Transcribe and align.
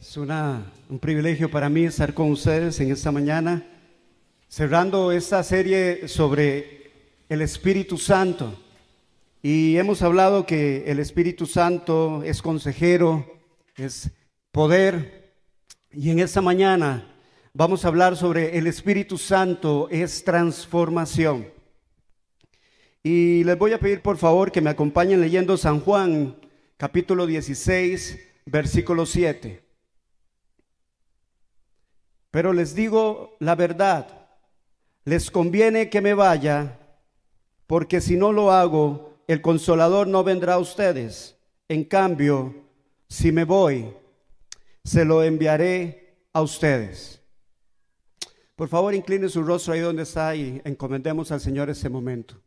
Es 0.00 0.16
una, 0.16 0.72
un 0.88 0.98
privilegio 0.98 1.48
para 1.48 1.68
mí 1.68 1.84
estar 1.84 2.12
con 2.12 2.32
ustedes 2.32 2.80
en 2.80 2.90
esta 2.90 3.12
mañana, 3.12 3.64
cerrando 4.48 5.12
esta 5.12 5.44
serie 5.44 6.08
sobre 6.08 6.90
el 7.28 7.40
Espíritu 7.40 7.96
Santo. 7.98 8.60
Y 9.44 9.76
hemos 9.76 10.02
hablado 10.02 10.44
que 10.44 10.90
el 10.90 10.98
Espíritu 10.98 11.46
Santo 11.46 12.24
es 12.24 12.42
consejero, 12.42 13.24
es 13.76 14.10
poder. 14.50 15.34
Y 15.92 16.10
en 16.10 16.18
esta 16.18 16.40
mañana 16.40 17.14
vamos 17.52 17.84
a 17.84 17.88
hablar 17.88 18.16
sobre 18.16 18.58
el 18.58 18.66
Espíritu 18.66 19.18
Santo 19.18 19.86
es 19.88 20.24
transformación. 20.24 21.46
Y 23.04 23.44
les 23.44 23.56
voy 23.56 23.72
a 23.72 23.78
pedir 23.78 24.02
por 24.02 24.16
favor 24.16 24.50
que 24.50 24.60
me 24.60 24.70
acompañen 24.70 25.20
leyendo 25.20 25.56
San 25.56 25.78
Juan 25.78 26.34
capítulo 26.76 27.28
16, 27.28 28.31
versículo 28.46 29.06
7. 29.06 29.62
Pero 32.30 32.52
les 32.52 32.74
digo 32.74 33.36
la 33.40 33.54
verdad, 33.54 34.28
les 35.04 35.30
conviene 35.30 35.90
que 35.90 36.00
me 36.00 36.14
vaya, 36.14 36.78
porque 37.66 38.00
si 38.00 38.16
no 38.16 38.32
lo 38.32 38.52
hago, 38.52 39.18
el 39.26 39.40
consolador 39.42 40.06
no 40.06 40.24
vendrá 40.24 40.54
a 40.54 40.58
ustedes. 40.58 41.36
En 41.68 41.84
cambio, 41.84 42.54
si 43.08 43.32
me 43.32 43.44
voy, 43.44 43.92
se 44.84 45.04
lo 45.04 45.22
enviaré 45.22 46.26
a 46.32 46.42
ustedes. 46.42 47.20
Por 48.56 48.68
favor, 48.68 48.94
incline 48.94 49.28
su 49.28 49.42
rostro 49.42 49.74
ahí 49.74 49.80
donde 49.80 50.02
está 50.02 50.34
y 50.36 50.60
encomendemos 50.64 51.32
al 51.32 51.40
Señor 51.40 51.70
ese 51.70 51.88
momento. 51.88 52.40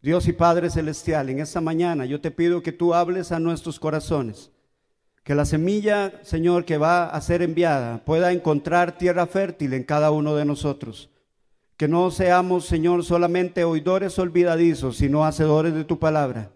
Dios 0.00 0.28
y 0.28 0.32
Padre 0.32 0.70
Celestial, 0.70 1.28
en 1.30 1.40
esta 1.40 1.60
mañana 1.60 2.04
yo 2.04 2.20
te 2.20 2.30
pido 2.30 2.62
que 2.62 2.72
tú 2.72 2.94
hables 2.94 3.32
a 3.32 3.40
nuestros 3.40 3.80
corazones, 3.80 4.52
que 5.28 5.34
la 5.34 5.44
semilla, 5.44 6.24
Señor, 6.24 6.64
que 6.64 6.78
va 6.78 7.04
a 7.04 7.20
ser 7.20 7.42
enviada 7.42 8.02
pueda 8.02 8.32
encontrar 8.32 8.96
tierra 8.96 9.26
fértil 9.26 9.74
en 9.74 9.84
cada 9.84 10.10
uno 10.10 10.34
de 10.34 10.46
nosotros. 10.46 11.10
Que 11.76 11.86
no 11.86 12.10
seamos, 12.10 12.64
Señor, 12.64 13.04
solamente 13.04 13.62
oidores 13.62 14.18
olvidadizos, 14.18 14.96
sino 14.96 15.26
hacedores 15.26 15.74
de 15.74 15.84
tu 15.84 15.98
palabra. 15.98 16.50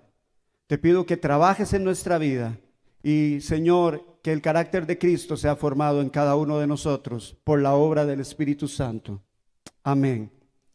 Te 0.68 0.78
pido 0.78 1.04
que 1.04 1.18
trabajes 1.18 1.74
en 1.74 1.84
nuestra 1.84 2.16
vida 2.16 2.58
y, 3.02 3.42
Señor, 3.42 4.06
que 4.22 4.32
el 4.32 4.40
carácter 4.40 4.86
de 4.86 4.96
Cristo 4.96 5.36
sea 5.36 5.54
formado 5.54 6.00
en 6.00 6.08
cada 6.08 6.34
uno 6.34 6.58
de 6.58 6.66
nosotros 6.66 7.36
por 7.44 7.60
la 7.60 7.74
obra 7.74 8.06
del 8.06 8.20
Espíritu 8.20 8.68
Santo. 8.68 9.20
Amén 9.82 10.32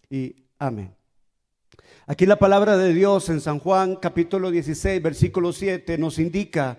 y 0.08 0.36
amén. 0.60 0.94
Aquí 2.06 2.28
la 2.28 2.38
palabra 2.38 2.78
de 2.78 2.94
Dios 2.94 3.28
en 3.30 3.42
San 3.42 3.58
Juan 3.58 3.96
capítulo 3.96 4.52
16, 4.52 5.02
versículo 5.02 5.52
7 5.52 5.98
nos 5.98 6.20
indica 6.20 6.78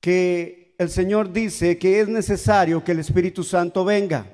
que 0.00 0.74
el 0.78 0.90
Señor 0.90 1.32
dice 1.32 1.78
que 1.78 2.00
es 2.00 2.08
necesario 2.08 2.84
que 2.84 2.92
el 2.92 3.00
Espíritu 3.00 3.42
Santo 3.42 3.84
venga. 3.84 4.26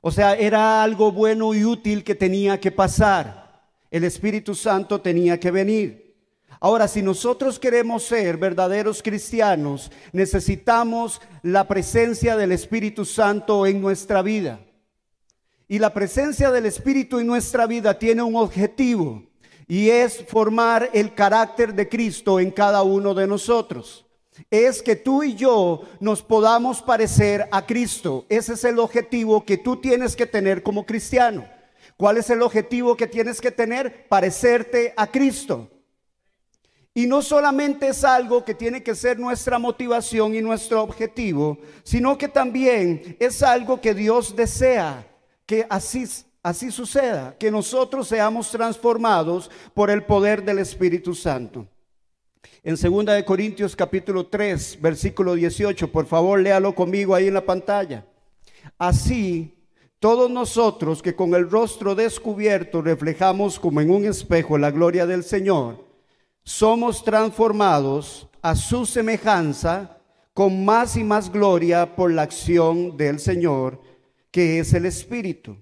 O 0.00 0.10
sea, 0.10 0.34
era 0.34 0.82
algo 0.82 1.12
bueno 1.12 1.54
y 1.54 1.64
útil 1.64 2.04
que 2.04 2.14
tenía 2.14 2.60
que 2.60 2.70
pasar. 2.70 3.68
El 3.90 4.04
Espíritu 4.04 4.54
Santo 4.54 5.00
tenía 5.00 5.38
que 5.38 5.50
venir. 5.50 6.04
Ahora, 6.60 6.88
si 6.88 7.02
nosotros 7.02 7.58
queremos 7.58 8.04
ser 8.04 8.36
verdaderos 8.36 9.02
cristianos, 9.02 9.90
necesitamos 10.12 11.20
la 11.42 11.68
presencia 11.68 12.36
del 12.36 12.52
Espíritu 12.52 13.04
Santo 13.04 13.66
en 13.66 13.80
nuestra 13.80 14.22
vida. 14.22 14.60
Y 15.68 15.78
la 15.78 15.92
presencia 15.92 16.50
del 16.50 16.66
Espíritu 16.66 17.18
en 17.18 17.26
nuestra 17.26 17.66
vida 17.66 17.98
tiene 17.98 18.22
un 18.22 18.36
objetivo 18.36 19.24
y 19.66 19.88
es 19.88 20.24
formar 20.26 20.90
el 20.92 21.14
carácter 21.14 21.74
de 21.74 21.88
Cristo 21.88 22.38
en 22.38 22.50
cada 22.50 22.82
uno 22.82 23.14
de 23.14 23.26
nosotros. 23.26 24.04
Es 24.50 24.82
que 24.82 24.96
tú 24.96 25.22
y 25.22 25.34
yo 25.34 25.82
nos 26.00 26.22
podamos 26.22 26.82
parecer 26.82 27.48
a 27.52 27.64
Cristo. 27.64 28.26
Ese 28.28 28.54
es 28.54 28.64
el 28.64 28.78
objetivo 28.78 29.44
que 29.44 29.58
tú 29.58 29.76
tienes 29.76 30.16
que 30.16 30.26
tener 30.26 30.62
como 30.62 30.84
cristiano. 30.84 31.46
¿Cuál 31.96 32.16
es 32.16 32.28
el 32.30 32.42
objetivo 32.42 32.96
que 32.96 33.06
tienes 33.06 33.40
que 33.40 33.50
tener? 33.50 34.08
Parecerte 34.08 34.92
a 34.96 35.06
Cristo. 35.06 35.70
Y 36.92 37.06
no 37.06 37.22
solamente 37.22 37.88
es 37.88 38.04
algo 38.04 38.44
que 38.44 38.54
tiene 38.54 38.82
que 38.82 38.94
ser 38.94 39.18
nuestra 39.18 39.58
motivación 39.58 40.34
y 40.34 40.40
nuestro 40.40 40.82
objetivo, 40.82 41.58
sino 41.82 42.16
que 42.16 42.28
también 42.28 43.16
es 43.18 43.42
algo 43.42 43.80
que 43.80 43.94
Dios 43.94 44.36
desea 44.36 45.04
que 45.44 45.66
así, 45.68 46.04
así 46.42 46.70
suceda, 46.70 47.36
que 47.36 47.50
nosotros 47.50 48.06
seamos 48.08 48.50
transformados 48.50 49.50
por 49.74 49.90
el 49.90 50.04
poder 50.04 50.44
del 50.44 50.60
Espíritu 50.60 51.14
Santo. 51.14 51.66
En 52.62 52.76
2 52.76 53.06
de 53.06 53.24
Corintios 53.24 53.76
capítulo 53.76 54.26
3, 54.26 54.78
versículo 54.80 55.34
18, 55.34 55.90
por 55.90 56.06
favor, 56.06 56.40
léalo 56.40 56.74
conmigo 56.74 57.14
ahí 57.14 57.28
en 57.28 57.34
la 57.34 57.44
pantalla. 57.44 58.06
Así 58.78 59.54
todos 60.04 60.30
nosotros 60.30 61.00
que 61.00 61.16
con 61.16 61.34
el 61.34 61.50
rostro 61.50 61.94
descubierto 61.94 62.82
reflejamos 62.82 63.58
como 63.58 63.80
en 63.80 63.90
un 63.90 64.04
espejo 64.04 64.58
la 64.58 64.70
gloria 64.70 65.06
del 65.06 65.24
Señor, 65.24 65.82
somos 66.42 67.02
transformados 67.02 68.28
a 68.42 68.54
su 68.54 68.84
semejanza 68.84 69.98
con 70.34 70.62
más 70.64 70.98
y 70.98 71.04
más 71.04 71.32
gloria 71.32 71.96
por 71.96 72.12
la 72.12 72.20
acción 72.20 72.98
del 72.98 73.18
Señor 73.18 73.80
que 74.30 74.58
es 74.58 74.74
el 74.74 74.84
Espíritu. 74.84 75.56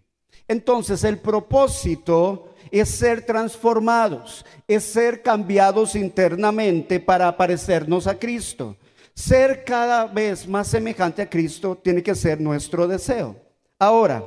Entonces 0.52 1.02
el 1.04 1.18
propósito 1.18 2.50
es 2.70 2.90
ser 2.90 3.24
transformados, 3.24 4.44
es 4.68 4.84
ser 4.84 5.22
cambiados 5.22 5.96
internamente 5.96 7.00
para 7.00 7.34
parecernos 7.38 8.06
a 8.06 8.18
Cristo. 8.18 8.76
Ser 9.14 9.64
cada 9.64 10.04
vez 10.04 10.46
más 10.46 10.68
semejante 10.68 11.22
a 11.22 11.30
Cristo 11.30 11.80
tiene 11.82 12.02
que 12.02 12.14
ser 12.14 12.38
nuestro 12.38 12.86
deseo. 12.86 13.34
Ahora, 13.78 14.22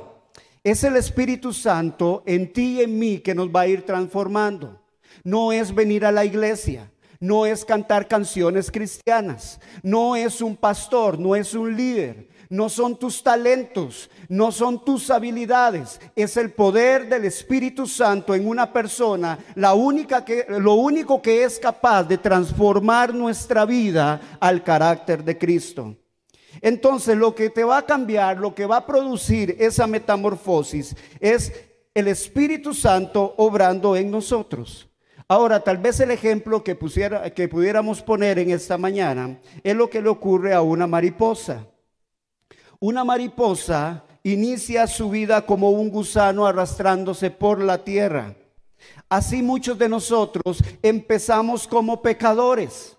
es 0.64 0.82
el 0.82 0.96
Espíritu 0.96 1.52
Santo 1.52 2.24
en 2.26 2.52
ti 2.52 2.78
y 2.78 2.82
en 2.82 2.98
mí 2.98 3.18
que 3.18 3.32
nos 3.32 3.46
va 3.48 3.60
a 3.60 3.68
ir 3.68 3.86
transformando. 3.86 4.82
No 5.22 5.52
es 5.52 5.72
venir 5.72 6.04
a 6.04 6.10
la 6.10 6.24
iglesia, 6.24 6.90
no 7.20 7.46
es 7.46 7.64
cantar 7.64 8.08
canciones 8.08 8.72
cristianas, 8.72 9.60
no 9.80 10.16
es 10.16 10.40
un 10.40 10.56
pastor, 10.56 11.20
no 11.20 11.36
es 11.36 11.54
un 11.54 11.76
líder, 11.76 12.28
no 12.48 12.68
son 12.68 12.96
tus 12.96 13.22
talentos, 13.22 14.10
no 14.28 14.52
son 14.52 14.84
tus 14.84 15.10
habilidades, 15.10 16.00
es 16.14 16.36
el 16.36 16.52
poder 16.52 17.08
del 17.08 17.24
Espíritu 17.24 17.86
Santo 17.86 18.34
en 18.34 18.46
una 18.46 18.72
persona, 18.72 19.38
la 19.54 19.74
única 19.74 20.24
que, 20.24 20.46
lo 20.48 20.74
único 20.74 21.20
que 21.20 21.44
es 21.44 21.58
capaz 21.58 22.04
de 22.04 22.18
transformar 22.18 23.14
nuestra 23.14 23.64
vida 23.64 24.20
al 24.40 24.62
carácter 24.62 25.24
de 25.24 25.38
Cristo. 25.38 25.96
Entonces 26.60 27.16
lo 27.16 27.34
que 27.34 27.50
te 27.50 27.64
va 27.64 27.78
a 27.78 27.86
cambiar, 27.86 28.38
lo 28.38 28.54
que 28.54 28.66
va 28.66 28.78
a 28.78 28.86
producir 28.86 29.56
esa 29.58 29.86
metamorfosis 29.86 30.96
es 31.20 31.52
el 31.94 32.08
Espíritu 32.08 32.74
Santo 32.74 33.34
obrando 33.36 33.96
en 33.96 34.10
nosotros. 34.10 34.88
Ahora, 35.28 35.60
tal 35.60 35.78
vez 35.78 35.98
el 35.98 36.12
ejemplo 36.12 36.62
que, 36.62 36.76
pusiera, 36.76 37.28
que 37.30 37.48
pudiéramos 37.48 38.00
poner 38.00 38.38
en 38.38 38.50
esta 38.50 38.78
mañana 38.78 39.40
es 39.64 39.74
lo 39.74 39.90
que 39.90 40.00
le 40.00 40.08
ocurre 40.08 40.54
a 40.54 40.62
una 40.62 40.86
mariposa. 40.86 41.66
Una 42.80 43.04
mariposa 43.04 44.04
inicia 44.22 44.86
su 44.86 45.08
vida 45.08 45.46
como 45.46 45.70
un 45.70 45.88
gusano 45.88 46.46
arrastrándose 46.46 47.30
por 47.30 47.62
la 47.62 47.84
tierra. 47.84 48.34
Así 49.08 49.42
muchos 49.42 49.78
de 49.78 49.88
nosotros 49.88 50.62
empezamos 50.82 51.66
como 51.66 52.02
pecadores, 52.02 52.96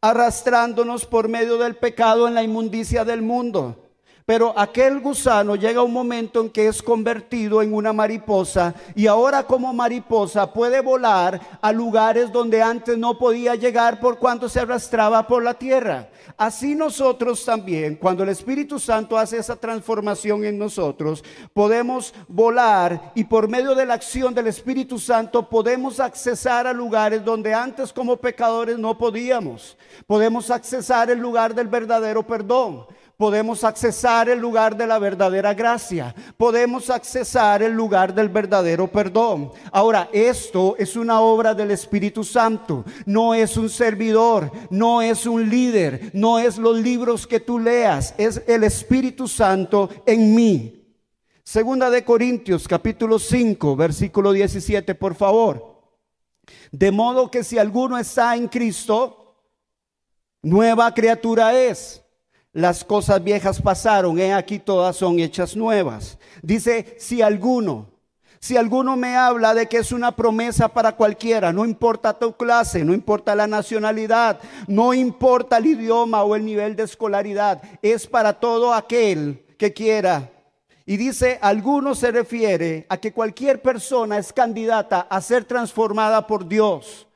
arrastrándonos 0.00 1.04
por 1.04 1.28
medio 1.28 1.58
del 1.58 1.76
pecado 1.76 2.28
en 2.28 2.34
la 2.34 2.42
inmundicia 2.42 3.04
del 3.04 3.22
mundo. 3.22 3.87
Pero 4.28 4.52
aquel 4.58 5.00
gusano 5.00 5.56
llega 5.56 5.82
un 5.82 5.90
momento 5.94 6.42
en 6.42 6.50
que 6.50 6.68
es 6.68 6.82
convertido 6.82 7.62
en 7.62 7.72
una 7.72 7.94
mariposa 7.94 8.74
y 8.94 9.06
ahora 9.06 9.44
como 9.44 9.72
mariposa 9.72 10.52
puede 10.52 10.82
volar 10.82 11.40
a 11.62 11.72
lugares 11.72 12.30
donde 12.30 12.60
antes 12.60 12.98
no 12.98 13.16
podía 13.16 13.54
llegar 13.54 14.00
por 14.00 14.18
cuanto 14.18 14.50
se 14.50 14.60
arrastraba 14.60 15.26
por 15.26 15.42
la 15.42 15.54
tierra. 15.54 16.10
Así 16.36 16.74
nosotros 16.74 17.42
también, 17.42 17.96
cuando 17.96 18.22
el 18.22 18.28
Espíritu 18.28 18.78
Santo 18.78 19.16
hace 19.16 19.38
esa 19.38 19.56
transformación 19.56 20.44
en 20.44 20.58
nosotros, 20.58 21.24
podemos 21.54 22.12
volar 22.28 23.12
y 23.14 23.24
por 23.24 23.48
medio 23.48 23.74
de 23.74 23.86
la 23.86 23.94
acción 23.94 24.34
del 24.34 24.48
Espíritu 24.48 24.98
Santo 24.98 25.48
podemos 25.48 26.00
accesar 26.00 26.66
a 26.66 26.74
lugares 26.74 27.24
donde 27.24 27.54
antes 27.54 27.94
como 27.94 28.18
pecadores 28.18 28.78
no 28.78 28.98
podíamos. 28.98 29.78
Podemos 30.06 30.50
accesar 30.50 31.08
el 31.08 31.18
lugar 31.18 31.54
del 31.54 31.68
verdadero 31.68 32.26
perdón 32.26 32.84
podemos 33.18 33.64
accesar 33.64 34.28
el 34.28 34.38
lugar 34.38 34.76
de 34.76 34.86
la 34.86 35.00
verdadera 35.00 35.52
gracia, 35.52 36.14
podemos 36.36 36.88
accesar 36.88 37.64
el 37.64 37.72
lugar 37.72 38.14
del 38.14 38.28
verdadero 38.28 38.86
perdón. 38.86 39.50
Ahora, 39.72 40.08
esto 40.12 40.76
es 40.78 40.94
una 40.94 41.20
obra 41.20 41.52
del 41.52 41.72
Espíritu 41.72 42.22
Santo, 42.22 42.84
no 43.06 43.34
es 43.34 43.56
un 43.56 43.70
servidor, 43.70 44.52
no 44.70 45.02
es 45.02 45.26
un 45.26 45.50
líder, 45.50 46.12
no 46.14 46.38
es 46.38 46.58
los 46.58 46.78
libros 46.78 47.26
que 47.26 47.40
tú 47.40 47.58
leas, 47.58 48.14
es 48.18 48.40
el 48.46 48.62
Espíritu 48.62 49.26
Santo 49.26 49.90
en 50.06 50.32
mí. 50.36 50.96
Segunda 51.42 51.90
de 51.90 52.04
Corintios 52.04 52.68
capítulo 52.68 53.18
5, 53.18 53.74
versículo 53.74 54.30
17, 54.30 54.94
por 54.94 55.16
favor. 55.16 55.82
De 56.70 56.92
modo 56.92 57.32
que 57.32 57.42
si 57.42 57.58
alguno 57.58 57.98
está 57.98 58.36
en 58.36 58.46
Cristo, 58.46 59.42
nueva 60.40 60.94
criatura 60.94 61.52
es. 61.58 62.04
Las 62.52 62.84
cosas 62.84 63.22
viejas 63.22 63.60
pasaron, 63.60 64.18
he 64.18 64.32
aquí 64.32 64.58
todas 64.58 64.96
son 64.96 65.20
hechas 65.20 65.54
nuevas. 65.54 66.18
Dice, 66.42 66.96
si 66.98 67.20
alguno, 67.20 67.90
si 68.40 68.56
alguno 68.56 68.96
me 68.96 69.16
habla 69.16 69.52
de 69.52 69.66
que 69.66 69.78
es 69.78 69.92
una 69.92 70.16
promesa 70.16 70.68
para 70.68 70.96
cualquiera, 70.96 71.52
no 71.52 71.64
importa 71.64 72.18
tu 72.18 72.36
clase, 72.36 72.84
no 72.84 72.94
importa 72.94 73.34
la 73.34 73.46
nacionalidad, 73.46 74.40
no 74.66 74.94
importa 74.94 75.58
el 75.58 75.66
idioma 75.66 76.22
o 76.22 76.36
el 76.36 76.44
nivel 76.44 76.74
de 76.74 76.84
escolaridad, 76.84 77.60
es 77.82 78.06
para 78.06 78.32
todo 78.32 78.72
aquel 78.72 79.44
que 79.58 79.72
quiera. 79.72 80.30
Y 80.86 80.96
dice, 80.96 81.38
alguno 81.42 81.94
se 81.94 82.10
refiere 82.10 82.86
a 82.88 82.96
que 82.96 83.12
cualquier 83.12 83.60
persona 83.60 84.16
es 84.16 84.32
candidata 84.32 85.00
a 85.00 85.20
ser 85.20 85.44
transformada 85.44 86.26
por 86.26 86.48
Dios. 86.48 87.06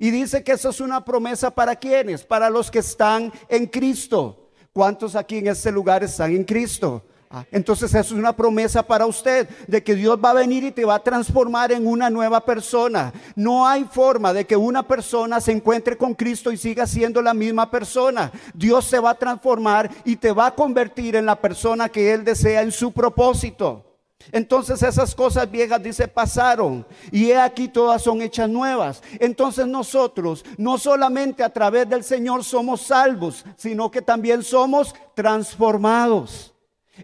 Y 0.00 0.10
dice 0.10 0.42
que 0.42 0.52
eso 0.52 0.70
es 0.70 0.80
una 0.80 1.04
promesa 1.04 1.50
para 1.50 1.76
quienes, 1.76 2.24
para 2.24 2.50
los 2.50 2.72
que 2.72 2.80
están 2.80 3.32
en 3.48 3.66
Cristo. 3.66 4.49
¿Cuántos 4.72 5.16
aquí 5.16 5.38
en 5.38 5.48
este 5.48 5.72
lugar 5.72 6.04
están 6.04 6.30
en 6.30 6.44
Cristo? 6.44 7.02
Ah, 7.28 7.44
entonces 7.50 7.92
eso 7.92 8.14
es 8.14 8.20
una 8.20 8.36
promesa 8.36 8.84
para 8.84 9.04
usted 9.04 9.48
de 9.66 9.82
que 9.82 9.96
Dios 9.96 10.16
va 10.24 10.30
a 10.30 10.34
venir 10.34 10.62
y 10.62 10.70
te 10.70 10.84
va 10.84 10.94
a 10.94 11.02
transformar 11.02 11.72
en 11.72 11.88
una 11.88 12.08
nueva 12.08 12.44
persona. 12.44 13.12
No 13.34 13.66
hay 13.66 13.82
forma 13.82 14.32
de 14.32 14.44
que 14.44 14.56
una 14.56 14.84
persona 14.86 15.40
se 15.40 15.50
encuentre 15.50 15.96
con 15.96 16.14
Cristo 16.14 16.52
y 16.52 16.56
siga 16.56 16.86
siendo 16.86 17.20
la 17.20 17.34
misma 17.34 17.68
persona. 17.68 18.30
Dios 18.54 18.84
se 18.84 19.00
va 19.00 19.10
a 19.10 19.18
transformar 19.18 19.90
y 20.04 20.14
te 20.14 20.30
va 20.30 20.46
a 20.46 20.54
convertir 20.54 21.16
en 21.16 21.26
la 21.26 21.34
persona 21.34 21.88
que 21.88 22.12
Él 22.12 22.24
desea 22.24 22.62
en 22.62 22.70
su 22.70 22.92
propósito. 22.92 23.89
Entonces 24.32 24.82
esas 24.82 25.14
cosas 25.14 25.50
viejas, 25.50 25.82
dice, 25.82 26.06
pasaron 26.06 26.86
y 27.10 27.30
he 27.30 27.38
aquí 27.38 27.68
todas 27.68 28.02
son 28.02 28.22
hechas 28.22 28.48
nuevas. 28.48 29.02
Entonces 29.18 29.66
nosotros 29.66 30.44
no 30.56 30.78
solamente 30.78 31.42
a 31.42 31.52
través 31.52 31.88
del 31.88 32.04
Señor 32.04 32.44
somos 32.44 32.82
salvos, 32.82 33.44
sino 33.56 33.90
que 33.90 34.02
también 34.02 34.42
somos 34.42 34.94
transformados. 35.14 36.54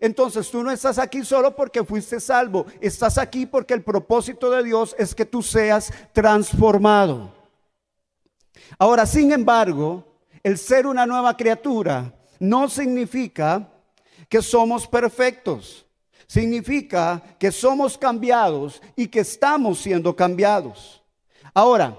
Entonces 0.00 0.50
tú 0.50 0.62
no 0.62 0.70
estás 0.70 0.98
aquí 0.98 1.24
solo 1.24 1.56
porque 1.56 1.82
fuiste 1.82 2.20
salvo, 2.20 2.66
estás 2.80 3.18
aquí 3.18 3.46
porque 3.46 3.74
el 3.74 3.82
propósito 3.82 4.50
de 4.50 4.62
Dios 4.62 4.94
es 4.98 5.14
que 5.14 5.24
tú 5.24 5.42
seas 5.42 5.92
transformado. 6.12 7.32
Ahora, 8.78 9.06
sin 9.06 9.32
embargo, 9.32 10.04
el 10.42 10.58
ser 10.58 10.86
una 10.86 11.06
nueva 11.06 11.36
criatura 11.36 12.12
no 12.38 12.68
significa 12.68 13.68
que 14.28 14.42
somos 14.42 14.86
perfectos. 14.86 15.85
Significa 16.26 17.22
que 17.38 17.52
somos 17.52 17.96
cambiados 17.96 18.82
y 18.96 19.08
que 19.08 19.20
estamos 19.20 19.78
siendo 19.78 20.14
cambiados. 20.14 21.02
Ahora, 21.54 21.98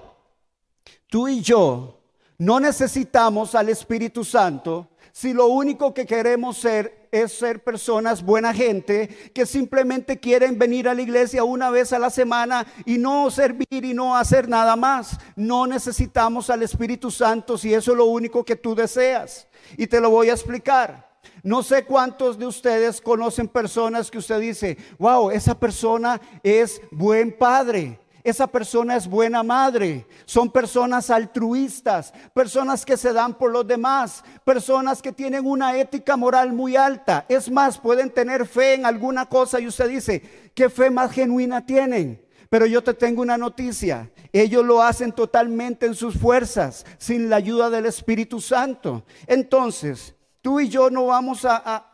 tú 1.08 1.28
y 1.28 1.40
yo 1.40 1.98
no 2.36 2.60
necesitamos 2.60 3.54
al 3.54 3.68
Espíritu 3.68 4.24
Santo 4.24 4.88
si 5.12 5.32
lo 5.32 5.46
único 5.46 5.92
que 5.92 6.06
queremos 6.06 6.58
ser 6.58 7.08
es 7.10 7.32
ser 7.32 7.64
personas 7.64 8.22
buena 8.22 8.54
gente 8.54 9.08
que 9.34 9.46
simplemente 9.46 10.20
quieren 10.20 10.58
venir 10.58 10.88
a 10.88 10.94
la 10.94 11.02
iglesia 11.02 11.42
una 11.42 11.70
vez 11.70 11.92
a 11.92 11.98
la 11.98 12.10
semana 12.10 12.66
y 12.84 12.98
no 12.98 13.30
servir 13.30 13.66
y 13.70 13.94
no 13.94 14.16
hacer 14.16 14.48
nada 14.48 14.76
más. 14.76 15.18
No 15.34 15.66
necesitamos 15.66 16.50
al 16.50 16.62
Espíritu 16.62 17.10
Santo 17.10 17.58
si 17.58 17.74
eso 17.74 17.92
es 17.92 17.98
lo 17.98 18.04
único 18.04 18.44
que 18.44 18.54
tú 18.56 18.74
deseas. 18.74 19.48
Y 19.76 19.86
te 19.88 20.00
lo 20.00 20.10
voy 20.10 20.30
a 20.30 20.34
explicar. 20.34 21.07
No 21.42 21.62
sé 21.62 21.84
cuántos 21.84 22.38
de 22.38 22.46
ustedes 22.46 23.00
conocen 23.00 23.48
personas 23.48 24.10
que 24.10 24.18
usted 24.18 24.40
dice, 24.40 24.78
wow, 24.98 25.30
esa 25.30 25.58
persona 25.58 26.20
es 26.42 26.80
buen 26.90 27.36
padre 27.36 27.98
esa 28.28 28.46
persona 28.46 28.96
es 28.96 29.08
buena 29.08 29.42
madre. 29.42 30.06
Son 30.24 30.50
personas 30.50 31.10
altruistas, 31.10 32.12
personas 32.34 32.84
que 32.84 32.96
se 32.96 33.12
dan 33.12 33.34
por 33.34 33.50
los 33.50 33.66
demás, 33.66 34.22
personas 34.44 35.02
que 35.02 35.12
tienen 35.12 35.46
una 35.46 35.76
ética 35.78 36.16
moral 36.16 36.52
muy 36.52 36.76
alta. 36.76 37.24
Es 37.28 37.50
más, 37.50 37.78
pueden 37.78 38.10
tener 38.10 38.46
fe 38.46 38.74
en 38.74 38.86
alguna 38.86 39.26
cosa 39.26 39.60
y 39.60 39.66
usted 39.66 39.88
dice, 39.88 40.50
¿qué 40.54 40.68
fe 40.68 40.90
más 40.90 41.12
genuina 41.12 41.64
tienen? 41.64 42.22
Pero 42.50 42.66
yo 42.66 42.82
te 42.82 42.94
tengo 42.94 43.22
una 43.22 43.36
noticia. 43.36 44.10
Ellos 44.32 44.64
lo 44.64 44.82
hacen 44.82 45.12
totalmente 45.12 45.86
en 45.86 45.94
sus 45.94 46.18
fuerzas, 46.18 46.86
sin 46.98 47.28
la 47.28 47.36
ayuda 47.36 47.70
del 47.70 47.86
Espíritu 47.86 48.40
Santo. 48.40 49.04
Entonces, 49.26 50.14
tú 50.42 50.60
y 50.60 50.68
yo 50.68 50.90
no 50.90 51.06
vamos 51.06 51.44
a, 51.44 51.84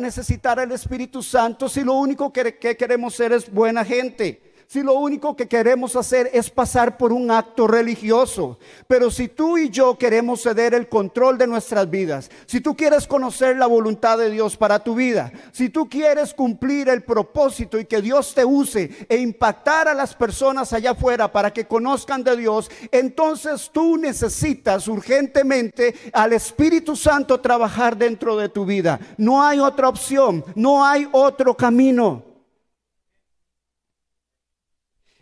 necesitar 0.00 0.60
el 0.60 0.70
Espíritu 0.70 1.20
Santo 1.20 1.68
si 1.68 1.82
lo 1.82 1.94
único 1.94 2.32
que 2.32 2.56
queremos 2.76 3.14
ser 3.14 3.32
es 3.32 3.50
buena 3.50 3.84
gente 3.84 4.49
si 4.70 4.84
lo 4.84 4.94
único 4.94 5.34
que 5.34 5.48
queremos 5.48 5.96
hacer 5.96 6.30
es 6.32 6.48
pasar 6.48 6.96
por 6.96 7.12
un 7.12 7.32
acto 7.32 7.66
religioso. 7.66 8.56
Pero 8.86 9.10
si 9.10 9.26
tú 9.26 9.58
y 9.58 9.68
yo 9.68 9.98
queremos 9.98 10.42
ceder 10.42 10.74
el 10.74 10.88
control 10.88 11.38
de 11.38 11.48
nuestras 11.48 11.90
vidas, 11.90 12.30
si 12.46 12.60
tú 12.60 12.76
quieres 12.76 13.08
conocer 13.08 13.56
la 13.56 13.66
voluntad 13.66 14.16
de 14.16 14.30
Dios 14.30 14.56
para 14.56 14.78
tu 14.78 14.94
vida, 14.94 15.32
si 15.50 15.70
tú 15.70 15.88
quieres 15.88 16.32
cumplir 16.32 16.88
el 16.88 17.02
propósito 17.02 17.80
y 17.80 17.84
que 17.84 18.00
Dios 18.00 18.32
te 18.32 18.44
use 18.44 19.08
e 19.08 19.16
impactar 19.16 19.88
a 19.88 19.94
las 19.94 20.14
personas 20.14 20.72
allá 20.72 20.92
afuera 20.92 21.32
para 21.32 21.52
que 21.52 21.66
conozcan 21.66 22.22
de 22.22 22.36
Dios, 22.36 22.70
entonces 22.92 23.70
tú 23.72 23.96
necesitas 23.96 24.86
urgentemente 24.86 25.96
al 26.12 26.32
Espíritu 26.32 26.94
Santo 26.94 27.40
trabajar 27.40 27.96
dentro 27.96 28.36
de 28.36 28.48
tu 28.48 28.64
vida. 28.64 29.00
No 29.16 29.42
hay 29.42 29.58
otra 29.58 29.88
opción, 29.88 30.44
no 30.54 30.86
hay 30.86 31.08
otro 31.10 31.56
camino. 31.56 32.29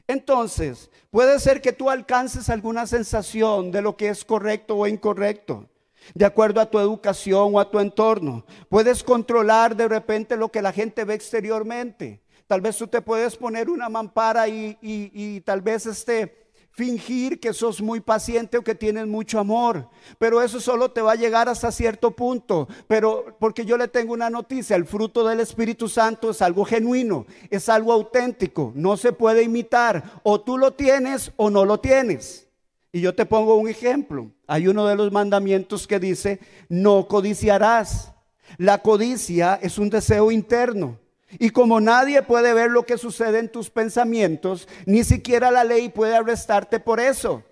Entonces, 0.09 0.91
puede 1.11 1.39
ser 1.39 1.61
que 1.61 1.73
tú 1.73 1.91
alcances 1.91 2.49
alguna 2.49 2.87
sensación 2.87 3.71
de 3.71 3.83
lo 3.83 3.97
que 3.97 4.09
es 4.09 4.25
correcto 4.25 4.75
o 4.75 4.87
incorrecto, 4.87 5.69
de 6.15 6.25
acuerdo 6.25 6.63
a 6.63 6.71
tu 6.71 6.79
educación 6.79 7.55
o 7.55 7.61
a 7.61 7.71
tu 7.71 7.79
entorno. 7.79 8.47
Puedes 8.71 9.05
controlar 9.05 9.77
de 9.77 9.87
repente 9.87 10.39
lo 10.39 10.49
que 10.51 10.63
la 10.63 10.73
gente 10.73 11.05
ve 11.05 11.13
exteriormente. 11.13 12.23
Tal 12.47 12.63
vez 12.63 12.79
tú 12.79 12.87
te 12.87 13.03
puedes 13.03 13.37
poner 13.37 13.69
una 13.69 13.91
mampara 13.91 14.49
y, 14.49 15.43
tal 15.45 15.61
vez 15.61 15.85
este 15.85 16.48
fingir 16.79 17.41
que 17.41 17.53
sos 17.53 17.83
muy 17.83 17.99
paciente 17.99 18.57
o 18.57 18.63
que 18.63 18.77
tienes 18.77 19.09
mucho 19.09 19.41
amor, 19.41 19.89
pero 20.17 20.41
eso 20.41 20.61
solo 20.61 20.93
te 20.93 21.01
va 21.01 21.13
a 21.13 21.17
llegar 21.17 21.49
hasta 21.49 21.73
cierto 21.73 22.13
punto. 22.13 22.69
Pero 22.87 23.37
porque 23.41 23.65
yo 23.65 23.77
le 23.77 23.89
tengo 23.89 24.13
una 24.13 24.31
noticia, 24.31 24.77
el 24.77 24.87
fruto 24.87 25.27
del 25.27 25.41
Espíritu 25.41 25.89
Santo 25.89 26.31
es 26.31 26.41
algo 26.41 26.65
genuino, 26.65 27.27
es 27.51 27.69
algo 27.69 27.93
auténtico, 27.93 28.71
no 28.77 28.97
se 28.97 29.13
puede 29.13 29.43
imitar, 29.43 30.21
o 30.23 30.41
tú 30.41 30.57
lo 30.57 30.75
tienes 30.75 31.33
o 31.37 31.51
no 31.51 31.65
lo 31.65 31.81
tienes. 31.81 32.47
Y 32.93 33.01
yo 33.01 33.13
te 33.13 33.27
pongo 33.27 33.57
un 33.57 33.69
ejemplo. 33.69 34.31
Hay 34.47 34.69
uno 34.69 34.87
de 34.87 34.95
los 34.95 35.11
mandamientos 35.11 35.89
que 35.89 35.99
dice, 35.99 36.39
no 36.69 37.09
codiciarás. 37.09 38.13
La 38.57 38.79
codicia 38.79 39.59
es 39.61 39.79
un 39.79 39.91
deseo 39.91 40.31
interno. 40.31 41.01
Y 41.39 41.51
como 41.51 41.81
nadie 41.81 42.23
puede 42.23 42.55
ver 42.55 42.71
lo 42.71 42.85
que 42.85 42.97
sucede 42.97 43.39
en 43.39 43.51
tus 43.51 43.69
pensamientos, 43.71 44.67
ni 44.87 45.05
siquiera 45.05 45.51
la 45.51 45.65
ley 45.65 45.89
puede 45.91 46.17
arrestarte 46.17 46.81
por 46.81 47.01
eso. 47.01 47.43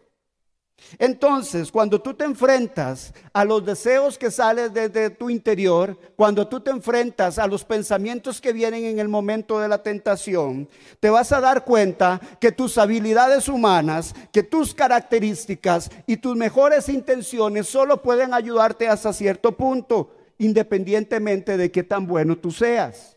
Entonces, 0.99 1.73
cuando 1.73 2.01
tú 2.01 2.15
te 2.15 2.25
enfrentas 2.25 3.13
a 3.33 3.45
los 3.45 3.65
deseos 3.65 4.19
que 4.19 4.31
salen 4.31 4.73
desde 4.73 5.11
tu 5.11 5.31
interior, 5.31 5.99
cuando 6.17 6.47
tú 6.47 6.61
te 6.61 6.71
enfrentas 6.71 7.39
a 7.39 7.47
los 7.47 7.65
pensamientos 7.65 8.41
que 8.41 8.53
vienen 8.53 8.85
en 8.85 8.99
el 8.99 9.09
momento 9.09 9.59
de 9.59 9.69
la 9.69 9.83
tentación, 9.83 10.69
te 11.01 11.11
vas 11.11 11.33
a 11.33 11.41
dar 11.41 11.65
cuenta 11.65 12.21
que 12.41 12.53
tus 12.53 12.79
habilidades 12.79 13.49
humanas, 13.49 14.15
que 14.33 14.43
tus 14.43 14.75
características 14.75 15.91
y 16.07 16.19
tus 16.19 16.37
mejores 16.37 16.89
intenciones 16.89 17.67
solo 17.67 18.03
pueden 18.03 18.35
ayudarte 18.35 18.87
hasta 18.87 19.13
cierto 19.13 19.53
punto, 19.53 20.15
independientemente 20.39 21.57
de 21.57 21.71
qué 21.71 21.83
tan 21.83 22.07
bueno 22.07 22.37
tú 22.37 22.51
seas. 22.51 23.16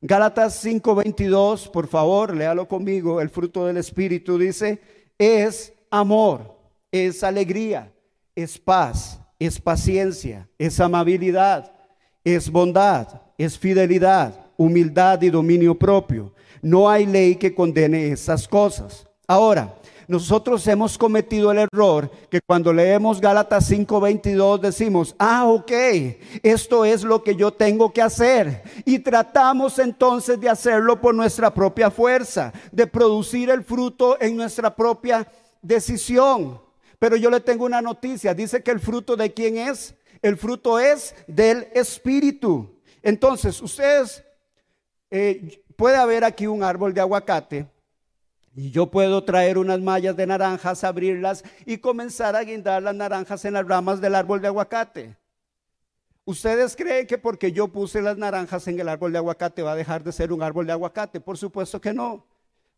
Gálatas 0.00 0.64
5:22, 0.64 1.68
por 1.68 1.88
favor, 1.88 2.34
léalo 2.36 2.68
conmigo. 2.68 3.20
El 3.20 3.30
fruto 3.30 3.66
del 3.66 3.78
Espíritu 3.78 4.38
dice, 4.38 4.80
es 5.18 5.72
amor, 5.90 6.56
es 6.92 7.24
alegría, 7.24 7.92
es 8.36 8.58
paz, 8.58 9.20
es 9.38 9.60
paciencia, 9.60 10.48
es 10.56 10.78
amabilidad, 10.78 11.72
es 12.22 12.50
bondad, 12.50 13.22
es 13.36 13.58
fidelidad, 13.58 14.46
humildad 14.56 15.20
y 15.22 15.30
dominio 15.30 15.76
propio. 15.76 16.32
No 16.62 16.88
hay 16.88 17.06
ley 17.06 17.36
que 17.36 17.54
condene 17.54 18.12
esas 18.12 18.46
cosas. 18.46 19.06
Ahora, 19.26 19.74
nosotros 20.08 20.66
hemos 20.66 20.96
cometido 20.96 21.52
el 21.52 21.58
error 21.58 22.10
que 22.30 22.40
cuando 22.40 22.72
leemos 22.72 23.20
Gálatas 23.20 23.70
5:22 23.70 24.58
decimos, 24.58 25.14
ah, 25.18 25.44
ok, 25.46 25.70
esto 26.42 26.86
es 26.86 27.04
lo 27.04 27.22
que 27.22 27.36
yo 27.36 27.52
tengo 27.52 27.92
que 27.92 28.00
hacer. 28.00 28.62
Y 28.86 29.00
tratamos 29.00 29.78
entonces 29.78 30.40
de 30.40 30.48
hacerlo 30.48 30.98
por 30.98 31.14
nuestra 31.14 31.52
propia 31.52 31.90
fuerza, 31.90 32.54
de 32.72 32.86
producir 32.86 33.50
el 33.50 33.62
fruto 33.62 34.18
en 34.18 34.34
nuestra 34.34 34.74
propia 34.74 35.30
decisión. 35.60 36.58
Pero 36.98 37.16
yo 37.16 37.28
le 37.28 37.40
tengo 37.40 37.66
una 37.66 37.82
noticia, 37.82 38.32
dice 38.32 38.62
que 38.62 38.70
el 38.70 38.80
fruto 38.80 39.14
de 39.14 39.34
quién 39.34 39.58
es? 39.58 39.94
El 40.22 40.38
fruto 40.38 40.78
es 40.78 41.14
del 41.26 41.68
Espíritu. 41.74 42.80
Entonces, 43.02 43.60
ustedes, 43.60 44.24
eh, 45.10 45.62
puede 45.76 45.98
haber 45.98 46.24
aquí 46.24 46.46
un 46.46 46.62
árbol 46.62 46.94
de 46.94 47.02
aguacate 47.02 47.66
Y 48.58 48.72
yo 48.72 48.90
puedo 48.90 49.22
traer 49.22 49.56
unas 49.56 49.78
mallas 49.78 50.16
de 50.16 50.26
naranjas, 50.26 50.82
abrirlas 50.82 51.44
y 51.64 51.78
comenzar 51.78 52.34
a 52.34 52.42
guindar 52.42 52.82
las 52.82 52.92
naranjas 52.96 53.44
en 53.44 53.52
las 53.52 53.64
ramas 53.64 54.00
del 54.00 54.16
árbol 54.16 54.40
de 54.40 54.48
aguacate. 54.48 55.16
¿Ustedes 56.24 56.74
creen 56.74 57.06
que 57.06 57.18
porque 57.18 57.52
yo 57.52 57.68
puse 57.68 58.02
las 58.02 58.18
naranjas 58.18 58.66
en 58.66 58.80
el 58.80 58.88
árbol 58.88 59.12
de 59.12 59.18
aguacate 59.18 59.62
va 59.62 59.70
a 59.70 59.76
dejar 59.76 60.02
de 60.02 60.10
ser 60.10 60.32
un 60.32 60.42
árbol 60.42 60.66
de 60.66 60.72
aguacate? 60.72 61.20
Por 61.20 61.38
supuesto 61.38 61.80
que 61.80 61.94
no. 61.94 62.26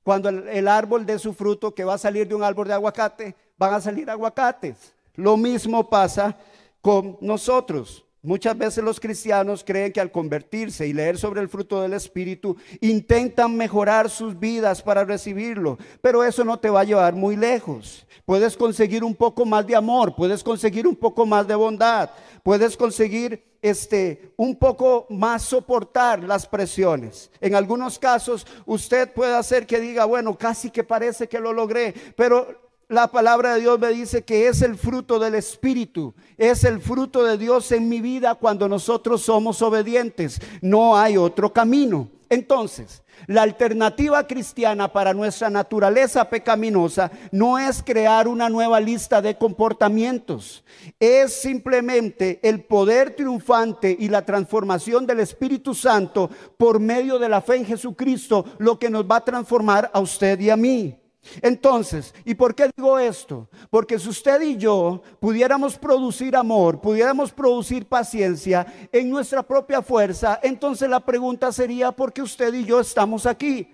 Cuando 0.02 0.28
el, 0.28 0.68
árbol 0.68 1.06
dé 1.06 1.18
su 1.18 1.32
fruto 1.32 1.75
que 1.75 1.84
va 1.84 1.94
a 1.94 1.99
salir 1.99 2.28
de 2.28 2.34
un 2.34 2.42
árbol 2.42 2.68
de 2.68 2.75
aguacate, 2.75 3.34
van 3.56 3.72
a 3.72 3.80
salir 3.80 4.10
aguacates. 4.10 4.92
Lo 5.14 5.38
mismo 5.38 5.88
pasa 5.88 6.37
con 6.82 7.16
nosotros. 7.22 8.04
Muchas 8.22 8.56
veces 8.58 8.84
los 8.84 9.00
cristianos 9.00 9.64
creen 9.64 9.92
que 9.92 10.00
al 10.00 10.12
convertirse 10.12 10.86
y 10.86 10.92
leer 10.92 11.16
sobre 11.16 11.40
el 11.40 11.48
fruto 11.48 11.80
del 11.80 11.94
Espíritu, 11.94 12.54
intentan 12.82 13.56
mejorar 13.56 14.10
sus 14.10 14.38
vidas 14.38 14.82
para 14.82 15.06
recibirlo, 15.06 15.78
pero 16.02 16.22
eso 16.22 16.44
no 16.44 16.58
te 16.58 16.68
va 16.68 16.80
a 16.80 16.84
llevar 16.84 17.14
muy 17.14 17.34
lejos. 17.34 18.06
Puedes 18.26 18.58
conseguir 18.58 19.04
un 19.04 19.14
poco 19.14 19.46
más 19.46 19.66
de 19.66 19.74
amor, 19.74 20.14
puedes 20.14 20.44
conseguir 20.44 20.86
un 20.86 20.96
poco 20.96 21.24
más 21.24 21.48
de 21.48 21.54
bondad, 21.54 22.10
puedes 22.42 22.76
conseguir 22.76 23.42
este 23.62 24.32
un 24.36 24.56
poco 24.56 25.06
más 25.08 25.42
soportar 25.42 26.22
las 26.22 26.46
presiones. 26.46 27.30
En 27.40 27.54
algunos 27.54 27.98
casos 27.98 28.46
usted 28.66 29.10
puede 29.14 29.34
hacer 29.34 29.66
que 29.66 29.80
diga, 29.80 30.04
bueno, 30.04 30.36
casi 30.36 30.70
que 30.70 30.84
parece 30.84 31.26
que 31.26 31.40
lo 31.40 31.54
logré, 31.54 31.94
pero 32.16 32.69
la 32.90 33.06
palabra 33.06 33.54
de 33.54 33.61
Dios 33.61 33.78
me 33.78 33.88
dice 33.90 34.25
que 34.25 34.49
es 34.49 34.62
el 34.62 34.76
fruto 34.76 35.20
del 35.20 35.37
Espíritu, 35.37 36.12
es 36.37 36.64
el 36.64 36.80
fruto 36.80 37.23
de 37.23 37.38
Dios 37.38 37.70
en 37.70 37.88
mi 37.88 38.00
vida 38.00 38.35
cuando 38.35 38.68
nosotros 38.68 39.23
somos 39.23 39.62
obedientes. 39.62 40.40
No 40.61 40.97
hay 40.97 41.16
otro 41.16 41.52
camino. 41.52 42.09
Entonces, 42.28 43.04
la 43.28 43.42
alternativa 43.42 44.26
cristiana 44.26 44.92
para 44.92 45.14
nuestra 45.14 45.50
naturaleza 45.50 46.28
pecaminosa 46.28 47.12
no 47.30 47.61
es 47.61 47.80
crear 47.80 48.26
una 48.26 48.49
nueva 48.49 48.80
lista 48.80 49.23
de 49.23 49.38
comportamientos, 49.38 50.64
es 50.99 51.32
simplemente 51.32 52.40
el 52.42 52.64
poder 52.64 53.14
triunfante 53.14 53.97
y 53.99 54.09
la 54.09 54.25
transformación 54.25 55.06
del 55.06 55.20
Espíritu 55.20 55.75
Santo 55.75 56.28
por 56.56 56.80
medio 56.80 57.20
de 57.20 57.28
la 57.28 57.40
fe 57.40 57.56
en 57.56 57.66
Jesucristo 57.66 58.44
lo 58.59 58.80
que 58.80 58.90
nos 58.90 59.04
va 59.04 59.16
a 59.16 59.25
transformar 59.25 59.90
a 59.92 60.00
usted 60.00 60.40
y 60.40 60.50
a 60.50 60.56
mí. 60.56 61.00
Entonces, 61.42 62.14
¿y 62.24 62.34
por 62.34 62.54
qué 62.54 62.70
digo 62.74 62.98
esto? 62.98 63.48
Porque 63.68 63.98
si 63.98 64.08
usted 64.08 64.40
y 64.40 64.56
yo 64.56 65.02
pudiéramos 65.20 65.76
producir 65.76 66.34
amor, 66.34 66.80
pudiéramos 66.80 67.30
producir 67.30 67.86
paciencia 67.86 68.66
en 68.90 69.10
nuestra 69.10 69.42
propia 69.42 69.82
fuerza, 69.82 70.40
entonces 70.42 70.88
la 70.88 71.00
pregunta 71.00 71.52
sería, 71.52 71.92
¿por 71.92 72.12
qué 72.12 72.22
usted 72.22 72.52
y 72.54 72.64
yo 72.64 72.80
estamos 72.80 73.26
aquí? 73.26 73.68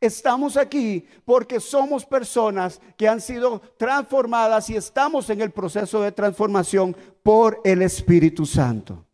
Estamos 0.00 0.56
aquí 0.56 1.04
porque 1.26 1.60
somos 1.60 2.06
personas 2.06 2.80
que 2.96 3.06
han 3.06 3.20
sido 3.20 3.60
transformadas 3.76 4.70
y 4.70 4.76
estamos 4.76 5.28
en 5.28 5.42
el 5.42 5.50
proceso 5.50 6.00
de 6.00 6.12
transformación 6.12 6.96
por 7.22 7.60
el 7.64 7.82
Espíritu 7.82 8.46
Santo. 8.46 9.04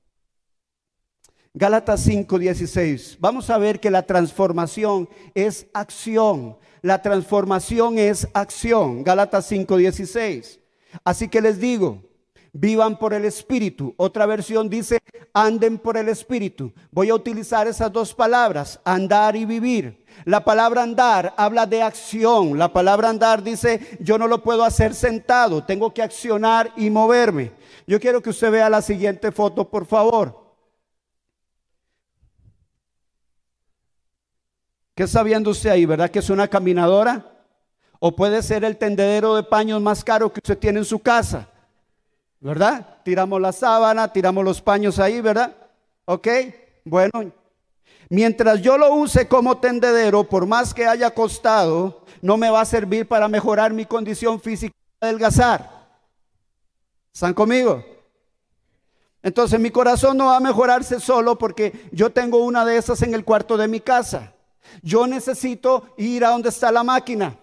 Gálatas 1.52 2.06
5:16. 2.06 3.16
Vamos 3.18 3.48
a 3.48 3.56
ver 3.56 3.80
que 3.80 3.90
la 3.90 4.02
transformación 4.02 5.08
es 5.34 5.66
acción. 5.72 6.58
La 6.87 7.02
transformación 7.02 7.99
es 7.99 8.28
acción. 8.33 9.02
Gálatas 9.02 9.50
5:16. 9.50 10.61
Así 11.02 11.26
que 11.26 11.40
les 11.40 11.59
digo, 11.59 12.05
vivan 12.52 12.97
por 12.97 13.12
el 13.12 13.25
Espíritu. 13.25 13.93
Otra 13.97 14.25
versión 14.25 14.71
dice, 14.71 15.00
anden 15.33 15.78
por 15.78 15.97
el 15.97 16.09
Espíritu. 16.09 16.73
Voy 16.93 17.11
a 17.11 17.16
utilizar 17.16 17.66
esas 17.66 17.93
dos 17.93 18.14
palabras, 18.14 18.78
andar 18.85 19.35
y 19.35 19.45
vivir. 19.45 20.05
La 20.26 20.45
palabra 20.45 20.85
andar 20.85 21.35
habla 21.37 21.66
de 21.66 21.83
acción. 21.83 22.57
La 22.57 22.73
palabra 22.73 23.09
andar 23.09 23.43
dice, 23.43 23.99
yo 23.99 24.16
no 24.16 24.28
lo 24.28 24.45
puedo 24.45 24.62
hacer 24.62 24.95
sentado, 24.95 25.64
tengo 25.64 25.93
que 25.93 26.02
accionar 26.02 26.71
y 26.76 26.88
moverme. 26.88 27.50
Yo 27.88 27.99
quiero 27.99 28.23
que 28.23 28.31
usted 28.31 28.52
vea 28.52 28.71
la 28.71 28.81
siguiente 28.81 29.33
foto, 29.33 29.69
por 29.69 29.87
favor. 29.87 30.46
¿Qué 34.97 35.03
está 35.03 35.23
viendo 35.23 35.50
usted 35.50 35.69
ahí? 35.69 35.85
¿Verdad 35.85 36.11
que 36.11 36.21
es 36.21 36.31
una 36.31 36.49
caminadora? 36.49 37.23
O 37.99 38.17
puede 38.17 38.43
ser 38.43 38.65
el 38.65 38.79
tendedero 38.79 39.37
de 39.37 39.43
paños 39.43 39.83
más 39.83 40.03
caro 40.03 40.33
que 40.33 40.41
usted 40.43 40.57
tiene 40.57 40.79
en 40.79 40.87
su 40.87 41.00
casa. 41.00 41.50
¿Verdad? 42.41 42.97
Tiramos 43.05 43.38
la 43.38 43.53
sábana, 43.53 44.11
tiramos 44.11 44.43
los 44.43 44.62
paños 44.62 44.99
ahí, 44.99 45.21
¿verdad? 45.21 45.55
¿Ok? 46.07 46.29
Bueno, 46.87 47.31
mientras 48.09 48.62
yo 48.62 48.79
lo 48.79 48.95
use 48.95 49.29
como 49.29 49.59
tendedero, 49.59 50.25
por 50.25 50.47
más 50.47 50.73
que 50.73 50.87
haya 50.87 51.11
costado, 51.11 52.03
no 52.23 52.38
me 52.38 52.49
va 52.49 52.62
a 52.62 52.65
servir 52.65 53.07
para 53.07 53.29
mejorar 53.29 53.75
mi 53.75 53.85
condición 53.85 54.41
física 54.41 54.75
de 54.99 55.09
adelgazar. 55.09 55.91
¿Están 57.12 57.35
conmigo? 57.35 57.85
Entonces 59.23 59.61
mi 59.61 59.69
corazón 59.69 60.17
no 60.17 60.26
va 60.26 60.38
a 60.38 60.41
mejorarse 60.41 61.00
solo 61.00 61.37
porque 61.37 61.87
yo 61.93 62.09
tengo 62.09 62.38
una 62.38 62.65
de 62.65 62.79
esas 62.79 63.03
en 63.03 63.12
el 63.12 63.26
cuarto 63.26 63.59
de 63.59 63.69
mi 63.69 63.81
casa. 63.81 64.33
Yo 64.82 65.06
necesito 65.06 65.94
ir 65.96 66.25
a 66.25 66.30
donde 66.30 66.49
está 66.49 66.70
la 66.73 66.85
máquina. 66.85 67.38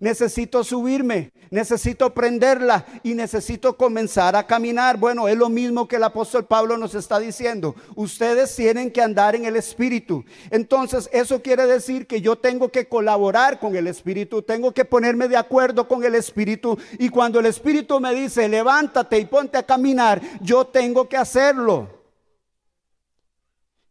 Necesito 0.00 0.64
subirme, 0.64 1.32
necesito 1.50 2.12
prenderla 2.12 2.84
y 3.02 3.14
necesito 3.14 3.76
comenzar 3.76 4.34
a 4.34 4.46
caminar. 4.46 4.96
Bueno, 4.96 5.28
es 5.28 5.36
lo 5.36 5.48
mismo 5.48 5.86
que 5.86 5.96
el 5.96 6.02
apóstol 6.02 6.46
Pablo 6.46 6.76
nos 6.76 6.94
está 6.94 7.18
diciendo. 7.18 7.76
Ustedes 7.94 8.54
tienen 8.56 8.90
que 8.90 9.02
andar 9.02 9.36
en 9.36 9.44
el 9.44 9.56
Espíritu. 9.56 10.24
Entonces, 10.50 11.08
eso 11.12 11.42
quiere 11.42 11.66
decir 11.66 12.06
que 12.06 12.20
yo 12.20 12.36
tengo 12.36 12.70
que 12.70 12.88
colaborar 12.88 13.60
con 13.60 13.76
el 13.76 13.86
Espíritu, 13.86 14.42
tengo 14.42 14.72
que 14.72 14.84
ponerme 14.84 15.28
de 15.28 15.36
acuerdo 15.36 15.86
con 15.86 16.04
el 16.04 16.14
Espíritu. 16.16 16.76
Y 16.98 17.08
cuando 17.08 17.38
el 17.38 17.46
Espíritu 17.46 18.00
me 18.00 18.12
dice, 18.14 18.48
levántate 18.48 19.18
y 19.18 19.26
ponte 19.26 19.58
a 19.58 19.62
caminar, 19.62 20.20
yo 20.40 20.66
tengo 20.66 21.08
que 21.08 21.16
hacerlo. 21.16 22.03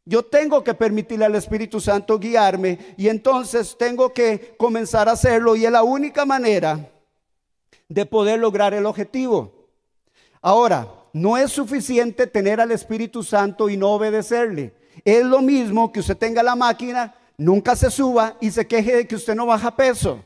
Yo 0.05 0.24
tengo 0.24 0.63
que 0.63 0.74
permitirle 0.74 1.25
al 1.25 1.36
Espíritu 1.36 1.79
Santo 1.79 2.19
guiarme 2.19 2.77
y 2.98 3.07
entonces 3.07 3.77
tengo 3.77 4.13
que 4.13 4.55
comenzar 4.57 5.07
a 5.07 5.13
hacerlo 5.13 5.55
y 5.55 5.65
es 5.65 5.72
la 5.72 5.83
única 5.83 6.25
manera 6.25 6.89
de 7.88 8.05
poder 8.05 8.39
lograr 8.39 8.74
el 8.74 8.86
objetivo. 8.86 9.69
Ahora, 10.41 10.88
no 11.13 11.38
es 11.38 11.51
suficiente 11.51 12.27
tener 12.27 12.60
al 12.60 12.72
Espíritu 12.72 13.24
Santo 13.24 13.69
y 13.69 13.77
no 13.77 13.91
obedecerle. 13.91 14.74
Es 15.05 15.24
lo 15.24 15.41
mismo 15.41 15.91
que 15.91 16.01
usted 16.01 16.17
tenga 16.17 16.43
la 16.43 16.55
máquina, 16.55 17.15
nunca 17.38 17.75
se 17.75 17.89
suba 17.89 18.38
y 18.41 18.51
se 18.51 18.67
queje 18.67 18.98
de 18.98 19.07
que 19.07 19.15
usted 19.15 19.36
no 19.36 19.45
baja 19.45 19.75
peso. 19.75 20.24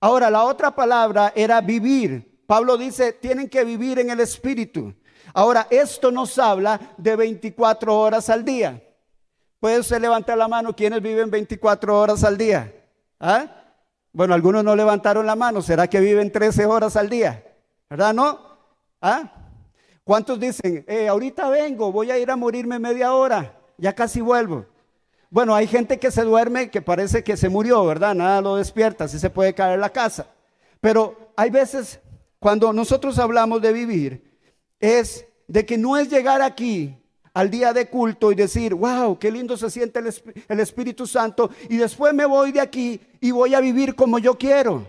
Ahora, 0.00 0.28
la 0.28 0.44
otra 0.44 0.74
palabra 0.74 1.32
era 1.36 1.60
vivir. 1.60 2.40
Pablo 2.46 2.76
dice, 2.76 3.12
tienen 3.12 3.48
que 3.48 3.64
vivir 3.64 3.98
en 3.98 4.10
el 4.10 4.20
Espíritu. 4.20 4.94
Ahora, 5.34 5.66
esto 5.70 6.10
nos 6.10 6.38
habla 6.38 6.80
de 6.96 7.16
24 7.16 7.96
horas 7.96 8.30
al 8.30 8.44
día. 8.44 8.82
¿Puede 9.60 9.80
usted 9.80 10.00
levantar 10.00 10.38
la 10.38 10.48
mano 10.48 10.74
quienes 10.74 11.02
viven 11.02 11.30
24 11.30 11.98
horas 11.98 12.24
al 12.24 12.36
día? 12.36 12.72
¿Ah? 13.18 13.46
Bueno, 14.12 14.34
algunos 14.34 14.64
no 14.64 14.76
levantaron 14.76 15.26
la 15.26 15.36
mano. 15.36 15.62
¿Será 15.62 15.88
que 15.88 16.00
viven 16.00 16.30
13 16.30 16.66
horas 16.66 16.96
al 16.96 17.08
día? 17.08 17.44
¿Verdad? 17.88 18.14
¿No? 18.14 18.38
¿Ah? 19.00 19.32
¿Cuántos 20.04 20.38
dicen, 20.38 20.84
eh, 20.86 21.08
ahorita 21.08 21.48
vengo, 21.48 21.90
voy 21.90 22.10
a 22.10 22.18
ir 22.18 22.30
a 22.30 22.36
morirme 22.36 22.78
media 22.78 23.12
hora, 23.12 23.58
ya 23.76 23.92
casi 23.92 24.20
vuelvo? 24.20 24.66
Bueno, 25.30 25.54
hay 25.54 25.66
gente 25.66 25.98
que 25.98 26.12
se 26.12 26.22
duerme 26.22 26.70
que 26.70 26.80
parece 26.80 27.24
que 27.24 27.36
se 27.36 27.48
murió, 27.48 27.84
¿verdad? 27.84 28.14
Nada 28.14 28.40
lo 28.40 28.56
despierta, 28.56 29.04
así 29.04 29.18
se 29.18 29.30
puede 29.30 29.52
caer 29.52 29.80
la 29.80 29.90
casa. 29.90 30.28
Pero 30.80 31.32
hay 31.36 31.50
veces 31.50 32.00
cuando 32.38 32.72
nosotros 32.72 33.18
hablamos 33.18 33.60
de 33.60 33.72
vivir, 33.72 34.25
es 34.80 35.26
de 35.48 35.64
que 35.64 35.78
no 35.78 35.96
es 35.96 36.08
llegar 36.08 36.42
aquí 36.42 36.96
al 37.34 37.50
día 37.50 37.72
de 37.72 37.88
culto 37.90 38.32
y 38.32 38.34
decir, 38.34 38.74
wow, 38.74 39.18
qué 39.18 39.30
lindo 39.30 39.56
se 39.56 39.70
siente 39.70 40.00
el, 40.48 40.60
Espíritu 40.60 41.06
Santo, 41.06 41.50
y 41.68 41.76
después 41.76 42.14
me 42.14 42.24
voy 42.24 42.50
de 42.50 42.60
aquí 42.60 42.98
y 43.20 43.30
voy 43.30 43.54
a 43.54 43.60
vivir 43.60 43.94
como 43.94 44.18
yo 44.18 44.38
quiero. 44.38 44.86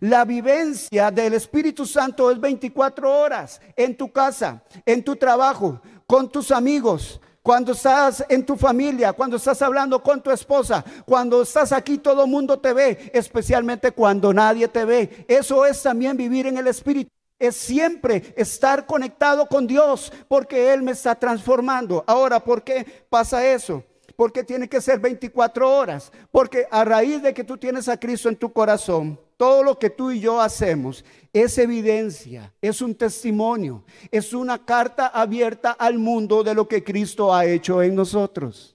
La 0.00 0.26
vivencia 0.26 1.10
del 1.10 1.32
Espíritu 1.32 1.86
Santo 1.86 2.30
es 2.30 2.38
24 2.38 3.10
horas 3.10 3.60
en 3.74 3.96
tu 3.96 4.12
casa, 4.12 4.62
en 4.84 5.02
tu 5.02 5.16
trabajo, 5.16 5.80
con 6.06 6.30
tus 6.30 6.50
amigos, 6.50 7.22
cuando 7.42 7.72
estás 7.72 8.22
en 8.28 8.44
tu 8.44 8.56
familia, 8.56 9.14
cuando 9.14 9.38
estás 9.38 9.62
hablando 9.62 10.02
con 10.02 10.22
tu 10.22 10.30
esposa, 10.30 10.84
cuando 11.06 11.40
estás 11.40 11.72
aquí 11.72 11.96
todo 11.96 12.24
el 12.24 12.30
mundo 12.30 12.58
te 12.58 12.74
ve, 12.74 13.10
especialmente 13.14 13.92
cuando 13.92 14.34
nadie 14.34 14.68
te 14.68 14.84
ve. 14.84 15.24
Eso 15.26 15.64
es 15.64 15.82
también 15.82 16.18
vivir 16.18 16.46
en 16.46 16.58
el 16.58 16.66
Espíritu 16.66 17.10
es 17.38 17.56
siempre 17.56 18.34
estar 18.36 18.86
conectado 18.86 19.46
con 19.46 19.66
Dios 19.66 20.12
porque 20.28 20.72
Él 20.72 20.82
me 20.82 20.92
está 20.92 21.14
transformando. 21.14 22.04
Ahora, 22.06 22.42
¿por 22.42 22.62
qué 22.62 22.84
pasa 23.08 23.46
eso? 23.46 23.84
Porque 24.16 24.42
tiene 24.42 24.68
que 24.68 24.80
ser 24.80 24.98
24 24.98 25.70
horas. 25.70 26.10
Porque 26.30 26.66
a 26.70 26.84
raíz 26.84 27.22
de 27.22 27.32
que 27.32 27.44
tú 27.44 27.56
tienes 27.56 27.88
a 27.88 27.98
Cristo 27.98 28.28
en 28.28 28.36
tu 28.36 28.52
corazón, 28.52 29.18
todo 29.36 29.62
lo 29.62 29.78
que 29.78 29.90
tú 29.90 30.10
y 30.10 30.18
yo 30.18 30.40
hacemos 30.40 31.04
es 31.32 31.56
evidencia, 31.58 32.52
es 32.60 32.82
un 32.82 32.96
testimonio, 32.96 33.84
es 34.10 34.32
una 34.32 34.64
carta 34.64 35.06
abierta 35.06 35.70
al 35.70 35.98
mundo 35.98 36.42
de 36.42 36.54
lo 36.54 36.66
que 36.66 36.82
Cristo 36.82 37.32
ha 37.32 37.46
hecho 37.46 37.80
en 37.80 37.94
nosotros. 37.94 38.74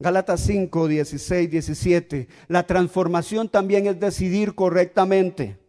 Gálatas 0.00 0.40
5, 0.40 0.88
16, 0.88 1.48
17. 1.48 2.28
La 2.48 2.66
transformación 2.66 3.48
también 3.48 3.86
es 3.86 4.00
decidir 4.00 4.56
correctamente. 4.56 5.61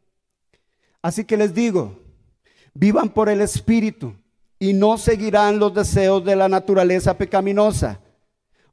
Así 1.03 1.25
que 1.25 1.38
les 1.38 1.53
digo, 1.53 2.00
vivan 2.74 3.10
por 3.10 3.29
el 3.29 3.41
Espíritu 3.41 4.15
y 4.57 4.74
no 4.74 4.98
seguirán 4.98 5.60
los 5.60 5.74
deseos 5.74 6.24
de 6.25 6.36
la 6.36 6.50
naturaleza 6.50 7.17
pecaminosa, 7.17 8.00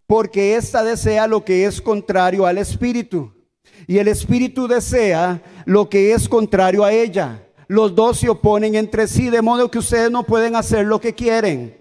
porque 0.07 0.57
ésta 0.57 0.83
desea 0.83 1.27
lo 1.27 1.45
que 1.45 1.67
es 1.67 1.83
contrario 1.83 2.47
al 2.47 2.57
Espíritu 2.57 3.35
y 3.87 3.99
el 3.99 4.07
Espíritu 4.09 4.69
desea 4.69 5.43
lo 5.65 5.89
que 5.89 6.13
es 6.13 6.29
contrario 6.29 6.85
a 6.85 6.93
ella. 6.93 7.45
Los 7.67 7.95
dos 7.95 8.19
se 8.21 8.29
oponen 8.29 8.77
entre 8.77 9.09
sí, 9.09 9.31
de 9.31 9.43
modo 9.43 9.71
que 9.71 9.79
ustedes 9.79 10.11
no 10.11 10.25
pueden 10.25 10.55
hacer 10.57 10.87
lo 10.87 11.01
que 11.01 11.15
quieren. 11.15 11.80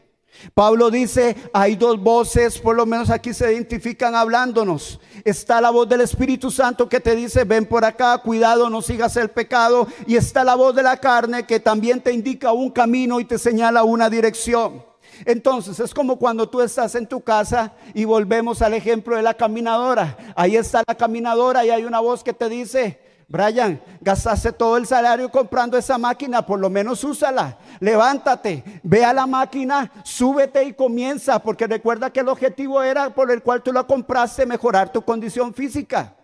Pablo 0.53 0.89
dice, 0.89 1.35
hay 1.53 1.75
dos 1.75 2.01
voces, 2.01 2.59
por 2.59 2.75
lo 2.75 2.85
menos 2.85 3.09
aquí 3.09 3.33
se 3.33 3.51
identifican 3.51 4.15
hablándonos. 4.15 4.99
Está 5.25 5.61
la 5.61 5.69
voz 5.69 5.87
del 5.89 6.01
Espíritu 6.01 6.49
Santo 6.51 6.87
que 6.87 6.99
te 6.99 7.15
dice, 7.15 7.43
ven 7.43 7.65
por 7.65 7.85
acá, 7.85 8.17
cuidado, 8.19 8.69
no 8.69 8.81
sigas 8.81 9.17
el 9.17 9.29
pecado. 9.29 9.87
Y 10.07 10.15
está 10.15 10.43
la 10.43 10.55
voz 10.55 10.75
de 10.75 10.83
la 10.83 10.97
carne 10.97 11.45
que 11.45 11.59
también 11.59 12.01
te 12.01 12.13
indica 12.13 12.51
un 12.51 12.71
camino 12.71 13.19
y 13.19 13.25
te 13.25 13.37
señala 13.37 13.83
una 13.83 14.09
dirección. 14.09 14.83
Entonces 15.25 15.79
es 15.79 15.93
como 15.93 16.17
cuando 16.17 16.47
tú 16.49 16.61
estás 16.61 16.95
en 16.95 17.07
tu 17.07 17.21
casa 17.21 17.73
y 17.93 18.05
volvemos 18.05 18.61
al 18.61 18.73
ejemplo 18.73 19.15
de 19.15 19.21
la 19.21 19.33
caminadora. 19.33 20.17
Ahí 20.35 20.55
está 20.55 20.83
la 20.87 20.95
caminadora 20.95 21.65
y 21.65 21.69
hay 21.69 21.83
una 21.83 21.99
voz 21.99 22.23
que 22.23 22.33
te 22.33 22.47
dice, 22.47 22.99
Brian, 23.29 23.79
gastaste 24.01 24.51
todo 24.51 24.75
el 24.75 24.87
salario 24.87 25.29
comprando 25.29 25.77
esa 25.77 25.99
máquina, 25.99 26.43
por 26.43 26.59
lo 26.59 26.69
menos 26.69 27.03
úsala. 27.03 27.59
Levántate, 27.79 28.81
ve 28.81 29.05
a 29.05 29.13
la 29.13 29.27
máquina, 29.27 29.91
súbete 30.03 30.63
y 30.63 30.73
comienza, 30.73 31.37
porque 31.37 31.67
recuerda 31.67 32.09
que 32.09 32.21
el 32.21 32.27
objetivo 32.27 32.81
era 32.81 33.13
por 33.13 33.29
el 33.29 33.43
cual 33.43 33.61
tú 33.61 33.71
la 33.71 33.83
compraste, 33.83 34.47
mejorar 34.47 34.91
tu 34.91 35.03
condición 35.03 35.53
física. 35.53 36.15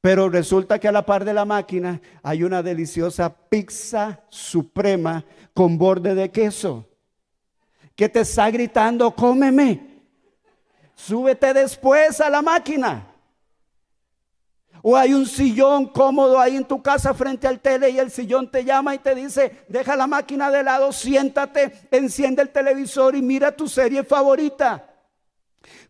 Pero 0.00 0.28
resulta 0.28 0.80
que 0.80 0.88
a 0.88 0.92
la 0.92 1.06
par 1.06 1.24
de 1.24 1.32
la 1.32 1.44
máquina 1.44 2.00
hay 2.24 2.42
una 2.42 2.60
deliciosa 2.60 3.32
pizza 3.32 4.20
suprema 4.28 5.24
con 5.54 5.78
borde 5.78 6.16
de 6.16 6.32
queso 6.32 6.88
que 7.94 8.08
te 8.08 8.20
está 8.20 8.50
gritando, 8.50 9.14
cómeme. 9.14 10.02
Súbete 10.96 11.52
después 11.54 12.20
a 12.20 12.28
la 12.30 12.42
máquina. 12.42 13.11
O 14.82 14.96
hay 14.96 15.14
un 15.14 15.26
sillón 15.26 15.86
cómodo 15.86 16.40
ahí 16.40 16.56
en 16.56 16.64
tu 16.64 16.82
casa 16.82 17.14
frente 17.14 17.46
al 17.46 17.60
tele 17.60 17.90
y 17.90 17.98
el 17.98 18.10
sillón 18.10 18.50
te 18.50 18.64
llama 18.64 18.94
y 18.94 18.98
te 18.98 19.14
dice, 19.14 19.64
deja 19.68 19.94
la 19.94 20.08
máquina 20.08 20.50
de 20.50 20.64
lado, 20.64 20.92
siéntate, 20.92 21.72
enciende 21.92 22.42
el 22.42 22.50
televisor 22.50 23.14
y 23.14 23.22
mira 23.22 23.56
tu 23.56 23.68
serie 23.68 24.02
favorita. 24.02 24.88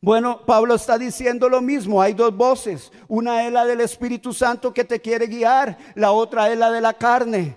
Bueno, 0.03 0.45
Pablo 0.45 0.75
está 0.75 0.99
diciendo 0.99 1.49
lo 1.49 1.63
mismo, 1.63 2.03
hay 2.03 2.13
dos 2.13 2.37
voces, 2.37 2.93
una 3.09 3.47
es 3.47 3.53
la 3.53 3.65
del 3.65 3.81
Espíritu 3.81 4.35
Santo 4.35 4.75
que 4.75 4.85
te 4.85 5.01
quiere 5.01 5.27
guiar, 5.27 5.79
la 5.95 6.13
otra 6.13 6.51
es 6.51 6.59
la 6.59 6.71
de 6.71 6.81
la 6.81 6.93
carne. 6.93 7.57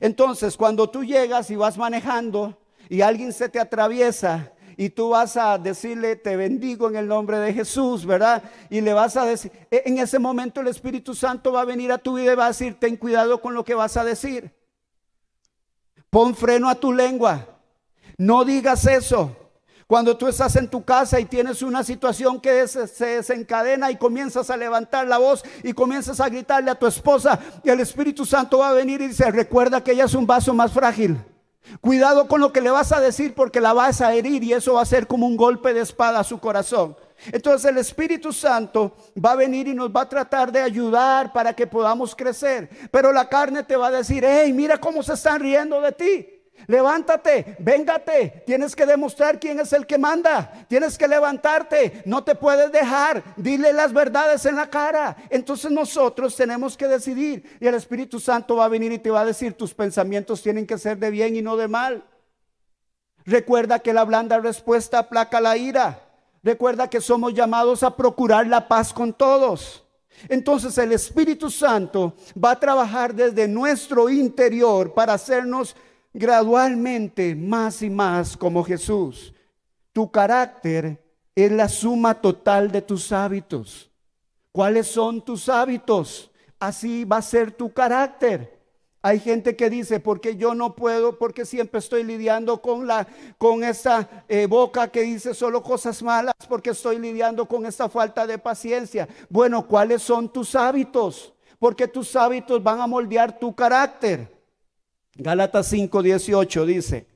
Entonces, 0.00 0.56
cuando 0.56 0.90
tú 0.90 1.04
llegas 1.04 1.50
y 1.50 1.56
vas 1.56 1.78
manejando 1.78 2.58
y 2.88 3.00
alguien 3.00 3.32
se 3.32 3.48
te 3.48 3.60
atraviesa, 3.60 4.52
y 4.80 4.88
tú 4.88 5.10
vas 5.10 5.36
a 5.36 5.58
decirle, 5.58 6.16
te 6.16 6.36
bendigo 6.36 6.88
en 6.88 6.96
el 6.96 7.06
nombre 7.06 7.38
de 7.38 7.52
Jesús, 7.52 8.06
¿verdad? 8.06 8.42
Y 8.70 8.80
le 8.80 8.94
vas 8.94 9.14
a 9.14 9.26
decir, 9.26 9.52
e, 9.70 9.82
en 9.84 9.98
ese 9.98 10.18
momento 10.18 10.62
el 10.62 10.68
Espíritu 10.68 11.14
Santo 11.14 11.52
va 11.52 11.60
a 11.60 11.64
venir 11.66 11.92
a 11.92 11.98
tu 11.98 12.14
vida 12.14 12.32
y 12.32 12.34
va 12.34 12.46
a 12.46 12.48
decir, 12.48 12.78
ten 12.80 12.96
cuidado 12.96 13.42
con 13.42 13.52
lo 13.52 13.62
que 13.62 13.74
vas 13.74 13.98
a 13.98 14.04
decir. 14.04 14.50
Pon 16.08 16.34
freno 16.34 16.70
a 16.70 16.76
tu 16.76 16.94
lengua. 16.94 17.46
No 18.16 18.42
digas 18.42 18.86
eso. 18.86 19.36
Cuando 19.86 20.16
tú 20.16 20.28
estás 20.28 20.56
en 20.56 20.70
tu 20.70 20.82
casa 20.82 21.20
y 21.20 21.26
tienes 21.26 21.60
una 21.60 21.84
situación 21.84 22.40
que 22.40 22.66
se 22.66 23.04
desencadena 23.04 23.90
y 23.90 23.98
comienzas 23.98 24.48
a 24.48 24.56
levantar 24.56 25.06
la 25.06 25.18
voz 25.18 25.44
y 25.62 25.74
comienzas 25.74 26.20
a 26.20 26.30
gritarle 26.30 26.70
a 26.70 26.78
tu 26.78 26.86
esposa, 26.86 27.38
y 27.62 27.68
el 27.68 27.80
Espíritu 27.80 28.24
Santo 28.24 28.56
va 28.56 28.70
a 28.70 28.72
venir 28.72 29.02
y 29.02 29.08
dice, 29.08 29.30
recuerda 29.30 29.84
que 29.84 29.92
ella 29.92 30.06
es 30.06 30.14
un 30.14 30.26
vaso 30.26 30.54
más 30.54 30.72
frágil. 30.72 31.18
Cuidado 31.80 32.26
con 32.26 32.40
lo 32.40 32.52
que 32.52 32.60
le 32.60 32.70
vas 32.70 32.92
a 32.92 33.00
decir 33.00 33.34
porque 33.34 33.60
la 33.60 33.72
vas 33.72 34.00
a 34.00 34.14
herir 34.14 34.42
y 34.42 34.52
eso 34.52 34.74
va 34.74 34.82
a 34.82 34.86
ser 34.86 35.06
como 35.06 35.26
un 35.26 35.36
golpe 35.36 35.72
de 35.72 35.80
espada 35.80 36.20
a 36.20 36.24
su 36.24 36.38
corazón. 36.38 36.96
Entonces 37.32 37.70
el 37.70 37.78
Espíritu 37.78 38.32
Santo 38.32 38.96
va 39.22 39.32
a 39.32 39.36
venir 39.36 39.68
y 39.68 39.74
nos 39.74 39.90
va 39.90 40.02
a 40.02 40.08
tratar 40.08 40.50
de 40.50 40.60
ayudar 40.60 41.32
para 41.32 41.54
que 41.54 41.66
podamos 41.66 42.14
crecer. 42.16 42.70
Pero 42.90 43.12
la 43.12 43.28
carne 43.28 43.62
te 43.62 43.76
va 43.76 43.88
a 43.88 43.92
decir, 43.92 44.24
hey, 44.26 44.52
mira 44.52 44.78
cómo 44.78 45.02
se 45.02 45.12
están 45.12 45.40
riendo 45.40 45.80
de 45.80 45.92
ti. 45.92 46.39
Levántate, 46.66 47.56
véngate. 47.58 48.42
Tienes 48.46 48.74
que 48.76 48.86
demostrar 48.86 49.38
quién 49.40 49.60
es 49.60 49.72
el 49.72 49.86
que 49.86 49.98
manda. 49.98 50.66
Tienes 50.68 50.96
que 50.96 51.08
levantarte. 51.08 52.02
No 52.04 52.24
te 52.24 52.34
puedes 52.34 52.70
dejar. 52.72 53.22
Dile 53.36 53.72
las 53.72 53.92
verdades 53.92 54.44
en 54.46 54.56
la 54.56 54.68
cara. 54.68 55.16
Entonces 55.30 55.70
nosotros 55.70 56.36
tenemos 56.36 56.76
que 56.76 56.88
decidir. 56.88 57.58
Y 57.60 57.66
el 57.66 57.74
Espíritu 57.74 58.20
Santo 58.20 58.56
va 58.56 58.66
a 58.66 58.68
venir 58.68 58.92
y 58.92 58.98
te 58.98 59.10
va 59.10 59.20
a 59.20 59.26
decir, 59.26 59.54
tus 59.54 59.74
pensamientos 59.74 60.42
tienen 60.42 60.66
que 60.66 60.78
ser 60.78 60.98
de 60.98 61.10
bien 61.10 61.36
y 61.36 61.42
no 61.42 61.56
de 61.56 61.68
mal. 61.68 62.04
Recuerda 63.24 63.78
que 63.78 63.92
la 63.92 64.04
blanda 64.04 64.38
respuesta 64.38 65.00
aplaca 65.00 65.40
la 65.40 65.56
ira. 65.56 66.02
Recuerda 66.42 66.88
que 66.88 67.00
somos 67.00 67.34
llamados 67.34 67.82
a 67.82 67.96
procurar 67.96 68.46
la 68.46 68.66
paz 68.66 68.92
con 68.92 69.12
todos. 69.12 69.84
Entonces 70.28 70.76
el 70.78 70.92
Espíritu 70.92 71.50
Santo 71.50 72.14
va 72.42 72.52
a 72.52 72.60
trabajar 72.60 73.14
desde 73.14 73.48
nuestro 73.48 74.08
interior 74.08 74.92
para 74.92 75.14
hacernos 75.14 75.76
gradualmente 76.12 77.34
más 77.34 77.82
y 77.82 77.90
más 77.90 78.36
como 78.36 78.64
Jesús. 78.64 79.34
Tu 79.92 80.10
carácter 80.10 81.02
es 81.34 81.52
la 81.52 81.68
suma 81.68 82.20
total 82.20 82.70
de 82.70 82.82
tus 82.82 83.12
hábitos. 83.12 83.90
¿Cuáles 84.52 84.88
son 84.88 85.24
tus 85.24 85.48
hábitos? 85.48 86.30
Así 86.58 87.04
va 87.04 87.18
a 87.18 87.22
ser 87.22 87.52
tu 87.52 87.72
carácter. 87.72 88.60
Hay 89.02 89.18
gente 89.18 89.56
que 89.56 89.70
dice, 89.70 89.98
porque 89.98 90.36
yo 90.36 90.54
no 90.54 90.74
puedo, 90.76 91.18
porque 91.18 91.46
siempre 91.46 91.78
estoy 91.78 92.04
lidiando 92.04 92.60
con 92.60 92.86
la 92.86 93.06
con 93.38 93.64
esta 93.64 94.24
eh, 94.28 94.46
boca 94.46 94.88
que 94.88 95.00
dice 95.02 95.32
solo 95.32 95.62
cosas 95.62 96.02
malas, 96.02 96.34
porque 96.48 96.70
estoy 96.70 96.98
lidiando 96.98 97.46
con 97.46 97.64
esta 97.64 97.88
falta 97.88 98.26
de 98.26 98.36
paciencia. 98.36 99.08
Bueno, 99.30 99.66
¿cuáles 99.66 100.02
son 100.02 100.30
tus 100.30 100.54
hábitos? 100.54 101.32
Porque 101.58 101.88
tus 101.88 102.14
hábitos 102.14 102.62
van 102.62 102.80
a 102.80 102.86
moldear 102.86 103.38
tu 103.38 103.54
carácter. 103.54 104.39
Gálatas 105.14 105.72
5:18 105.72 106.64
dice, 106.66 107.06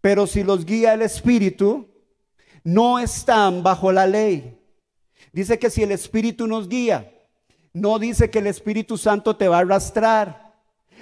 pero 0.00 0.26
si 0.26 0.42
los 0.42 0.64
guía 0.64 0.94
el 0.94 1.02
Espíritu, 1.02 1.88
no 2.64 2.98
están 2.98 3.62
bajo 3.62 3.92
la 3.92 4.06
ley. 4.06 4.58
Dice 5.32 5.58
que 5.58 5.70
si 5.70 5.82
el 5.82 5.92
Espíritu 5.92 6.46
nos 6.46 6.68
guía, 6.68 7.12
no 7.72 7.98
dice 7.98 8.30
que 8.30 8.40
el 8.40 8.48
Espíritu 8.48 8.98
Santo 8.98 9.36
te 9.36 9.48
va 9.48 9.58
a 9.58 9.60
arrastrar, 9.60 10.54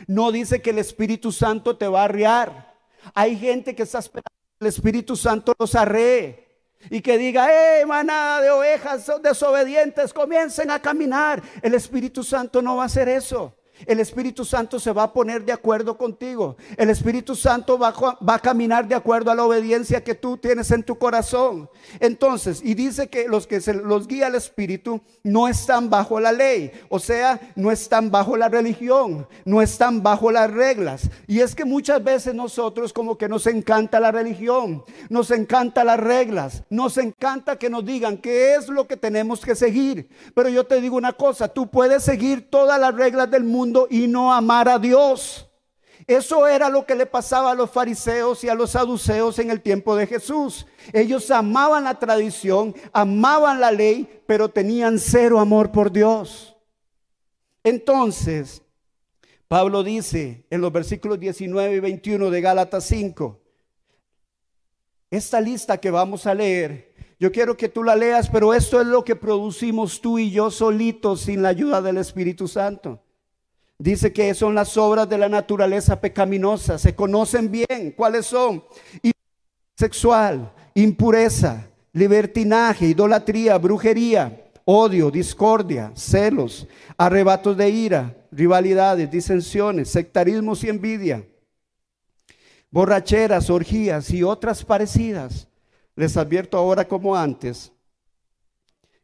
no 0.07 0.31
dice 0.31 0.62
que 0.62 0.70
el 0.70 0.79
Espíritu 0.79 1.33
Santo 1.33 1.77
te 1.77 1.88
va 1.88 2.03
a 2.03 2.05
arriar. 2.05 2.75
Hay 3.14 3.37
gente 3.37 3.75
que 3.75 3.83
está 3.83 3.99
esperando 3.99 4.31
que 4.59 4.64
el 4.64 4.68
Espíritu 4.68 5.16
Santo 5.16 5.55
los 5.59 5.75
arree. 5.75 6.49
Y 6.88 7.03
que 7.03 7.18
diga, 7.18 7.49
eh, 7.53 7.85
manada 7.85 8.40
de 8.40 8.51
ovejas 8.51 9.11
desobedientes, 9.23 10.14
comiencen 10.14 10.70
a 10.70 10.81
caminar. 10.81 11.42
El 11.61 11.75
Espíritu 11.75 12.25
Santo 12.25 12.62
no 12.62 12.77
va 12.77 12.85
a 12.85 12.87
hacer 12.87 13.07
eso. 13.09 13.55
El 13.87 14.01
Espíritu 14.01 14.45
Santo 14.45 14.79
se 14.79 14.93
va 14.93 15.05
a 15.05 15.12
poner 15.12 15.45
de 15.45 15.53
acuerdo 15.53 15.97
contigo. 15.97 16.57
El 16.77 16.90
Espíritu 16.90 17.35
Santo 17.35 17.79
va, 17.79 17.95
a 18.27 18.38
caminar 18.38 18.87
de 18.87 18.95
acuerdo 18.95 19.31
a 19.31 19.35
la 19.35 19.45
obediencia 19.45 20.03
que 20.03 20.14
tú 20.14 20.37
tienes 20.37 20.71
en 20.71 20.83
tu 20.83 20.99
corazón. 20.99 21.69
Entonces, 21.99 22.61
y 22.62 22.75
dice 22.75 23.09
que 23.09 23.29
los 23.29 23.47
que 23.47 23.61
se 23.61 23.75
los 23.75 24.07
guía 24.07 24.29
el 24.29 24.35
Espíritu 24.35 25.01
no 25.23 25.49
están 25.49 25.90
bajo 25.90 26.21
la 26.21 26.33
ley, 26.33 26.73
o 26.88 26.99
sea, 26.99 27.40
no 27.57 27.71
están 27.71 28.11
bajo 28.11 28.37
la 28.37 28.49
religión, 28.49 29.27
no 29.45 29.62
están 29.62 30.03
bajo 30.03 30.31
las 30.31 30.51
reglas. 30.51 31.09
Y 31.27 31.40
es 31.40 31.55
que 31.55 31.64
muchas 31.64 32.03
veces 32.03 32.35
nosotros 32.35 32.93
como 32.93 33.16
que 33.16 33.29
nos 33.29 33.47
encanta 33.47 34.01
la 34.01 34.12
religión, 34.12 34.85
nos 35.09 35.31
encanta 35.31 35.85
las 35.85 36.01
reglas, 36.01 36.64
nos 36.71 36.99
encanta 36.99 37.57
que 37.57 37.71
nos 37.71 37.85
digan 37.85 38.19
qué 38.19 38.55
es 38.55 38.69
lo 38.69 38.87
que 38.87 38.97
tenemos 38.97 39.40
que 39.40 39.55
seguir. 39.55 40.09
Pero 40.35 40.49
yo 40.49 40.64
te 40.64 40.81
digo 40.81 40.97
una 40.97 41.12
cosa, 41.12 41.49
tú 41.49 41.69
puedes 41.69 42.03
seguir 42.03 42.51
todas 42.51 42.81
las 42.81 42.95
reglas 42.95 43.31
del 43.31 43.45
mundo 43.45 43.69
y 43.90 44.06
no 44.06 44.33
amar 44.33 44.68
a 44.68 44.78
Dios. 44.78 45.46
Eso 46.06 46.46
era 46.46 46.68
lo 46.68 46.87
que 46.87 46.94
le 46.94 47.06
pasaba 47.06 47.52
a 47.52 47.54
los 47.54 47.70
fariseos 47.70 48.42
y 48.42 48.48
a 48.48 48.54
los 48.54 48.72
saduceos 48.72 49.38
en 49.38 49.50
el 49.50 49.61
tiempo 49.61 49.94
de 49.94 50.06
Jesús. 50.06 50.66
Ellos 50.92 51.30
amaban 51.30 51.85
la 51.85 51.98
tradición, 51.98 52.74
amaban 52.92 53.61
la 53.61 53.70
ley, 53.70 54.22
pero 54.26 54.48
tenían 54.48 54.98
cero 54.98 55.38
amor 55.38 55.70
por 55.70 55.92
Dios. 55.92 56.56
Entonces, 57.62 58.62
Pablo 59.46 59.83
dice 59.83 60.46
en 60.50 60.61
los 60.61 60.72
versículos 60.72 61.20
19 61.20 61.76
y 61.76 61.80
21 61.80 62.30
de 62.30 62.40
Gálatas 62.40 62.85
5, 62.85 63.38
esta 65.11 65.40
lista 65.40 65.78
que 65.78 65.90
vamos 65.90 66.26
a 66.26 66.35
leer, 66.35 66.94
yo 67.18 67.30
quiero 67.30 67.56
que 67.56 67.68
tú 67.68 67.83
la 67.85 67.96
leas, 67.96 68.30
pero 68.30 68.54
esto 68.54 68.80
es 68.80 68.87
lo 68.87 69.04
que 69.04 69.14
producimos 69.14 70.00
tú 70.00 70.18
y 70.18 70.30
yo 70.30 70.50
solitos 70.50 71.20
sin 71.20 71.42
la 71.42 71.50
ayuda 71.50 71.83
del 71.83 71.98
Espíritu 71.98 72.48
Santo. 72.48 73.02
Dice 73.81 74.12
que 74.12 74.35
son 74.35 74.55
las 74.55 74.77
obras 74.77 75.09
de 75.09 75.16
la 75.16 75.31
naturaleza 75.31 75.99
pecaminosa. 75.99 76.79
Se 76.79 76.95
conocen 76.95 77.51
bien 77.51 77.95
cuáles 77.97 78.27
son. 78.27 78.62
Sexual, 79.75 80.53
impureza, 80.75 81.66
libertinaje, 81.95 82.88
idolatría, 82.88 83.57
brujería, 83.57 84.51
odio, 84.66 85.11
discordia, 85.11 85.93
celos, 85.95 86.69
arrebatos 86.99 87.57
de 87.57 87.71
ira, 87.71 88.14
rivalidades, 88.31 89.11
disensiones, 89.11 89.88
sectarismos 89.88 90.62
y 90.62 90.69
envidia, 90.69 91.27
borracheras, 92.71 93.49
orgías 93.49 94.11
y 94.11 94.23
otras 94.23 94.62
parecidas. 94.62 95.49
Les 95.97 96.19
advierto 96.19 96.59
ahora 96.59 96.87
como 96.87 97.16
antes 97.16 97.73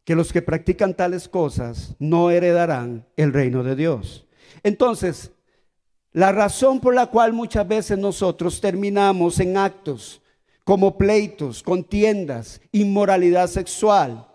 que 0.05 0.15
los 0.15 0.35
que 0.35 0.43
practican 0.43 0.93
tales 0.93 1.31
cosas 1.31 1.97
no 1.99 2.31
heredarán 2.31 3.07
el 3.17 3.33
reino 3.33 3.63
de 3.63 3.75
Dios. 3.75 4.26
Entonces, 4.67 5.31
la 6.11 6.33
razón 6.33 6.81
por 6.81 6.93
la 6.93 7.07
cual 7.07 7.33
muchas 7.33 7.69
veces 7.69 7.97
nosotros 7.99 8.61
terminamos 8.61 9.39
en 9.39 9.57
actos 9.57 10.21
como 10.65 10.99
pleitos, 10.99 11.63
contiendas, 11.63 12.61
inmoralidad 12.73 13.47
sexual, 13.47 14.27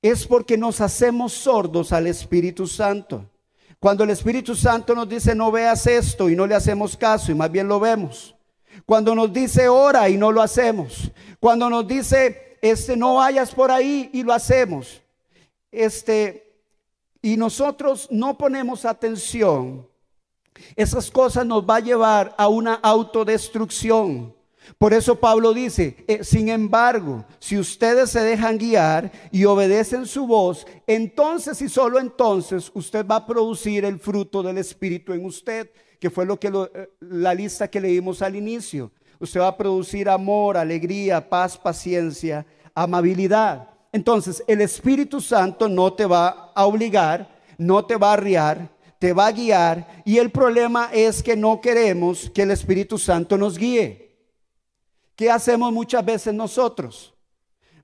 es 0.00 0.26
porque 0.26 0.56
nos 0.56 0.80
hacemos 0.80 1.34
sordos 1.34 1.92
al 1.92 2.06
Espíritu 2.06 2.66
Santo. 2.66 3.28
Cuando 3.78 4.04
el 4.04 4.10
Espíritu 4.10 4.54
Santo 4.54 4.94
nos 4.94 5.06
dice 5.06 5.34
no 5.34 5.52
veas 5.52 5.86
esto 5.86 6.30
y 6.30 6.34
no 6.34 6.46
le 6.46 6.54
hacemos 6.54 6.96
caso 6.96 7.30
y 7.30 7.34
más 7.34 7.52
bien 7.52 7.68
lo 7.68 7.78
vemos. 7.78 8.34
Cuando 8.86 9.14
nos 9.14 9.30
dice 9.30 9.68
ora 9.68 10.08
y 10.08 10.16
no 10.16 10.32
lo 10.32 10.40
hacemos. 10.40 11.10
Cuando 11.38 11.68
nos 11.68 11.86
dice 11.86 12.56
este 12.62 12.96
no 12.96 13.16
vayas 13.16 13.54
por 13.54 13.70
ahí 13.70 14.08
y 14.14 14.22
lo 14.22 14.32
hacemos. 14.32 15.02
Este 15.70 16.45
y 17.26 17.36
nosotros 17.36 18.06
no 18.12 18.38
ponemos 18.38 18.84
atención. 18.84 19.84
Esas 20.76 21.10
cosas 21.10 21.44
nos 21.44 21.68
va 21.68 21.76
a 21.76 21.80
llevar 21.80 22.32
a 22.38 22.46
una 22.46 22.74
autodestrucción. 22.74 24.32
Por 24.78 24.94
eso 24.94 25.16
Pablo 25.16 25.52
dice, 25.52 26.04
eh, 26.06 26.22
sin 26.22 26.48
embargo, 26.48 27.24
si 27.40 27.58
ustedes 27.58 28.10
se 28.10 28.20
dejan 28.20 28.58
guiar 28.58 29.10
y 29.32 29.44
obedecen 29.44 30.06
su 30.06 30.28
voz, 30.28 30.68
entonces 30.86 31.60
y 31.62 31.68
solo 31.68 31.98
entonces 31.98 32.70
usted 32.74 33.04
va 33.04 33.16
a 33.16 33.26
producir 33.26 33.84
el 33.84 33.98
fruto 33.98 34.40
del 34.44 34.58
Espíritu 34.58 35.12
en 35.12 35.24
usted, 35.24 35.68
que 35.98 36.10
fue 36.10 36.26
lo 36.26 36.38
que 36.38 36.46
eh, 36.46 36.90
la 37.00 37.34
lista 37.34 37.68
que 37.68 37.80
leímos 37.80 38.22
al 38.22 38.36
inicio. 38.36 38.92
Usted 39.18 39.40
va 39.40 39.48
a 39.48 39.56
producir 39.56 40.08
amor, 40.08 40.56
alegría, 40.56 41.28
paz, 41.28 41.58
paciencia, 41.58 42.46
amabilidad. 42.72 43.75
Entonces, 43.96 44.44
el 44.46 44.60
Espíritu 44.60 45.22
Santo 45.22 45.70
no 45.70 45.94
te 45.94 46.04
va 46.04 46.52
a 46.54 46.66
obligar, 46.66 47.30
no 47.56 47.86
te 47.86 47.96
va 47.96 48.10
a 48.10 48.12
arriar, 48.12 48.68
te 48.98 49.14
va 49.14 49.28
a 49.28 49.32
guiar 49.32 50.02
y 50.04 50.18
el 50.18 50.30
problema 50.30 50.90
es 50.92 51.22
que 51.22 51.34
no 51.34 51.62
queremos 51.62 52.28
que 52.28 52.42
el 52.42 52.50
Espíritu 52.50 52.98
Santo 52.98 53.38
nos 53.38 53.56
guíe. 53.56 54.14
¿Qué 55.14 55.30
hacemos 55.30 55.72
muchas 55.72 56.04
veces 56.04 56.34
nosotros? 56.34 57.14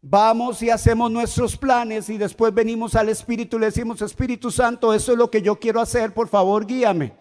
Vamos 0.03 0.63
y 0.63 0.69
hacemos 0.69 1.11
nuestros 1.11 1.57
planes 1.57 2.11
y 2.11 2.19
después 2.19 2.53
venimos 2.53 2.95
al 2.95 3.09
Espíritu 3.09 3.57
y 3.57 3.61
le 3.61 3.67
decimos, 3.67 4.03
Espíritu 4.03 4.51
Santo, 4.51 4.93
eso 4.93 5.13
es 5.13 5.19
lo 5.19 5.31
que 5.31 5.41
yo 5.41 5.59
quiero 5.59 5.81
hacer, 5.81 6.13
por 6.13 6.29
favor, 6.29 6.67
guíame. 6.67 7.15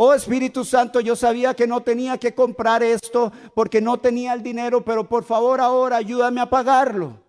Oh 0.00 0.14
Espíritu 0.14 0.64
Santo, 0.64 1.00
yo 1.00 1.16
sabía 1.16 1.54
que 1.54 1.66
no 1.66 1.82
tenía 1.82 2.18
que 2.18 2.32
comprar 2.32 2.84
esto 2.84 3.32
porque 3.54 3.80
no 3.80 3.98
tenía 3.98 4.32
el 4.32 4.44
dinero, 4.44 4.84
pero 4.84 5.08
por 5.08 5.24
favor 5.24 5.60
ahora 5.60 5.96
ayúdame 5.96 6.40
a 6.40 6.48
pagarlo. 6.48 7.20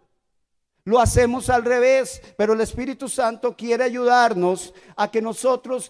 Lo 0.84 1.00
hacemos 1.00 1.50
al 1.50 1.66
revés, 1.66 2.22
pero 2.38 2.54
el 2.54 2.62
Espíritu 2.62 3.10
Santo 3.10 3.56
quiere 3.58 3.84
ayudarnos 3.84 4.74
a 4.96 5.10
que 5.10 5.22
nosotros 5.22 5.90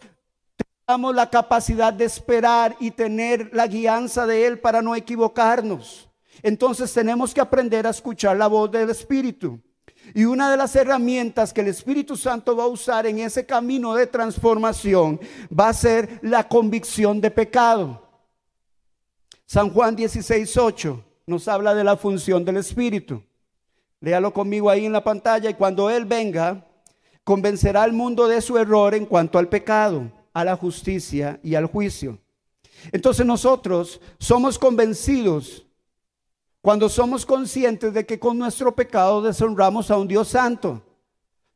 Damos 0.90 1.14
la 1.14 1.30
capacidad 1.30 1.94
de 1.94 2.06
esperar 2.06 2.76
y 2.80 2.90
tener 2.90 3.52
la 3.54 3.68
guianza 3.68 4.26
de 4.26 4.48
Él 4.48 4.60
para 4.60 4.82
no 4.82 4.96
equivocarnos. 4.96 6.10
Entonces 6.42 6.92
tenemos 6.92 7.32
que 7.32 7.42
aprender 7.42 7.86
a 7.86 7.92
escuchar 7.92 8.36
la 8.36 8.48
voz 8.48 8.72
del 8.72 8.90
Espíritu. 8.90 9.62
Y 10.14 10.26
una 10.26 10.50
de 10.50 10.58
las 10.58 10.76
herramientas 10.76 11.54
que 11.54 11.62
el 11.62 11.68
Espíritu 11.68 12.16
Santo 12.16 12.56
va 12.56 12.64
a 12.64 12.68
usar 12.68 13.06
en 13.06 13.20
ese 13.20 13.46
camino 13.46 13.96
de 13.96 14.08
transformación 14.08 15.20
va 15.58 15.70
a 15.70 15.74
ser 15.74 16.20
la 16.24 16.48
convicción 16.48 17.22
de 17.22 17.32
pecado. 17.32 18.08
San 19.46 19.70
Juan 19.72 19.96
16, 19.96 20.58
8 20.58 21.04
nos 21.28 21.48
habla 21.48 21.76
de 21.76 21.84
la 21.84 21.96
función 21.96 22.44
del 22.44 22.58
Espíritu. 22.58 23.24
Léalo 24.02 24.34
conmigo 24.34 24.70
ahí 24.70 24.86
en 24.86 24.94
la 24.94 25.04
pantalla 25.04 25.50
y 25.50 25.54
cuando 25.54 25.90
Él 25.90 26.06
venga, 26.06 26.66
convencerá 27.24 27.84
al 27.84 27.94
mundo 27.94 28.28
de 28.28 28.42
su 28.42 28.58
error 28.58 28.96
en 28.96 29.06
cuanto 29.06 29.38
al 29.38 29.50
pecado 29.50 30.12
a 30.34 30.44
la 30.44 30.56
justicia 30.56 31.40
y 31.44 31.56
al 31.56 31.66
juicio. 31.66 32.18
Entonces 32.92 33.26
nosotros 33.26 34.00
somos 34.18 34.58
convencidos 34.58 35.66
cuando 36.62 36.90
somos 36.90 37.26
conscientes 37.26 37.94
de 37.94 38.06
que 38.06 38.20
con 38.20 38.38
nuestro 38.38 38.76
pecado 38.76 39.22
deshonramos 39.22 39.90
a 39.92 39.98
un 39.98 40.08
Dios 40.08 40.30
santo. 40.30 40.82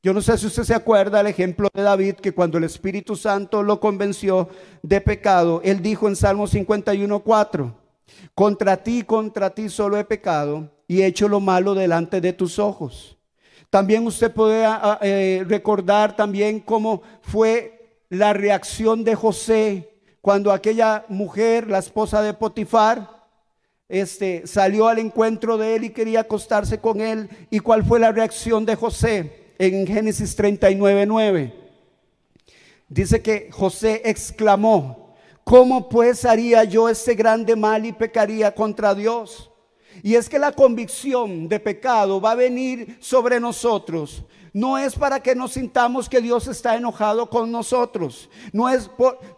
Yo 0.02 0.14
no 0.14 0.22
sé 0.22 0.38
si 0.38 0.48
usted 0.48 0.64
se 0.64 0.74
acuerda 0.74 1.22
el 1.22 1.28
ejemplo 1.28 1.70
de 1.74 1.82
David, 1.82 2.16
que 2.16 2.34
cuando 2.34 2.58
el 2.58 2.66
Espíritu 2.66 3.16
Santo 3.16 3.64
lo 3.64 3.80
convenció 3.80 4.50
de 4.82 5.00
pecado, 5.00 5.62
él 5.64 5.82
dijo 5.82 6.08
en 6.08 6.16
Salmo 6.16 6.46
51.4, 6.46 7.74
contra 8.36 8.78
ti, 8.78 9.04
contra 9.04 9.52
ti 9.52 9.70
solo 9.70 9.98
he 9.98 10.04
pecado 10.04 10.70
y 10.88 11.02
he 11.02 11.06
hecho 11.06 11.30
lo 11.30 11.40
malo 11.40 11.74
delante 11.74 12.20
de 12.20 12.34
tus 12.34 12.60
ojos. 12.60 13.18
También 13.70 14.06
usted 14.06 14.32
puede 14.32 14.66
ah, 14.66 14.80
ah, 14.84 15.00
eh, 15.02 15.46
recordar 15.48 16.16
también 16.16 16.60
cómo 16.60 17.02
fue 17.22 18.02
la 18.10 18.34
reacción 18.34 19.04
de 19.04 19.16
José 19.16 20.00
cuando 20.22 20.52
aquella 20.52 21.06
mujer, 21.08 21.70
la 21.70 21.80
esposa 21.80 22.22
de 22.22 22.34
Potifar, 22.34 23.23
este, 23.90 24.48
salió 24.48 24.88
al 24.88 25.00
encuentro 25.00 25.58
de 25.58 25.76
él 25.76 25.84
y 25.86 25.90
quería 25.90 26.22
acostarse 26.22 26.80
con 26.80 27.02
él. 27.02 27.30
¿Y 27.50 27.60
cuál 27.60 27.84
fue 27.84 28.00
la 28.00 28.12
reacción 28.12 28.66
de 28.66 28.76
José 28.76 29.54
en 29.58 29.86
Génesis 29.86 30.36
39, 30.36 31.06
9? 31.06 31.54
Dice 32.90 33.22
que 33.22 33.50
José 33.52 34.02
exclamó, 34.06 35.16
¿cómo 35.44 35.90
pues 35.90 36.26
haría 36.26 36.64
yo 36.64 36.90
ese 36.90 37.16
grande 37.16 37.56
mal 37.56 37.86
y 37.86 37.92
pecaría 37.92 38.54
contra 38.54 38.94
Dios? 38.94 39.52
Y 40.02 40.16
es 40.16 40.28
que 40.28 40.40
la 40.40 40.52
convicción 40.52 41.48
de 41.48 41.60
pecado 41.60 42.20
va 42.20 42.32
a 42.32 42.36
venir 42.36 42.98
sobre 43.00 43.40
nosotros 43.40 44.24
no 44.54 44.78
es 44.78 44.96
para 44.96 45.20
que 45.20 45.34
nos 45.34 45.54
sintamos 45.54 46.08
que 46.08 46.22
Dios 46.22 46.48
está 46.48 46.76
enojado 46.76 47.28
con 47.28 47.52
nosotros. 47.52 48.30
No 48.52 48.70
es, 48.70 48.90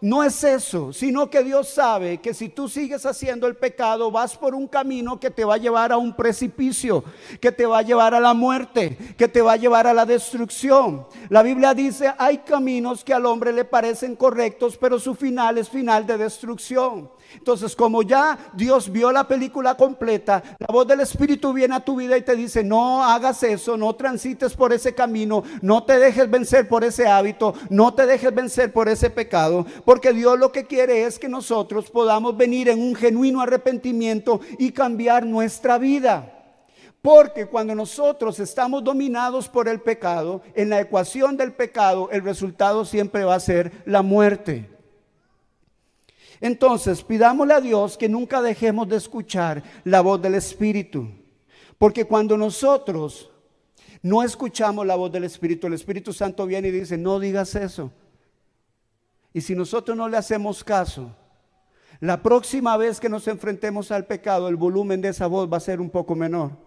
no 0.02 0.22
es 0.22 0.44
eso, 0.44 0.92
sino 0.92 1.30
que 1.30 1.42
Dios 1.42 1.70
sabe 1.70 2.18
que 2.18 2.34
si 2.34 2.50
tú 2.50 2.68
sigues 2.68 3.06
haciendo 3.06 3.46
el 3.46 3.56
pecado, 3.56 4.10
vas 4.10 4.36
por 4.36 4.54
un 4.54 4.68
camino 4.68 5.18
que 5.18 5.30
te 5.30 5.44
va 5.44 5.54
a 5.54 5.58
llevar 5.58 5.90
a 5.90 5.96
un 5.96 6.14
precipicio, 6.14 7.02
que 7.40 7.50
te 7.50 7.64
va 7.64 7.78
a 7.78 7.82
llevar 7.82 8.14
a 8.14 8.20
la 8.20 8.34
muerte, 8.34 8.98
que 9.16 9.26
te 9.26 9.40
va 9.40 9.52
a 9.52 9.56
llevar 9.56 9.86
a 9.86 9.94
la 9.94 10.04
destrucción. 10.04 11.06
La 11.30 11.42
Biblia 11.42 11.72
dice, 11.72 12.12
hay 12.18 12.38
caminos 12.38 13.02
que 13.02 13.14
al 13.14 13.24
hombre 13.24 13.54
le 13.54 13.64
parecen 13.64 14.16
correctos, 14.16 14.76
pero 14.76 15.00
su 15.00 15.14
final 15.14 15.56
es 15.56 15.70
final 15.70 16.06
de 16.06 16.18
destrucción. 16.18 17.10
Entonces, 17.36 17.76
como 17.76 18.02
ya 18.02 18.38
Dios 18.54 18.90
vio 18.90 19.12
la 19.12 19.26
película 19.26 19.76
completa, 19.76 20.42
la 20.58 20.66
voz 20.72 20.86
del 20.86 21.00
Espíritu 21.00 21.52
viene 21.52 21.76
a 21.76 21.84
tu 21.84 21.96
vida 21.96 22.16
y 22.16 22.22
te 22.22 22.36
dice, 22.36 22.64
no 22.64 23.04
hagas 23.04 23.42
eso, 23.42 23.76
no 23.76 23.94
transites 23.94 24.54
por 24.54 24.72
ese 24.72 24.94
camino, 24.94 25.42
no 25.62 25.84
te 25.84 25.98
dejes 25.98 26.30
vencer 26.30 26.68
por 26.68 26.84
ese 26.84 27.06
hábito, 27.06 27.54
no 27.70 27.94
te 27.94 28.06
dejes 28.06 28.34
vencer 28.34 28.72
por 28.72 28.88
ese 28.88 29.10
pecado, 29.10 29.66
porque 29.84 30.12
Dios 30.12 30.38
lo 30.38 30.52
que 30.52 30.66
quiere 30.66 31.04
es 31.04 31.18
que 31.18 31.28
nosotros 31.28 31.90
podamos 31.90 32.36
venir 32.36 32.68
en 32.68 32.80
un 32.80 32.94
genuino 32.94 33.40
arrepentimiento 33.40 34.40
y 34.58 34.72
cambiar 34.72 35.24
nuestra 35.24 35.78
vida. 35.78 36.32
Porque 37.02 37.46
cuando 37.46 37.72
nosotros 37.74 38.40
estamos 38.40 38.82
dominados 38.82 39.48
por 39.48 39.68
el 39.68 39.80
pecado, 39.80 40.42
en 40.54 40.70
la 40.70 40.80
ecuación 40.80 41.36
del 41.36 41.52
pecado, 41.52 42.08
el 42.10 42.24
resultado 42.24 42.84
siempre 42.84 43.24
va 43.24 43.36
a 43.36 43.40
ser 43.40 43.70
la 43.84 44.02
muerte. 44.02 44.75
Entonces, 46.40 47.02
pidámosle 47.02 47.54
a 47.54 47.60
Dios 47.60 47.96
que 47.96 48.08
nunca 48.08 48.42
dejemos 48.42 48.88
de 48.88 48.96
escuchar 48.96 49.62
la 49.84 50.00
voz 50.00 50.20
del 50.20 50.34
Espíritu. 50.34 51.08
Porque 51.78 52.04
cuando 52.04 52.36
nosotros 52.36 53.30
no 54.02 54.22
escuchamos 54.22 54.86
la 54.86 54.96
voz 54.96 55.12
del 55.12 55.24
Espíritu, 55.24 55.66
el 55.66 55.74
Espíritu 55.74 56.12
Santo 56.12 56.46
viene 56.46 56.68
y 56.68 56.72
dice, 56.72 56.96
no 56.96 57.18
digas 57.18 57.54
eso. 57.54 57.92
Y 59.32 59.40
si 59.40 59.54
nosotros 59.54 59.96
no 59.96 60.08
le 60.08 60.16
hacemos 60.16 60.64
caso, 60.64 61.14
la 62.00 62.22
próxima 62.22 62.76
vez 62.76 63.00
que 63.00 63.08
nos 63.08 63.26
enfrentemos 63.28 63.90
al 63.90 64.06
pecado, 64.06 64.48
el 64.48 64.56
volumen 64.56 65.00
de 65.00 65.08
esa 65.08 65.26
voz 65.26 65.50
va 65.50 65.56
a 65.56 65.60
ser 65.60 65.80
un 65.80 65.90
poco 65.90 66.14
menor. 66.14 66.65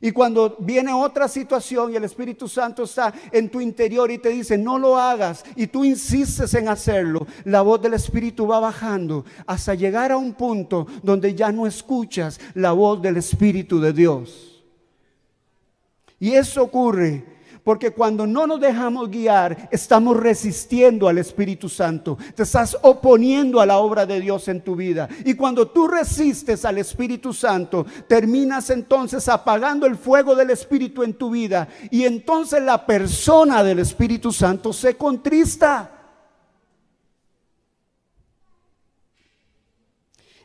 Y 0.00 0.12
cuando 0.12 0.56
viene 0.60 0.92
otra 0.92 1.28
situación 1.28 1.92
y 1.92 1.96
el 1.96 2.04
Espíritu 2.04 2.48
Santo 2.48 2.84
está 2.84 3.12
en 3.32 3.50
tu 3.50 3.60
interior 3.60 4.10
y 4.10 4.18
te 4.18 4.30
dice, 4.30 4.56
no 4.56 4.78
lo 4.78 4.96
hagas, 4.96 5.44
y 5.56 5.66
tú 5.66 5.84
insistes 5.84 6.54
en 6.54 6.68
hacerlo, 6.68 7.26
la 7.44 7.60
voz 7.62 7.82
del 7.82 7.94
Espíritu 7.94 8.46
va 8.46 8.60
bajando 8.60 9.24
hasta 9.46 9.74
llegar 9.74 10.12
a 10.12 10.16
un 10.16 10.34
punto 10.34 10.86
donde 11.02 11.34
ya 11.34 11.52
no 11.52 11.66
escuchas 11.66 12.40
la 12.54 12.72
voz 12.72 13.02
del 13.02 13.16
Espíritu 13.16 13.80
de 13.80 13.92
Dios. 13.92 14.62
Y 16.18 16.32
eso 16.32 16.62
ocurre 16.62 17.39
Porque 17.70 17.92
cuando 17.92 18.26
no 18.26 18.48
nos 18.48 18.58
dejamos 18.58 19.08
guiar, 19.08 19.68
estamos 19.70 20.16
resistiendo 20.16 21.06
al 21.06 21.18
Espíritu 21.18 21.68
Santo. 21.68 22.18
Te 22.34 22.42
estás 22.42 22.76
oponiendo 22.82 23.60
a 23.60 23.66
la 23.66 23.78
obra 23.78 24.06
de 24.06 24.18
Dios 24.18 24.48
en 24.48 24.60
tu 24.60 24.74
vida. 24.74 25.08
Y 25.24 25.34
cuando 25.34 25.68
tú 25.68 25.86
resistes 25.86 26.64
al 26.64 26.78
Espíritu 26.78 27.32
Santo, 27.32 27.86
terminas 28.08 28.70
entonces 28.70 29.28
apagando 29.28 29.86
el 29.86 29.94
fuego 29.94 30.34
del 30.34 30.50
Espíritu 30.50 31.04
en 31.04 31.14
tu 31.14 31.30
vida. 31.30 31.68
Y 31.92 32.02
entonces 32.06 32.60
la 32.60 32.84
persona 32.84 33.62
del 33.62 33.78
Espíritu 33.78 34.32
Santo 34.32 34.72
se 34.72 34.96
contrista. 34.96 35.92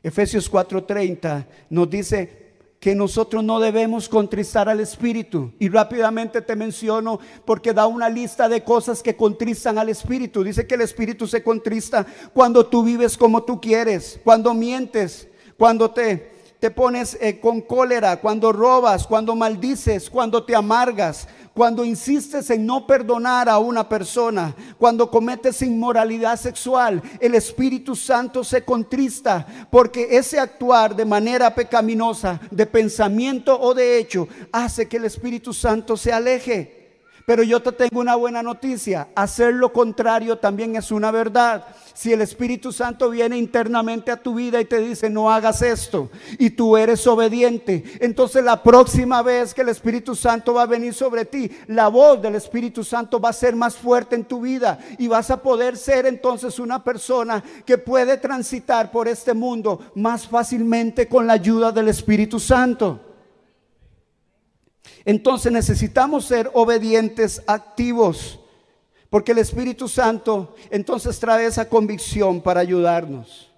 Efesios 0.03 0.47
4:30 0.47 1.47
nos 1.71 1.89
dice, 1.89 2.44
que 2.85 2.93
nosotros 2.93 3.43
no 3.43 3.59
debemos 3.59 4.07
contristar 4.07 4.69
al 4.69 4.79
Espíritu. 4.79 5.51
Y 5.57 5.69
rápidamente 5.69 6.39
te 6.43 6.55
menciono 6.55 7.19
porque 7.43 7.73
da 7.73 7.87
una 7.87 8.09
lista 8.09 8.47
de 8.47 8.63
cosas 8.63 9.01
que 9.01 9.15
contristan 9.15 9.79
al 9.79 9.89
Espíritu. 9.89 10.43
Dice 10.43 10.67
que 10.67 10.75
el 10.75 10.81
Espíritu 10.81 11.25
se 11.25 11.41
contrista 11.41 12.05
cuando 12.31 12.67
tú 12.67 12.83
vives 12.83 13.17
como 13.17 13.41
tú 13.41 13.59
quieres, 13.59 14.19
cuando 14.23 14.53
mientes, 14.53 15.27
cuando 15.57 15.89
te, 15.89 16.31
te 16.59 16.69
pones 16.69 17.17
eh, 17.19 17.39
con 17.39 17.61
cólera, 17.61 18.21
cuando 18.21 18.51
robas, 18.51 19.07
cuando 19.07 19.35
maldices, 19.35 20.07
cuando 20.07 20.43
te 20.43 20.55
amargas, 20.55 21.27
cuando 21.55 21.85
insistes 21.85 22.49
en 22.49 22.65
no 22.65 22.85
perdonar 22.85 23.47
a 23.47 23.59
una 23.59 23.87
persona, 23.87 24.53
cuando 24.77 25.09
cometes 25.09 25.61
inmoralidad 25.61 26.37
sexual, 26.37 27.01
el 27.21 27.33
Espíritu 27.33 27.95
Santo 27.95 28.43
se 28.43 28.65
contrista 28.65 29.47
porque 29.71 30.17
ese 30.17 30.37
actuar 30.37 30.93
de 30.97 31.05
manera 31.05 31.55
pecaminosa, 31.55 32.41
de 32.51 32.65
pensamiento 32.65 33.57
o 33.57 33.73
de 33.73 33.97
hecho, 33.97 34.27
hace 34.51 34.89
que 34.89 34.97
el 34.97 35.05
Espíritu 35.05 35.53
Santo 35.53 35.95
se 35.95 36.11
aleje. 36.11 36.84
Pero 37.25 37.41
yo 37.41 37.59
te 37.59 37.71
tengo 37.71 38.01
una 38.01 38.15
buena 38.15 38.43
noticia, 38.43 39.07
hacer 39.15 39.55
lo 39.55 39.73
contrario 39.73 40.37
también 40.37 40.75
es 40.75 40.91
una 40.91 41.09
verdad. 41.09 41.65
Si 41.95 42.13
el 42.13 42.21
Espíritu 42.21 42.71
Santo 42.71 43.09
viene 43.09 43.35
internamente 43.35 44.11
a 44.11 44.21
tu 44.21 44.35
vida 44.35 44.61
y 44.61 44.65
te 44.65 44.77
dice, 44.77 45.09
no 45.09 45.31
hagas 45.31 45.63
esto, 45.63 46.11
y 46.37 46.51
tú 46.51 46.77
eres 46.77 47.07
obediente, 47.07 47.83
entonces 47.99 48.43
la 48.43 48.61
próxima 48.61 49.23
vez 49.23 49.55
que 49.55 49.61
el 49.61 49.69
Espíritu 49.69 50.13
Santo 50.13 50.53
va 50.53 50.63
a 50.63 50.67
venir 50.67 50.93
sobre 50.93 51.25
ti, 51.25 51.49
la 51.65 51.87
voz 51.87 52.21
del 52.21 52.35
Espíritu 52.35 52.83
Santo 52.83 53.19
va 53.19 53.29
a 53.29 53.33
ser 53.33 53.55
más 53.55 53.75
fuerte 53.75 54.15
en 54.15 54.25
tu 54.25 54.41
vida 54.41 54.77
y 54.99 55.07
vas 55.07 55.31
a 55.31 55.41
poder 55.41 55.77
ser 55.77 56.05
entonces 56.05 56.59
una 56.59 56.83
persona 56.83 57.43
que 57.65 57.79
puede 57.79 58.17
transitar 58.17 58.91
por 58.91 59.07
este 59.07 59.33
mundo 59.33 59.79
más 59.95 60.27
fácilmente 60.27 61.07
con 61.07 61.25
la 61.25 61.33
ayuda 61.33 61.71
del 61.71 61.87
Espíritu 61.87 62.39
Santo. 62.39 63.14
Entonces 65.05 65.51
necesitamos 65.51 66.25
ser 66.25 66.49
obedientes, 66.53 67.41
activos, 67.45 68.39
porque 69.11 69.33
el 69.33 69.37
Espíritu 69.37 69.87
Santo 69.87 70.55
entonces 70.71 71.19
trae 71.19 71.45
esa 71.45 71.69
convicción 71.69 72.41
para 72.41 72.59
ayudarnos. 72.59 73.51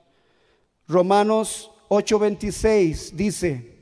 Romanos 0.87 1.71
8:26 1.89 3.11
dice, 3.13 3.75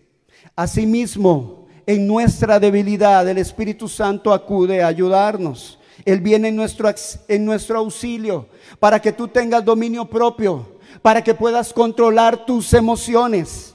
asimismo, 0.55 1.67
en 1.87 2.07
nuestra 2.07 2.59
debilidad 2.59 3.27
el 3.27 3.39
Espíritu 3.39 3.87
Santo 3.87 4.31
acude 4.31 4.83
a 4.83 4.87
ayudarnos. 4.87 5.79
Él 6.03 6.21
viene 6.21 6.49
en 6.49 6.55
nuestro, 6.55 6.93
en 7.27 7.45
nuestro 7.45 7.79
auxilio 7.79 8.47
para 8.79 9.01
que 9.01 9.11
tú 9.11 9.27
tengas 9.27 9.65
dominio 9.65 10.05
propio, 10.05 10.77
para 11.01 11.23
que 11.23 11.33
puedas 11.33 11.73
controlar 11.73 12.45
tus 12.45 12.73
emociones 12.73 13.74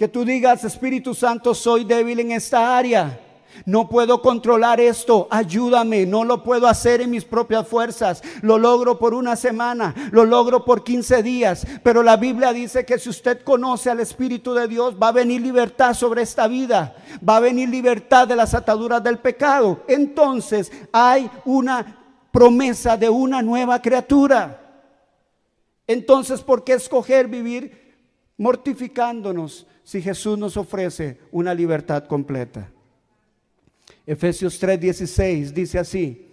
que 0.00 0.08
tú 0.08 0.24
digas, 0.24 0.64
Espíritu 0.64 1.14
Santo, 1.14 1.54
soy 1.54 1.84
débil 1.84 2.20
en 2.20 2.32
esta 2.32 2.74
área. 2.74 3.20
No 3.66 3.86
puedo 3.86 4.22
controlar 4.22 4.80
esto, 4.80 5.28
ayúdame, 5.30 6.06
no 6.06 6.24
lo 6.24 6.42
puedo 6.42 6.66
hacer 6.66 7.02
en 7.02 7.10
mis 7.10 7.26
propias 7.26 7.68
fuerzas, 7.68 8.22
lo 8.40 8.56
logro 8.56 8.98
por 8.98 9.12
una 9.12 9.36
semana, 9.36 9.94
lo 10.10 10.24
logro 10.24 10.64
por 10.64 10.84
15 10.84 11.22
días, 11.22 11.66
pero 11.82 12.02
la 12.02 12.16
Biblia 12.16 12.54
dice 12.54 12.86
que 12.86 12.98
si 12.98 13.10
usted 13.10 13.42
conoce 13.44 13.90
al 13.90 14.00
Espíritu 14.00 14.54
de 14.54 14.68
Dios, 14.68 14.94
va 14.96 15.08
a 15.08 15.12
venir 15.12 15.42
libertad 15.42 15.92
sobre 15.92 16.22
esta 16.22 16.48
vida, 16.48 16.96
va 17.28 17.36
a 17.36 17.40
venir 17.40 17.68
libertad 17.68 18.26
de 18.26 18.36
las 18.36 18.54
ataduras 18.54 19.04
del 19.04 19.18
pecado. 19.18 19.82
Entonces 19.86 20.72
hay 20.92 21.30
una 21.44 21.98
promesa 22.32 22.96
de 22.96 23.10
una 23.10 23.42
nueva 23.42 23.82
criatura. 23.82 24.62
Entonces, 25.86 26.40
¿por 26.40 26.64
qué 26.64 26.72
escoger 26.72 27.28
vivir 27.28 27.98
mortificándonos? 28.38 29.66
Si 29.90 30.00
Jesús 30.00 30.38
nos 30.38 30.56
ofrece 30.56 31.18
una 31.32 31.52
libertad 31.52 32.04
completa. 32.04 32.70
Efesios 34.06 34.62
3:16 34.62 35.52
dice 35.52 35.80
así, 35.80 36.28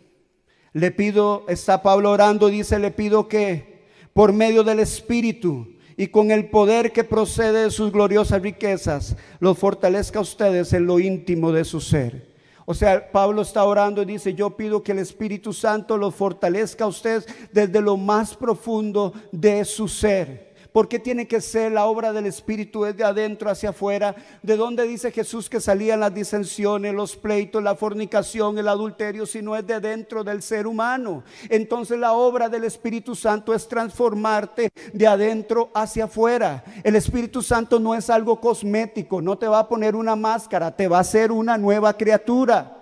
le 0.74 0.91
pido, 0.91 1.43
está 1.48 1.82
Pablo 1.82 2.12
orando, 2.12 2.50
dice, 2.50 2.78
le 2.78 2.91
pido 2.91 3.28
que 3.28 3.82
por 4.13 4.32
medio 4.32 4.63
del 4.63 4.80
Espíritu 4.80 5.76
y 5.98 6.06
con 6.06 6.30
el 6.30 6.52
poder 6.52 6.91
que 6.91 7.04
procede 7.04 7.63
de 7.63 7.72
sus 7.72 7.91
gloriosas 7.91 8.43
riquezas, 8.43 9.17
los 9.39 9.58
fortalezca 9.58 10.20
a 10.20 10.22
ustedes 10.22 10.72
en 10.74 10.86
lo 10.86 11.00
íntimo 11.00 11.52
de 11.52 11.65
su 11.65 11.82
ser. 11.82 12.36
O 12.65 12.76
sea, 12.76 13.12
Pablo 13.12 13.41
está 13.41 13.63
orando 13.63 14.04
y 14.04 14.06
dice, 14.06 14.36
yo 14.36 14.56
pido 14.56 14.84
que 14.84 14.91
el 14.91 15.00
Espíritu 15.00 15.52
Santo 15.52 15.98
los 15.98 16.13
fortalezca 16.13 16.84
a 16.84 16.89
ustedes 16.89 17.26
desde 17.52 17.82
lo 17.82 17.98
más 17.98 18.36
profundo 18.36 19.13
de 19.32 19.65
su 19.65 19.88
ser. 19.88 20.47
¿Por 20.78 20.88
qué 20.88 21.00
tiene 21.00 21.28
que 21.28 21.42
ser 21.42 21.72
la 21.72 21.88
obra 21.88 22.13
del 22.13 22.28
Espíritu 22.28 22.84
desde 22.84 23.04
adentro 23.04 23.50
hacia 23.50 23.72
afuera? 23.72 24.16
¿De 24.44 24.56
dónde 24.56 24.84
dice 24.84 25.10
Jesús 25.10 25.50
que 25.50 25.60
salían 25.60 26.02
las 26.02 26.13
disensiones, 26.13 26.94
los 26.94 27.16
pleitos, 27.16 27.63
la 27.63 27.74
fornicación, 27.74 28.60
el 28.60 28.68
adulterio, 28.68 29.26
si 29.26 29.42
no 29.42 29.56
es 29.56 29.66
de 29.66 29.80
dentro 29.80 30.24
del 30.24 30.44
ser 30.44 30.68
humano? 30.68 31.24
Entonces 31.50 31.98
la 31.98 32.13
obra 32.13 32.48
del 32.48 32.63
Espíritu 32.63 33.16
Santo 33.16 33.56
es 33.56 33.68
transformarte 33.68 34.70
de 34.94 35.08
adentro 35.08 35.72
hacia 35.74 36.04
afuera. 36.04 36.63
El 36.84 36.96
Espíritu 36.96 37.42
Santo 37.42 37.80
no 37.80 37.96
es 37.96 38.12
algo 38.12 38.40
cosmético, 38.40 39.20
no 39.20 39.36
te 39.36 39.48
va 39.48 39.58
a 39.58 39.68
poner 39.68 39.96
una 39.96 40.16
máscara, 40.16 40.76
te 40.76 40.88
va 40.88 41.00
a 41.00 41.02
hacer 41.02 41.32
una 41.32 41.58
nueva 41.58 41.98
criatura. 41.98 42.78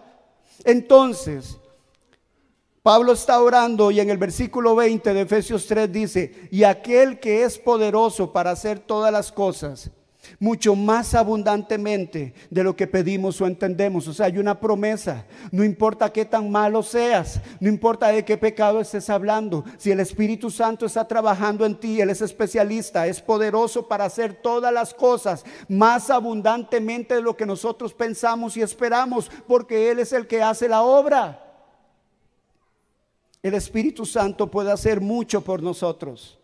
Entonces, 0.66 1.58
Pablo 2.86 3.14
está 3.14 3.42
orando 3.42 3.90
y 3.90 4.00
en 4.00 4.12
el 4.12 4.20
versículo 4.20 4.76
20 4.76 5.12
de 5.16 5.22
Efesios 5.22 5.66
3 5.66 5.92
dice, 5.92 6.48
y 6.52 6.66
aquel 6.66 7.20
que 7.20 7.44
es 7.44 7.58
poderoso 7.58 8.32
para 8.32 8.52
hacer 8.52 8.78
todas 8.78 9.12
las 9.12 9.32
cosas, 9.32 9.90
mucho 10.38 10.76
más 10.76 11.16
abundantemente 11.16 12.36
de 12.52 12.64
lo 12.64 12.76
que 12.76 12.86
pedimos 12.86 13.42
o 13.42 13.48
entendemos. 13.48 14.08
O 14.08 14.14
sea, 14.14 14.28
hay 14.28 14.38
una 14.38 14.60
promesa. 14.60 15.26
No 15.52 15.64
importa 15.64 16.14
qué 16.14 16.26
tan 16.26 16.52
malo 16.52 16.84
seas, 16.84 17.42
no 17.60 17.70
importa 17.70 18.10
de 18.10 18.24
qué 18.24 18.38
pecado 18.38 18.80
estés 18.80 19.10
hablando, 19.10 19.66
si 19.80 19.90
el 19.90 20.00
Espíritu 20.00 20.52
Santo 20.52 20.86
está 20.86 21.08
trabajando 21.08 21.66
en 21.66 21.80
ti, 21.80 22.00
Él 22.00 22.12
es 22.12 22.22
especialista, 22.22 23.08
es 23.08 23.20
poderoso 23.20 23.88
para 23.88 24.06
hacer 24.06 24.36
todas 24.36 24.72
las 24.72 24.94
cosas 24.94 25.44
más 25.68 26.12
abundantemente 26.12 27.16
de 27.16 27.24
lo 27.24 27.36
que 27.36 27.48
nosotros 27.48 27.96
pensamos 27.96 28.56
y 28.58 28.62
esperamos, 28.62 29.32
porque 29.48 29.90
Él 29.90 29.98
es 29.98 30.14
el 30.14 30.28
que 30.28 30.44
hace 30.44 30.70
la 30.70 30.84
obra 30.84 31.45
el 33.48 33.54
Espíritu 33.54 34.08
Santo 34.08 34.50
puede 34.50 34.72
hacer 34.72 35.02
mucho 35.02 35.42
por 35.42 35.62
nosotros. 35.62 36.40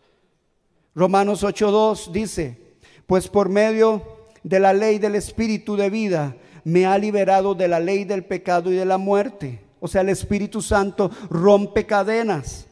Romanos 0.94 1.42
8.2 1.42 2.12
dice, 2.12 2.76
pues 3.08 3.26
por 3.26 3.48
medio 3.48 4.02
de 4.44 4.60
la 4.60 4.72
ley 4.72 5.00
del 5.00 5.16
Espíritu 5.16 5.74
de 5.74 5.90
vida 5.90 6.36
me 6.62 6.86
ha 6.86 6.96
liberado 6.98 7.56
de 7.56 7.66
la 7.66 7.80
ley 7.80 8.04
del 8.04 8.24
pecado 8.24 8.70
y 8.70 8.76
de 8.76 8.84
la 8.84 8.98
muerte. 8.98 9.64
O 9.80 9.88
sea, 9.88 10.02
el 10.02 10.10
Espíritu 10.10 10.62
Santo 10.62 11.10
rompe 11.28 11.86
cadenas 11.86 12.68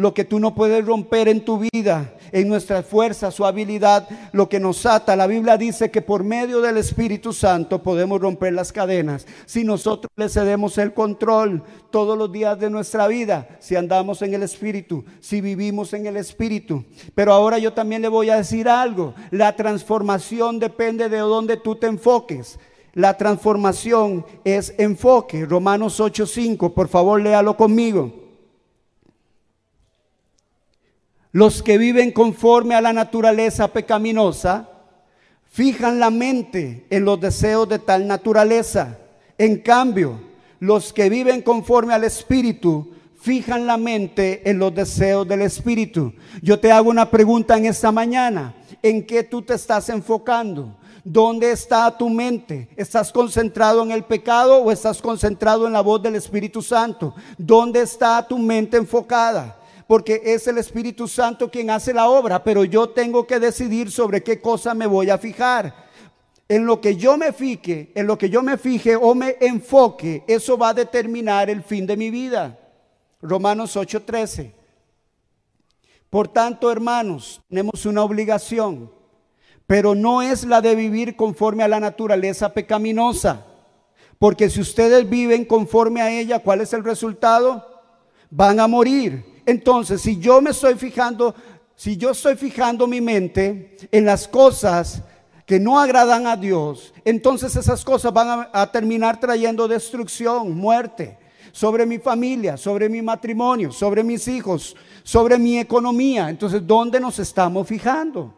lo 0.00 0.14
que 0.14 0.24
tú 0.24 0.40
no 0.40 0.54
puedes 0.54 0.84
romper 0.84 1.28
en 1.28 1.44
tu 1.44 1.58
vida, 1.72 2.14
en 2.32 2.48
nuestra 2.48 2.82
fuerza, 2.82 3.30
su 3.30 3.44
habilidad, 3.44 4.08
lo 4.32 4.48
que 4.48 4.58
nos 4.58 4.86
ata. 4.86 5.14
La 5.14 5.26
Biblia 5.26 5.56
dice 5.56 5.90
que 5.90 6.00
por 6.00 6.24
medio 6.24 6.60
del 6.60 6.78
Espíritu 6.78 7.32
Santo 7.32 7.82
podemos 7.82 8.20
romper 8.20 8.54
las 8.54 8.72
cadenas. 8.72 9.26
Si 9.44 9.62
nosotros 9.62 10.10
le 10.16 10.28
cedemos 10.28 10.78
el 10.78 10.94
control 10.94 11.62
todos 11.90 12.16
los 12.16 12.32
días 12.32 12.58
de 12.58 12.70
nuestra 12.70 13.08
vida, 13.08 13.48
si 13.60 13.76
andamos 13.76 14.22
en 14.22 14.32
el 14.32 14.42
Espíritu, 14.42 15.04
si 15.20 15.40
vivimos 15.42 15.92
en 15.92 16.06
el 16.06 16.16
Espíritu. 16.16 16.84
Pero 17.14 17.34
ahora 17.34 17.58
yo 17.58 17.74
también 17.74 18.00
le 18.00 18.08
voy 18.08 18.30
a 18.30 18.36
decir 18.36 18.68
algo. 18.68 19.14
La 19.30 19.54
transformación 19.54 20.58
depende 20.58 21.10
de 21.10 21.18
dónde 21.18 21.58
tú 21.58 21.76
te 21.76 21.88
enfoques. 21.88 22.58
La 22.94 23.16
transformación 23.16 24.24
es 24.44 24.74
enfoque. 24.78 25.44
Romanos 25.44 26.00
8:5, 26.00 26.72
por 26.72 26.88
favor 26.88 27.20
léalo 27.20 27.56
conmigo. 27.56 28.19
Los 31.32 31.62
que 31.62 31.78
viven 31.78 32.10
conforme 32.10 32.74
a 32.74 32.80
la 32.80 32.92
naturaleza 32.92 33.68
pecaminosa 33.68 34.68
fijan 35.50 36.00
la 36.00 36.10
mente 36.10 36.86
en 36.90 37.04
los 37.04 37.20
deseos 37.20 37.68
de 37.68 37.78
tal 37.78 38.08
naturaleza. 38.08 38.98
En 39.38 39.58
cambio, 39.58 40.20
los 40.58 40.92
que 40.92 41.08
viven 41.08 41.42
conforme 41.42 41.94
al 41.94 42.04
Espíritu 42.04 42.92
fijan 43.20 43.66
la 43.66 43.76
mente 43.76 44.48
en 44.48 44.58
los 44.58 44.74
deseos 44.74 45.28
del 45.28 45.42
Espíritu. 45.42 46.12
Yo 46.42 46.58
te 46.58 46.72
hago 46.72 46.90
una 46.90 47.10
pregunta 47.10 47.56
en 47.56 47.66
esta 47.66 47.92
mañana. 47.92 48.54
¿En 48.82 49.06
qué 49.06 49.22
tú 49.22 49.42
te 49.42 49.54
estás 49.54 49.88
enfocando? 49.88 50.76
¿Dónde 51.04 51.52
está 51.52 51.96
tu 51.96 52.08
mente? 52.08 52.68
¿Estás 52.76 53.12
concentrado 53.12 53.82
en 53.82 53.90
el 53.90 54.04
pecado 54.04 54.58
o 54.58 54.72
estás 54.72 55.00
concentrado 55.00 55.66
en 55.66 55.72
la 55.72 55.80
voz 55.80 56.02
del 56.02 56.16
Espíritu 56.16 56.60
Santo? 56.60 57.14
¿Dónde 57.38 57.82
está 57.82 58.26
tu 58.26 58.38
mente 58.38 58.76
enfocada? 58.76 59.59
Porque 59.90 60.22
es 60.24 60.46
el 60.46 60.58
Espíritu 60.58 61.08
Santo 61.08 61.50
quien 61.50 61.68
hace 61.68 61.92
la 61.92 62.08
obra, 62.08 62.44
pero 62.44 62.62
yo 62.62 62.90
tengo 62.90 63.26
que 63.26 63.40
decidir 63.40 63.90
sobre 63.90 64.22
qué 64.22 64.40
cosa 64.40 64.72
me 64.72 64.86
voy 64.86 65.10
a 65.10 65.18
fijar. 65.18 65.74
En 66.48 66.64
lo 66.64 66.80
que 66.80 66.94
yo 66.94 67.16
me 67.16 67.32
fije, 67.32 67.90
en 67.96 68.06
lo 68.06 68.16
que 68.16 68.30
yo 68.30 68.40
me 68.40 68.56
fije 68.56 68.94
o 68.94 69.16
me 69.16 69.36
enfoque, 69.40 70.22
eso 70.28 70.56
va 70.56 70.68
a 70.68 70.74
determinar 70.74 71.50
el 71.50 71.64
fin 71.64 71.88
de 71.88 71.96
mi 71.96 72.08
vida. 72.08 72.56
Romanos 73.20 73.74
8:13. 73.74 74.52
Por 76.08 76.28
tanto, 76.28 76.70
hermanos, 76.70 77.40
tenemos 77.48 77.84
una 77.84 78.04
obligación 78.04 78.92
pero 79.66 79.96
no 79.96 80.22
es 80.22 80.44
la 80.44 80.60
de 80.60 80.76
vivir 80.76 81.16
conforme 81.16 81.64
a 81.64 81.68
la 81.68 81.80
naturaleza 81.80 82.52
pecaminosa. 82.52 83.44
Porque 84.20 84.50
si 84.50 84.60
ustedes 84.60 85.10
viven 85.10 85.44
conforme 85.44 86.00
a 86.00 86.10
ella, 86.12 86.38
¿cuál 86.38 86.60
es 86.60 86.72
el 86.74 86.84
resultado? 86.84 87.82
Van 88.30 88.60
a 88.60 88.68
morir. 88.68 89.29
Entonces, 89.50 90.00
si 90.00 90.16
yo 90.20 90.40
me 90.40 90.50
estoy 90.50 90.76
fijando, 90.76 91.34
si 91.74 91.96
yo 91.96 92.10
estoy 92.10 92.36
fijando 92.36 92.86
mi 92.86 93.00
mente 93.00 93.76
en 93.90 94.04
las 94.04 94.28
cosas 94.28 95.02
que 95.44 95.58
no 95.58 95.80
agradan 95.80 96.28
a 96.28 96.36
Dios, 96.36 96.94
entonces 97.04 97.56
esas 97.56 97.84
cosas 97.84 98.12
van 98.12 98.48
a, 98.52 98.70
terminar 98.70 99.18
trayendo 99.18 99.66
destrucción, 99.66 100.56
muerte 100.56 101.18
sobre 101.50 101.84
mi 101.84 101.98
familia, 101.98 102.56
sobre 102.56 102.88
mi 102.88 103.02
matrimonio, 103.02 103.72
sobre 103.72 104.04
mis 104.04 104.28
hijos, 104.28 104.76
sobre 105.02 105.36
mi 105.36 105.58
economía. 105.58 106.30
Entonces, 106.30 106.64
¿dónde 106.64 107.00
nos 107.00 107.18
estamos 107.18 107.66
fijando? 107.66 108.32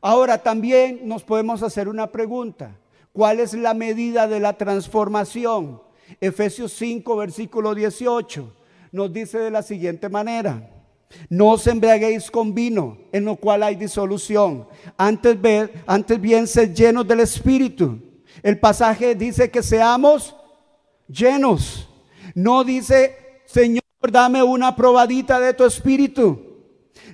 Ahora 0.00 0.38
también 0.42 1.02
nos 1.04 1.22
podemos 1.22 1.62
hacer 1.62 1.88
una 1.88 2.08
pregunta. 2.08 2.76
¿Cuál 3.12 3.38
es 3.38 3.54
la 3.54 3.74
medida 3.74 4.26
de 4.26 4.40
la 4.40 4.54
transformación? 4.54 5.80
Efesios 6.20 6.72
5, 6.72 7.14
versículo 7.14 7.76
18, 7.76 8.54
nos 8.92 9.12
dice 9.12 9.38
de 9.38 9.50
la 9.50 9.62
siguiente 9.62 10.08
manera. 10.08 10.68
No 11.28 11.50
os 11.50 11.66
embriaguéis 11.66 12.30
con 12.30 12.54
vino, 12.54 12.98
en 13.12 13.24
lo 13.24 13.36
cual 13.36 13.62
hay 13.62 13.74
disolución. 13.74 14.66
Antes, 14.96 15.40
bien, 15.40 16.46
sed 16.46 16.74
llenos 16.74 17.06
del 17.06 17.20
Espíritu. 17.20 17.98
El 18.42 18.58
pasaje 18.58 19.14
dice 19.14 19.50
que 19.50 19.62
seamos 19.62 20.36
llenos. 21.08 21.88
No 22.34 22.62
dice, 22.62 23.42
Señor, 23.46 23.82
dame 24.10 24.42
una 24.42 24.76
probadita 24.76 25.40
de 25.40 25.52
tu 25.52 25.64
Espíritu. 25.64 26.46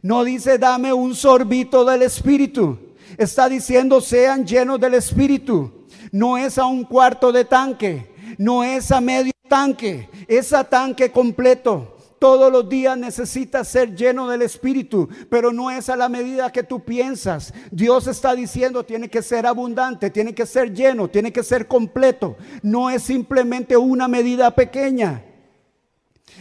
No 0.03 0.25
dice 0.25 0.59
dame 0.59 0.93
un 0.93 1.15
sorbito 1.15 1.85
del 1.85 2.03
Espíritu. 2.03 2.79
Está 3.17 3.49
diciendo 3.49 4.01
sean 4.01 4.47
llenos 4.47 4.79
del 4.79 4.95
Espíritu. 4.95 5.87
No 6.12 6.37
es 6.37 6.59
a 6.59 6.67
un 6.67 6.85
cuarto 6.85 7.33
de 7.33 7.45
tanque. 7.45 8.15
No 8.38 8.64
es 8.64 8.90
a 8.90 9.01
medio 9.01 9.33
tanque. 9.49 10.09
Es 10.29 10.53
a 10.53 10.64
tanque 10.64 11.11
completo. 11.11 11.96
Todos 12.18 12.51
los 12.51 12.68
días 12.68 12.96
necesitas 12.96 13.68
ser 13.68 13.94
lleno 13.94 14.27
del 14.27 14.40
Espíritu, 14.40 15.09
pero 15.29 15.53
no 15.53 15.70
es 15.70 15.90
a 15.90 15.96
la 15.96 16.09
medida 16.09 16.51
que 16.51 16.62
tú 16.62 16.83
piensas. 16.83 17.53
Dios 17.70 18.07
está 18.07 18.35
diciendo, 18.35 18.85
tiene 18.85 19.11
que 19.11 19.20
ser 19.20 19.46
abundante, 19.46 20.09
tiene 20.11 20.35
que 20.35 20.46
ser 20.46 20.72
lleno, 20.72 21.09
tiene 21.09 21.31
que 21.31 21.42
ser 21.42 21.68
completo. 21.68 22.37
No 22.62 22.88
es 22.88 23.03
simplemente 23.03 23.77
una 23.77 24.09
medida 24.09 24.51
pequeña. 24.55 25.22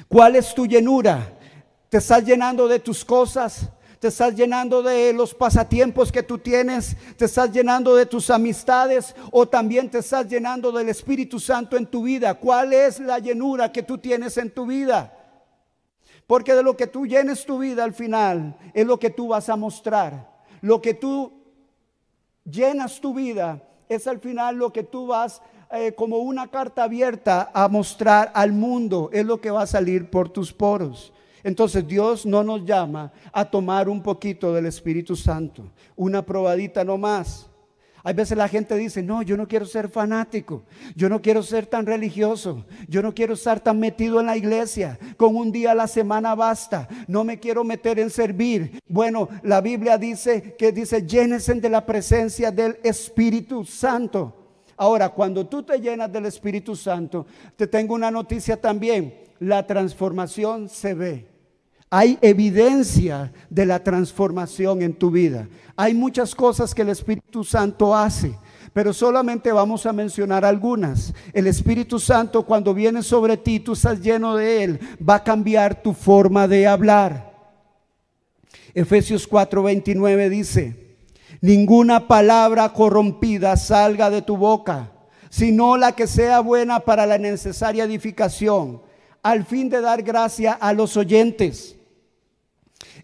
¿Cuál 0.07 0.37
es 0.37 0.55
tu 0.55 0.65
llenura? 0.65 1.37
Te 1.89 1.97
estás 1.97 2.23
llenando 2.23 2.69
de 2.69 2.79
tus 2.79 3.03
cosas. 3.03 3.69
Te 3.99 4.09
estás 4.09 4.35
llenando 4.35 4.83
de 4.83 5.13
los 5.13 5.33
pasatiempos 5.33 6.11
que 6.11 6.23
tú 6.23 6.37
tienes. 6.37 6.95
Te 7.17 7.25
estás 7.25 7.51
llenando 7.51 7.95
de 7.95 8.05
tus 8.05 8.29
amistades. 8.29 9.15
O 9.31 9.47
también 9.47 9.89
te 9.89 9.99
estás 9.99 10.27
llenando 10.27 10.71
del 10.71 10.89
Espíritu 10.89 11.39
Santo 11.39 11.77
en 11.77 11.85
tu 11.85 12.03
vida. 12.03 12.33
¿Cuál 12.35 12.73
es 12.73 12.99
la 12.99 13.19
llenura 13.19 13.71
que 13.71 13.83
tú 13.83 13.97
tienes 13.97 14.37
en 14.37 14.51
tu 14.51 14.65
vida? 14.65 15.11
Porque 16.27 16.53
de 16.53 16.63
lo 16.63 16.75
que 16.75 16.87
tú 16.87 17.05
llenes 17.05 17.45
tu 17.45 17.59
vida 17.59 17.83
al 17.83 17.93
final 17.93 18.57
es 18.73 18.85
lo 18.85 18.99
que 18.99 19.09
tú 19.09 19.29
vas 19.29 19.49
a 19.49 19.55
mostrar. 19.55 20.43
Lo 20.61 20.81
que 20.81 20.93
tú 20.93 21.31
llenas 22.43 22.99
tu 22.99 23.13
vida 23.13 23.61
es 23.87 24.07
al 24.07 24.19
final 24.19 24.55
lo 24.55 24.73
que 24.73 24.83
tú 24.83 25.07
vas 25.07 25.41
eh, 25.71 25.93
como 25.93 26.17
una 26.19 26.47
carta 26.47 26.83
abierta 26.83 27.51
a 27.53 27.67
mostrar 27.67 28.31
al 28.33 28.53
mundo. 28.53 29.09
Es 29.13 29.25
lo 29.25 29.39
que 29.39 29.51
va 29.51 29.63
a 29.63 29.67
salir 29.67 30.09
por 30.09 30.29
tus 30.29 30.51
poros. 30.51 31.13
Entonces 31.45 31.87
Dios 31.87 32.25
no 32.25 32.43
nos 32.43 32.65
llama 32.65 33.13
a 33.31 33.45
tomar 33.45 33.87
un 33.87 34.01
poquito 34.01 34.51
del 34.51 34.65
Espíritu 34.65 35.15
Santo, 35.15 35.71
una 35.95 36.25
probadita 36.25 36.83
no 36.83 36.97
más. 36.97 37.47
Hay 38.03 38.15
veces 38.15 38.35
la 38.35 38.47
gente 38.47 38.75
dice, 38.75 39.03
no, 39.03 39.21
yo 39.21 39.37
no 39.37 39.47
quiero 39.47 39.67
ser 39.67 39.87
fanático, 39.87 40.63
yo 40.95 41.07
no 41.07 41.21
quiero 41.21 41.43
ser 41.43 41.67
tan 41.67 41.85
religioso, 41.85 42.65
yo 42.87 43.03
no 43.03 43.13
quiero 43.13 43.35
estar 43.35 43.59
tan 43.59 43.79
metido 43.79 44.19
en 44.19 44.25
la 44.25 44.37
iglesia, 44.37 44.97
con 45.17 45.35
un 45.35 45.51
día 45.51 45.73
a 45.73 45.75
la 45.75 45.87
semana 45.87 46.33
basta, 46.33 46.87
no 47.07 47.23
me 47.23 47.39
quiero 47.39 47.63
meter 47.63 47.99
en 47.99 48.09
servir. 48.09 48.79
Bueno, 48.87 49.29
la 49.43 49.61
Biblia 49.61 49.99
dice 49.99 50.55
que 50.57 50.71
dice, 50.71 51.05
llénense 51.05 51.53
de 51.53 51.69
la 51.69 51.85
presencia 51.85 52.49
del 52.49 52.79
Espíritu 52.81 53.63
Santo. 53.63 54.63
Ahora, 54.77 55.09
cuando 55.09 55.45
tú 55.45 55.61
te 55.61 55.79
llenas 55.79 56.11
del 56.11 56.25
Espíritu 56.25 56.75
Santo, 56.75 57.27
te 57.55 57.67
tengo 57.67 57.93
una 57.93 58.09
noticia 58.09 58.59
también, 58.59 59.13
la 59.39 59.67
transformación 59.67 60.69
se 60.69 60.95
ve. 60.95 61.34
Hay 61.97 62.19
evidencia 62.21 63.31
de 63.49 63.65
la 63.65 63.81
transformación 63.81 64.81
en 64.81 64.95
tu 64.95 65.11
vida. 65.11 65.47
Hay 65.77 65.93
muchas 65.93 66.35
cosas 66.35 66.75
que 66.75 66.81
el 66.81 66.89
Espíritu 66.89 67.45
Santo 67.45 67.95
hace, 67.95 68.37
pero 68.73 68.91
solamente 68.91 69.49
vamos 69.53 69.85
a 69.85 69.93
mencionar 69.93 70.43
algunas. 70.43 71.13
El 71.31 71.47
Espíritu 71.47 71.97
Santo 71.97 72.45
cuando 72.45 72.73
viene 72.73 73.01
sobre 73.01 73.37
ti, 73.37 73.61
tú 73.61 73.71
estás 73.71 74.01
lleno 74.01 74.35
de 74.35 74.65
él, 74.65 74.79
va 75.01 75.15
a 75.15 75.23
cambiar 75.23 75.81
tu 75.81 75.93
forma 75.93 76.49
de 76.49 76.67
hablar. 76.67 77.31
Efesios 78.73 79.25
4:29 79.25 80.27
dice, 80.27 80.97
ninguna 81.39 82.09
palabra 82.09 82.73
corrompida 82.73 83.55
salga 83.55 84.09
de 84.09 84.21
tu 84.21 84.35
boca, 84.35 84.91
sino 85.29 85.77
la 85.77 85.93
que 85.93 86.07
sea 86.07 86.41
buena 86.41 86.81
para 86.81 87.05
la 87.05 87.17
necesaria 87.17 87.85
edificación, 87.85 88.81
al 89.23 89.45
fin 89.45 89.69
de 89.69 89.79
dar 89.79 90.03
gracia 90.03 90.51
a 90.51 90.73
los 90.73 90.97
oyentes. 90.97 91.74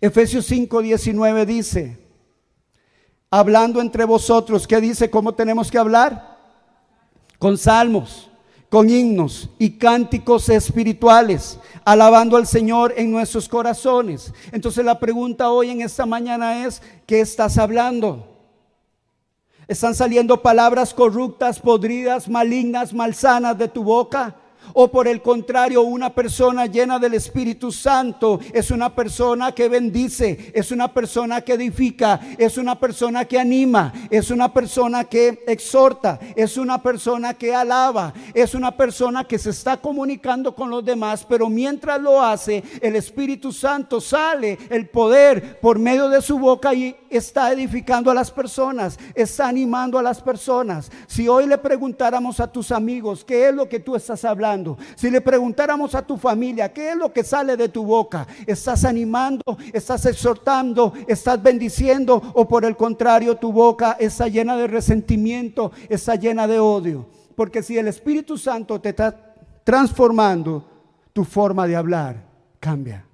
Efesios 0.02 0.48
5, 0.48 0.82
19 0.82 1.46
dice, 1.46 2.00
hablando 3.30 3.80
entre 3.80 4.04
vosotros, 4.04 4.66
¿qué 4.66 4.82
dice? 4.82 5.12
¿Cómo 5.12 5.36
tenemos 5.36 5.70
que 5.70 5.78
hablar? 5.78 6.40
Con 7.38 7.56
salmos, 7.56 8.32
con 8.72 8.90
himnos 8.90 9.52
y 9.60 9.78
cánticos 9.78 10.50
espirituales, 10.50 11.60
alabando 11.86 12.36
al 12.36 12.48
Señor 12.48 12.96
en 12.98 13.12
nuestros 13.12 13.48
corazones. 13.48 14.34
Entonces 14.52 14.84
la 14.84 15.00
pregunta 15.00 15.52
hoy 15.52 15.70
en 15.70 15.82
esta 15.82 16.08
mañana 16.08 16.66
es, 16.66 16.82
¿qué 17.06 17.22
estás 17.22 17.60
hablando? 17.60 18.28
¿Están 19.68 19.94
saliendo 19.94 20.42
palabras 20.42 20.96
corruptas, 20.96 21.60
podridas, 21.60 22.28
malignas, 22.28 22.92
malsanas 22.92 23.56
de 23.56 23.68
tu 23.68 23.84
boca? 23.84 24.36
O 24.74 24.90
por 24.90 25.08
el 25.08 25.22
contrario, 25.22 25.82
una 25.82 26.14
persona 26.14 26.66
llena 26.66 27.00
del 27.00 27.14
Espíritu 27.14 27.72
Santo 27.72 28.40
es 28.54 28.72
una 28.72 28.94
persona 28.94 29.52
que 29.52 29.70
bendice, 29.70 30.52
es 30.54 30.72
una 30.72 30.94
persona 30.94 31.42
que 31.42 31.54
edifica, 31.54 32.20
es 32.38 32.58
una 32.58 32.80
persona 32.80 33.26
que 33.26 33.40
anima, 33.40 33.94
es 34.10 34.32
una 34.32 34.54
persona 34.54 35.04
que 35.06 35.44
exhorta, 35.48 36.20
es 36.36 36.58
una 36.58 36.82
persona 36.82 37.34
que 37.34 37.54
alaba, 37.54 38.14
es 38.34 38.54
una 38.54 38.72
persona 38.72 39.24
que 39.24 39.40
se 39.40 39.50
está 39.50 39.78
comunicando 39.78 40.56
con 40.56 40.70
los 40.70 40.84
demás, 40.84 41.26
pero 41.28 41.50
mientras 41.50 42.02
lo 42.02 42.22
hace, 42.22 42.64
el 42.82 42.96
Espíritu 42.96 43.52
Santo 43.52 44.00
sale, 44.02 44.58
el 44.70 44.88
poder 44.88 45.60
por 45.60 45.80
medio 45.80 46.10
de 46.10 46.22
su 46.22 46.38
boca 46.40 46.74
y 46.74 46.96
está 47.12 47.52
edificando 47.52 48.10
a 48.10 48.14
las 48.14 48.32
personas, 48.32 48.98
está 49.14 49.48
animando 49.48 50.00
a 50.00 50.02
las 50.02 50.22
personas. 50.22 50.90
Si 51.08 51.28
hoy 51.28 51.46
le 51.46 51.58
preguntáramos 51.58 52.40
a 52.40 52.52
tus 52.52 52.72
amigos, 52.72 53.24
¿qué 53.26 53.50
es 53.50 53.54
lo 53.54 53.68
que 53.68 53.80
tú 53.80 53.96
estás 53.96 54.24
hablando? 54.26 54.78
Si 54.96 55.10
le 55.10 55.22
preguntáramos 55.22 55.94
a 55.94 56.02
tu 56.02 56.18
familia, 56.18 56.72
¿qué 56.72 56.92
es 56.92 56.96
lo 56.96 57.12
que 57.12 57.24
sale 57.24 57.58
de 57.58 57.70
tu 57.70 57.84
boca? 57.84 58.26
¿Estás 58.48 58.86
animando? 58.86 59.58
¿Estás 59.74 60.06
exhortando? 60.06 60.94
¿Estás 61.08 61.42
bendiciendo? 61.44 62.22
¿O 62.34 62.48
por 62.48 62.66
el 62.66 62.78
contrario, 62.78 63.36
tu 63.36 63.52
boca 63.52 63.98
está 64.00 64.28
llena 64.28 64.56
de 64.56 64.68
resentimiento, 64.68 65.72
está 65.90 66.16
llena 66.16 66.48
de 66.48 66.60
odio? 66.60 67.08
Porque 67.36 67.62
si 67.62 67.78
el 67.78 67.88
Espíritu 67.88 68.38
Santo 68.38 68.80
te 68.80 68.90
está 68.90 69.36
transformando, 69.64 70.66
tu 71.14 71.24
forma 71.24 71.68
de 71.68 71.76
hablar 71.76 72.24
cambia. 72.60 73.06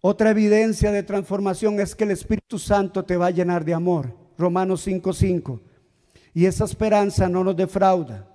Otra 0.00 0.30
evidencia 0.30 0.92
de 0.92 1.02
transformación 1.02 1.80
es 1.80 1.96
que 1.96 2.04
el 2.04 2.12
Espíritu 2.12 2.58
Santo 2.58 3.04
te 3.04 3.16
va 3.16 3.26
a 3.26 3.32
llenar 3.32 3.64
de 3.64 3.74
amor. 3.74 4.14
Romanos 4.36 4.86
5:5. 4.86 5.60
Y 6.32 6.46
esa 6.46 6.64
esperanza 6.64 7.28
no 7.28 7.42
nos 7.42 7.56
defrauda, 7.56 8.28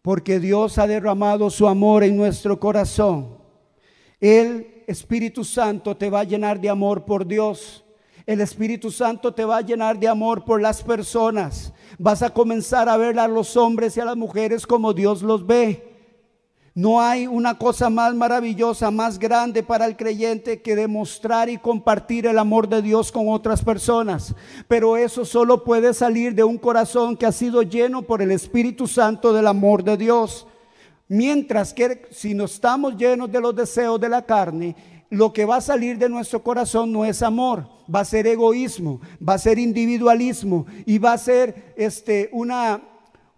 porque 0.00 0.40
Dios 0.40 0.78
ha 0.78 0.86
derramado 0.86 1.50
su 1.50 1.68
amor 1.68 2.04
en 2.04 2.16
nuestro 2.16 2.58
corazón. 2.58 3.36
El 4.18 4.84
Espíritu 4.86 5.44
Santo 5.44 5.94
te 5.94 6.08
va 6.08 6.20
a 6.20 6.24
llenar 6.24 6.58
de 6.58 6.70
amor 6.70 7.04
por 7.04 7.26
Dios. 7.26 7.84
El 8.24 8.40
Espíritu 8.40 8.90
Santo 8.90 9.34
te 9.34 9.44
va 9.44 9.58
a 9.58 9.62
llenar 9.62 9.98
de 9.98 10.08
amor 10.08 10.44
por 10.44 10.62
las 10.62 10.82
personas. 10.82 11.74
Vas 11.98 12.22
a 12.22 12.30
comenzar 12.30 12.88
a 12.88 12.96
ver 12.96 13.18
a 13.18 13.28
los 13.28 13.56
hombres 13.58 13.96
y 13.96 14.00
a 14.00 14.06
las 14.06 14.16
mujeres 14.16 14.66
como 14.66 14.94
Dios 14.94 15.22
los 15.22 15.46
ve. 15.46 15.91
No 16.74 17.02
hay 17.02 17.26
una 17.26 17.58
cosa 17.58 17.90
más 17.90 18.14
maravillosa, 18.14 18.90
más 18.90 19.18
grande 19.18 19.62
para 19.62 19.84
el 19.84 19.94
creyente 19.94 20.62
que 20.62 20.74
demostrar 20.74 21.50
y 21.50 21.58
compartir 21.58 22.26
el 22.26 22.38
amor 22.38 22.66
de 22.66 22.80
Dios 22.80 23.12
con 23.12 23.28
otras 23.28 23.62
personas. 23.62 24.34
Pero 24.68 24.96
eso 24.96 25.26
solo 25.26 25.64
puede 25.64 25.92
salir 25.92 26.34
de 26.34 26.44
un 26.44 26.56
corazón 26.56 27.14
que 27.14 27.26
ha 27.26 27.32
sido 27.32 27.60
lleno 27.62 28.00
por 28.00 28.22
el 28.22 28.30
Espíritu 28.30 28.86
Santo 28.86 29.34
del 29.34 29.48
amor 29.48 29.84
de 29.84 29.98
Dios. 29.98 30.46
Mientras 31.08 31.74
que 31.74 32.06
si 32.10 32.32
no 32.32 32.44
estamos 32.44 32.96
llenos 32.96 33.30
de 33.30 33.40
los 33.40 33.54
deseos 33.54 34.00
de 34.00 34.08
la 34.08 34.22
carne, 34.22 34.74
lo 35.10 35.30
que 35.30 35.44
va 35.44 35.56
a 35.56 35.60
salir 35.60 35.98
de 35.98 36.08
nuestro 36.08 36.42
corazón 36.42 36.90
no 36.90 37.04
es 37.04 37.22
amor, 37.22 37.68
va 37.94 38.00
a 38.00 38.04
ser 38.06 38.26
egoísmo, 38.26 38.98
va 39.26 39.34
a 39.34 39.38
ser 39.38 39.58
individualismo 39.58 40.64
y 40.86 40.96
va 40.96 41.12
a 41.12 41.18
ser 41.18 41.74
este 41.76 42.30
una 42.32 42.80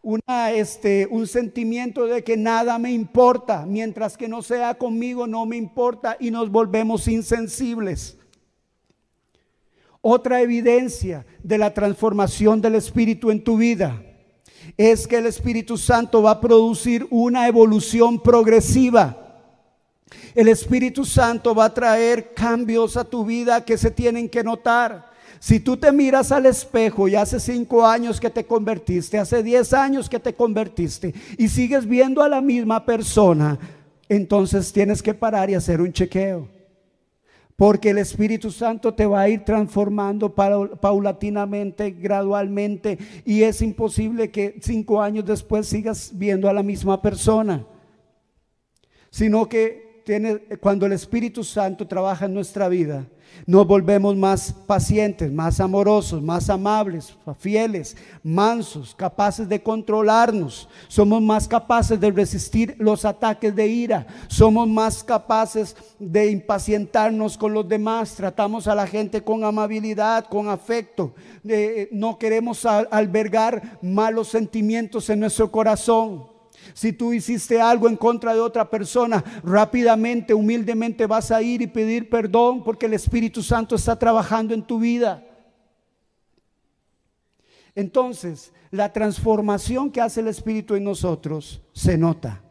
una, 0.04 0.52
este, 0.52 1.08
un 1.10 1.26
sentimiento 1.26 2.06
de 2.06 2.22
que 2.22 2.36
nada 2.36 2.78
me 2.78 2.92
importa, 2.92 3.64
mientras 3.66 4.16
que 4.16 4.28
no 4.28 4.42
sea 4.42 4.74
conmigo 4.74 5.26
no 5.26 5.46
me 5.46 5.56
importa 5.56 6.16
y 6.20 6.30
nos 6.30 6.50
volvemos 6.50 7.08
insensibles. 7.08 8.18
Otra 10.02 10.42
evidencia 10.42 11.24
de 11.42 11.56
la 11.56 11.72
transformación 11.72 12.60
del 12.60 12.74
Espíritu 12.74 13.30
en 13.30 13.42
tu 13.42 13.56
vida 13.56 14.02
es 14.76 15.06
que 15.06 15.16
el 15.16 15.26
Espíritu 15.26 15.78
Santo 15.78 16.22
va 16.22 16.32
a 16.32 16.40
producir 16.40 17.06
una 17.08 17.48
evolución 17.48 18.20
progresiva. 18.20 19.16
El 20.34 20.48
Espíritu 20.48 21.06
Santo 21.06 21.54
va 21.54 21.66
a 21.66 21.74
traer 21.74 22.34
cambios 22.34 22.98
a 22.98 23.04
tu 23.04 23.24
vida 23.24 23.64
que 23.64 23.78
se 23.78 23.90
tienen 23.90 24.28
que 24.28 24.44
notar. 24.44 25.13
Si 25.44 25.60
tú 25.60 25.76
te 25.76 25.92
miras 25.92 26.32
al 26.32 26.46
espejo 26.46 27.06
y 27.06 27.16
hace 27.16 27.38
cinco 27.38 27.84
años 27.84 28.18
que 28.18 28.30
te 28.30 28.46
convertiste, 28.46 29.18
hace 29.18 29.42
diez 29.42 29.74
años 29.74 30.08
que 30.08 30.18
te 30.18 30.32
convertiste 30.32 31.12
y 31.36 31.48
sigues 31.48 31.84
viendo 31.84 32.22
a 32.22 32.30
la 32.30 32.40
misma 32.40 32.86
persona, 32.86 33.58
entonces 34.08 34.72
tienes 34.72 35.02
que 35.02 35.12
parar 35.12 35.50
y 35.50 35.54
hacer 35.54 35.82
un 35.82 35.92
chequeo. 35.92 36.48
Porque 37.56 37.90
el 37.90 37.98
Espíritu 37.98 38.50
Santo 38.50 38.94
te 38.94 39.04
va 39.04 39.20
a 39.20 39.28
ir 39.28 39.44
transformando 39.44 40.34
paulatinamente, 40.34 41.90
gradualmente, 41.90 42.96
y 43.26 43.42
es 43.42 43.60
imposible 43.60 44.30
que 44.30 44.58
cinco 44.62 45.02
años 45.02 45.26
después 45.26 45.66
sigas 45.66 46.12
viendo 46.14 46.48
a 46.48 46.54
la 46.54 46.62
misma 46.62 47.02
persona. 47.02 47.66
Sino 49.10 49.46
que 49.46 49.93
cuando 50.60 50.86
el 50.86 50.92
Espíritu 50.92 51.42
Santo 51.44 51.86
trabaja 51.86 52.26
en 52.26 52.34
nuestra 52.34 52.68
vida, 52.68 53.06
nos 53.46 53.66
volvemos 53.66 54.16
más 54.16 54.52
pacientes, 54.52 55.30
más 55.30 55.60
amorosos, 55.60 56.22
más 56.22 56.48
amables, 56.48 57.14
fieles, 57.38 57.96
mansos, 58.22 58.94
capaces 58.94 59.48
de 59.48 59.62
controlarnos. 59.62 60.68
Somos 60.88 61.20
más 61.20 61.46
capaces 61.46 62.00
de 62.00 62.10
resistir 62.10 62.74
los 62.78 63.04
ataques 63.04 63.54
de 63.54 63.66
ira. 63.66 64.06
Somos 64.28 64.68
más 64.68 65.04
capaces 65.04 65.76
de 65.98 66.30
impacientarnos 66.30 67.36
con 67.36 67.52
los 67.52 67.68
demás. 67.68 68.14
Tratamos 68.14 68.66
a 68.66 68.74
la 68.74 68.86
gente 68.86 69.22
con 69.22 69.44
amabilidad, 69.44 70.26
con 70.26 70.48
afecto. 70.48 71.14
Eh, 71.46 71.88
no 71.92 72.18
queremos 72.18 72.64
albergar 72.64 73.78
malos 73.82 74.28
sentimientos 74.28 75.10
en 75.10 75.20
nuestro 75.20 75.50
corazón. 75.50 76.33
Si 76.74 76.92
tú 76.92 77.12
hiciste 77.12 77.60
algo 77.60 77.88
en 77.88 77.96
contra 77.96 78.34
de 78.34 78.40
otra 78.40 78.68
persona, 78.68 79.22
rápidamente, 79.44 80.34
humildemente 80.34 81.06
vas 81.06 81.30
a 81.30 81.40
ir 81.40 81.62
y 81.62 81.68
pedir 81.68 82.10
perdón 82.10 82.64
porque 82.64 82.86
el 82.86 82.94
Espíritu 82.94 83.44
Santo 83.44 83.76
está 83.76 83.96
trabajando 83.96 84.52
en 84.52 84.66
tu 84.66 84.80
vida. 84.80 85.24
Entonces, 87.76 88.52
la 88.72 88.92
transformación 88.92 89.88
que 89.88 90.00
hace 90.00 90.20
el 90.20 90.26
Espíritu 90.26 90.74
en 90.74 90.82
nosotros 90.82 91.62
se 91.72 91.96
nota. 91.96 92.42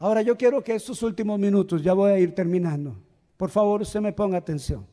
Ahora 0.00 0.22
yo 0.22 0.36
quiero 0.36 0.62
que 0.64 0.74
estos 0.74 1.04
últimos 1.04 1.38
minutos, 1.38 1.84
ya 1.84 1.92
voy 1.92 2.10
a 2.10 2.18
ir 2.18 2.34
terminando, 2.34 2.96
por 3.36 3.48
favor 3.48 3.82
usted 3.82 4.00
me 4.00 4.12
ponga 4.12 4.38
atención. 4.38 4.84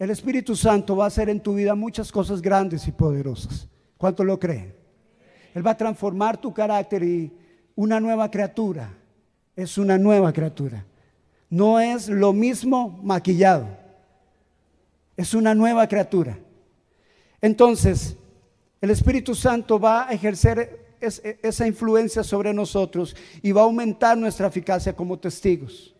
El 0.00 0.10
Espíritu 0.10 0.56
Santo 0.56 0.96
va 0.96 1.04
a 1.04 1.06
hacer 1.06 1.28
en 1.28 1.40
tu 1.40 1.54
vida 1.54 1.76
muchas 1.76 2.10
cosas 2.10 2.42
grandes 2.42 2.88
y 2.88 2.92
poderosas. 2.92 3.68
¿Cuánto 3.96 4.24
lo 4.24 4.36
creen? 4.40 4.81
Él 5.54 5.66
va 5.66 5.72
a 5.72 5.76
transformar 5.76 6.38
tu 6.38 6.52
carácter 6.52 7.02
y 7.02 7.32
una 7.74 8.00
nueva 8.00 8.30
criatura 8.30 8.90
es 9.56 9.78
una 9.78 9.98
nueva 9.98 10.32
criatura. 10.32 10.84
No 11.50 11.78
es 11.78 12.08
lo 12.08 12.32
mismo 12.32 13.00
maquillado. 13.02 13.68
Es 15.16 15.34
una 15.34 15.54
nueva 15.54 15.86
criatura. 15.86 16.38
Entonces, 17.40 18.16
el 18.80 18.90
Espíritu 18.90 19.34
Santo 19.34 19.78
va 19.78 20.08
a 20.08 20.12
ejercer 20.12 20.96
esa 21.00 21.66
influencia 21.66 22.22
sobre 22.22 22.54
nosotros 22.54 23.14
y 23.42 23.52
va 23.52 23.62
a 23.62 23.64
aumentar 23.64 24.16
nuestra 24.16 24.46
eficacia 24.46 24.94
como 24.94 25.18
testigos. 25.18 25.94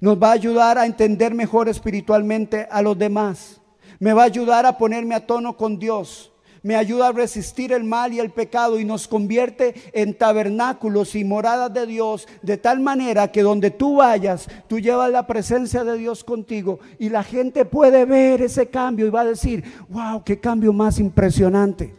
Nos 0.00 0.20
va 0.20 0.30
a 0.30 0.32
ayudar 0.32 0.78
a 0.78 0.86
entender 0.86 1.34
mejor 1.34 1.68
espiritualmente 1.68 2.66
a 2.70 2.82
los 2.82 2.98
demás. 2.98 3.60
Me 4.00 4.12
va 4.12 4.22
a 4.22 4.26
ayudar 4.26 4.66
a 4.66 4.76
ponerme 4.76 5.14
a 5.14 5.24
tono 5.24 5.56
con 5.56 5.78
Dios 5.78 6.32
me 6.66 6.74
ayuda 6.74 7.06
a 7.06 7.12
resistir 7.12 7.72
el 7.72 7.84
mal 7.84 8.12
y 8.12 8.18
el 8.18 8.32
pecado 8.32 8.80
y 8.80 8.84
nos 8.84 9.06
convierte 9.06 9.72
en 9.92 10.14
tabernáculos 10.14 11.14
y 11.14 11.22
moradas 11.22 11.72
de 11.72 11.86
Dios, 11.86 12.26
de 12.42 12.56
tal 12.56 12.80
manera 12.80 13.30
que 13.30 13.42
donde 13.42 13.70
tú 13.70 13.98
vayas, 13.98 14.48
tú 14.66 14.80
llevas 14.80 15.12
la 15.12 15.28
presencia 15.28 15.84
de 15.84 15.96
Dios 15.96 16.24
contigo 16.24 16.80
y 16.98 17.08
la 17.08 17.22
gente 17.22 17.66
puede 17.66 18.04
ver 18.04 18.42
ese 18.42 18.66
cambio 18.66 19.06
y 19.06 19.10
va 19.10 19.20
a 19.20 19.26
decir, 19.26 19.62
wow, 19.88 20.24
qué 20.24 20.40
cambio 20.40 20.72
más 20.72 20.98
impresionante. 20.98 21.94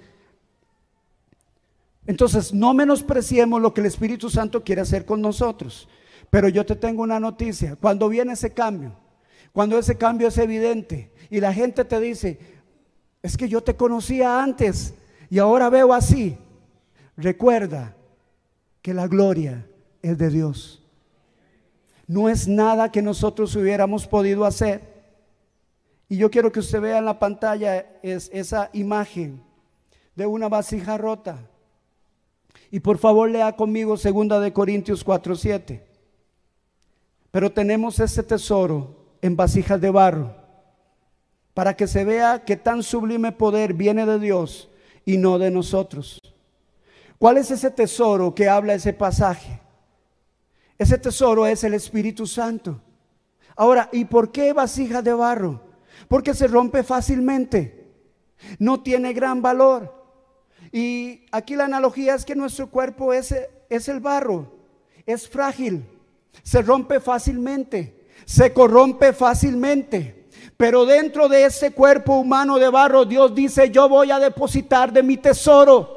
Entonces, 2.06 2.54
no 2.54 2.74
menospreciemos 2.74 3.62
lo 3.62 3.74
que 3.74 3.80
el 3.80 3.88
Espíritu 3.88 4.30
Santo 4.30 4.66
quiere 4.66 4.82
hacer 4.82 5.06
con 5.06 5.22
nosotros. 5.22 5.88
Pero 6.30 6.50
yo 6.50 6.66
te 6.66 6.76
tengo 6.76 7.04
una 7.04 7.22
noticia, 7.22 7.78
cuando 7.78 8.10
viene 8.10 8.34
ese 8.34 8.54
cambio, 8.54 8.92
cuando 9.54 9.80
ese 9.80 9.98
cambio 9.98 10.28
es 10.28 10.38
evidente 10.38 11.14
y 11.30 11.40
la 11.40 11.54
gente 11.54 11.86
te 11.86 12.02
dice, 12.02 12.57
es 13.22 13.38
que 13.38 13.50
yo 13.50 13.62
te 13.62 13.76
conocía 13.76 14.42
antes 14.42 14.94
y 15.30 15.40
ahora 15.40 15.70
veo 15.70 15.94
así. 15.94 16.38
Recuerda 17.16 17.96
que 18.82 18.94
la 18.94 19.08
gloria 19.08 19.68
es 20.02 20.18
de 20.18 20.30
Dios. 20.30 20.84
No 22.06 22.30
es 22.30 22.48
nada 22.48 22.92
que 22.92 23.02
nosotros 23.02 23.56
hubiéramos 23.56 24.08
podido 24.08 24.46
hacer. 24.46 24.96
Y 26.08 26.18
yo 26.18 26.32
quiero 26.32 26.52
que 26.52 26.62
usted 26.62 26.80
vea 26.80 27.00
en 27.00 27.06
la 27.06 27.20
pantalla 27.20 27.86
es 28.02 28.30
esa 28.32 28.70
imagen 28.72 29.44
de 30.16 30.26
una 30.26 30.48
vasija 30.48 30.98
rota. 30.98 31.50
Y 32.72 32.80
por 32.80 32.98
favor 32.98 33.30
lea 33.30 33.56
conmigo 33.56 33.98
segunda 33.98 34.40
de 34.40 34.54
Corintios 34.54 35.06
4:7. 35.06 35.84
Pero 37.32 37.52
tenemos 37.52 38.00
ese 38.00 38.24
tesoro 38.24 38.96
en 39.22 39.36
vasijas 39.36 39.82
de 39.82 39.90
barro 39.90 40.47
para 41.58 41.76
que 41.76 41.88
se 41.88 42.06
vea 42.06 42.46
que 42.46 42.56
tan 42.56 42.84
sublime 42.84 43.32
poder 43.32 43.74
viene 43.74 44.06
de 44.06 44.20
Dios 44.20 44.70
y 45.06 45.18
no 45.18 45.40
de 45.40 45.50
nosotros. 45.50 46.22
¿Cuál 47.18 47.38
es 47.38 47.50
ese 47.50 47.72
tesoro 47.72 48.36
que 48.36 48.48
habla 48.48 48.76
ese 48.76 48.94
pasaje? 48.94 49.60
Ese 50.78 51.00
tesoro 51.00 51.48
es 51.48 51.64
el 51.64 51.74
Espíritu 51.74 52.28
Santo. 52.28 52.80
Ahora, 53.56 53.90
¿y 53.92 54.06
por 54.06 54.32
qué 54.32 54.54
vasija 54.54 55.02
de 55.02 55.14
barro? 55.14 55.64
Porque 56.08 56.36
se 56.36 56.46
rompe 56.46 56.84
fácilmente. 56.84 57.88
No 58.60 58.84
tiene 58.84 59.14
gran 59.14 59.42
valor. 59.42 59.96
Y 60.72 61.26
aquí 61.32 61.56
la 61.56 61.66
analogía 61.66 62.14
es 62.14 62.24
que 62.24 62.36
nuestro 62.36 62.70
cuerpo 62.70 63.14
es, 63.14 63.34
es 63.68 63.88
el 63.88 64.00
barro. 64.00 64.60
Es 65.08 65.28
frágil. 65.28 65.88
Se 66.44 66.62
rompe 66.62 67.00
fácilmente. 67.00 68.06
Se 68.26 68.54
corrompe 68.54 69.12
fácilmente. 69.12 70.17
Pero 70.58 70.86
dentro 70.86 71.30
de 71.30 71.46
ese 71.46 71.72
cuerpo 71.72 72.16
humano 72.16 72.58
de 72.58 72.70
barro, 72.70 73.06
Dios 73.06 73.34
dice, 73.36 73.70
yo 73.70 73.88
voy 73.88 74.10
a 74.10 74.20
depositar 74.20 74.92
de 74.92 75.04
mi 75.04 75.18
tesoro. 75.18 75.96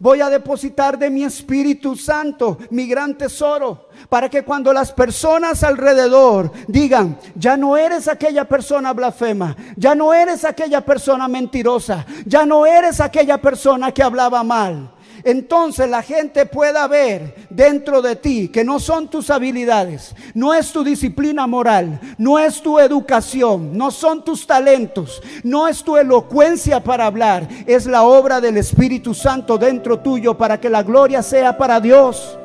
Voy 0.00 0.22
a 0.22 0.30
depositar 0.30 0.98
de 0.98 1.10
mi 1.10 1.24
Espíritu 1.24 1.94
Santo, 1.94 2.56
mi 2.70 2.86
gran 2.86 3.18
tesoro, 3.18 3.88
para 4.08 4.30
que 4.30 4.42
cuando 4.44 4.72
las 4.72 4.92
personas 4.92 5.62
alrededor 5.62 6.50
digan, 6.66 7.18
ya 7.34 7.54
no 7.58 7.76
eres 7.76 8.08
aquella 8.08 8.46
persona 8.46 8.94
blasfema, 8.94 9.54
ya 9.76 9.94
no 9.94 10.14
eres 10.14 10.46
aquella 10.46 10.80
persona 10.80 11.28
mentirosa, 11.28 12.06
ya 12.24 12.46
no 12.46 12.64
eres 12.64 12.98
aquella 12.98 13.36
persona 13.42 13.92
que 13.92 14.02
hablaba 14.02 14.42
mal, 14.42 14.90
entonces 15.24 15.88
la 15.88 16.02
gente 16.02 16.46
pueda 16.46 16.86
ver 16.88 17.34
dentro 17.50 18.02
de 18.02 18.16
ti 18.16 18.48
que 18.48 18.64
no 18.64 18.78
son 18.78 19.08
tus 19.08 19.30
habilidades, 19.30 20.14
no 20.34 20.54
es 20.54 20.72
tu 20.72 20.84
disciplina 20.84 21.46
moral, 21.46 22.00
no 22.18 22.38
es 22.38 22.62
tu 22.62 22.78
educación, 22.78 23.76
no 23.76 23.90
son 23.90 24.24
tus 24.24 24.46
talentos, 24.46 25.22
no 25.42 25.68
es 25.68 25.82
tu 25.82 25.96
elocuencia 25.96 26.82
para 26.82 27.06
hablar, 27.06 27.48
es 27.66 27.86
la 27.86 28.02
obra 28.02 28.40
del 28.40 28.56
Espíritu 28.56 29.14
Santo 29.14 29.58
dentro 29.58 29.98
tuyo 29.98 30.36
para 30.36 30.60
que 30.60 30.70
la 30.70 30.82
gloria 30.82 31.22
sea 31.22 31.56
para 31.56 31.80
Dios. 31.80 32.36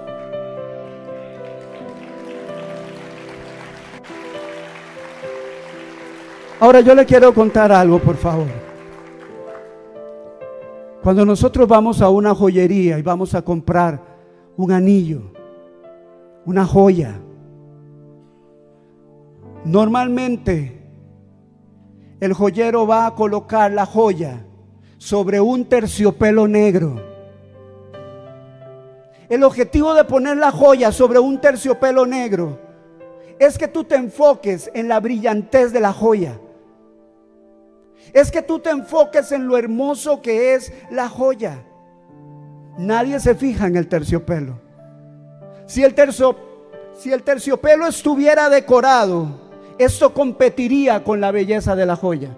Ahora 6.59 6.79
yo 6.79 6.95
le 6.95 7.05
quiero 7.05 7.33
contar 7.33 7.71
algo, 7.71 7.99
por 7.99 8.17
favor. 8.17 8.64
Cuando 11.05 11.23
nosotros 11.23 11.67
vamos 11.67 12.01
a 12.01 12.09
una 12.09 12.33
joyería 12.33 12.97
y 12.97 13.03
vamos 13.03 13.35
a 13.35 13.43
comprar 13.43 14.01
un 14.57 14.71
anillo, 14.71 15.21
una 16.47 16.65
joya, 16.65 17.21
normalmente 19.65 20.81
el 22.19 22.33
joyero 22.33 22.87
va 22.87 23.05
a 23.05 23.13
colocar 23.13 23.71
la 23.71 23.85
joya 23.85 24.47
sobre 24.97 25.39
un 25.39 25.65
terciopelo 25.65 26.47
negro. 26.47 26.99
El 29.29 29.43
objetivo 29.43 29.93
de 29.93 30.05
poner 30.05 30.37
la 30.37 30.49
joya 30.49 30.91
sobre 30.91 31.19
un 31.19 31.39
terciopelo 31.39 32.07
negro 32.07 32.57
es 33.37 33.59
que 33.59 33.67
tú 33.67 33.83
te 33.83 33.93
enfoques 33.93 34.71
en 34.73 34.87
la 34.87 34.99
brillantez 34.99 35.71
de 35.71 35.81
la 35.81 35.93
joya. 35.93 36.39
Es 38.13 38.31
que 38.31 38.41
tú 38.41 38.59
te 38.59 38.69
enfoques 38.69 39.31
en 39.31 39.47
lo 39.47 39.57
hermoso 39.57 40.21
que 40.21 40.53
es 40.53 40.71
la 40.89 41.09
joya. 41.09 41.63
Nadie 42.77 43.19
se 43.19 43.35
fija 43.35 43.67
en 43.67 43.75
el 43.75 43.87
terciopelo. 43.87 44.59
Si 45.65 45.83
el, 45.83 45.95
si 46.97 47.11
el 47.11 47.23
terciopelo 47.23 47.87
estuviera 47.87 48.49
decorado, 48.49 49.27
esto 49.77 50.13
competiría 50.13 51.03
con 51.03 51.19
la 51.19 51.31
belleza 51.31 51.75
de 51.75 51.85
la 51.85 51.95
joya. 51.95 52.35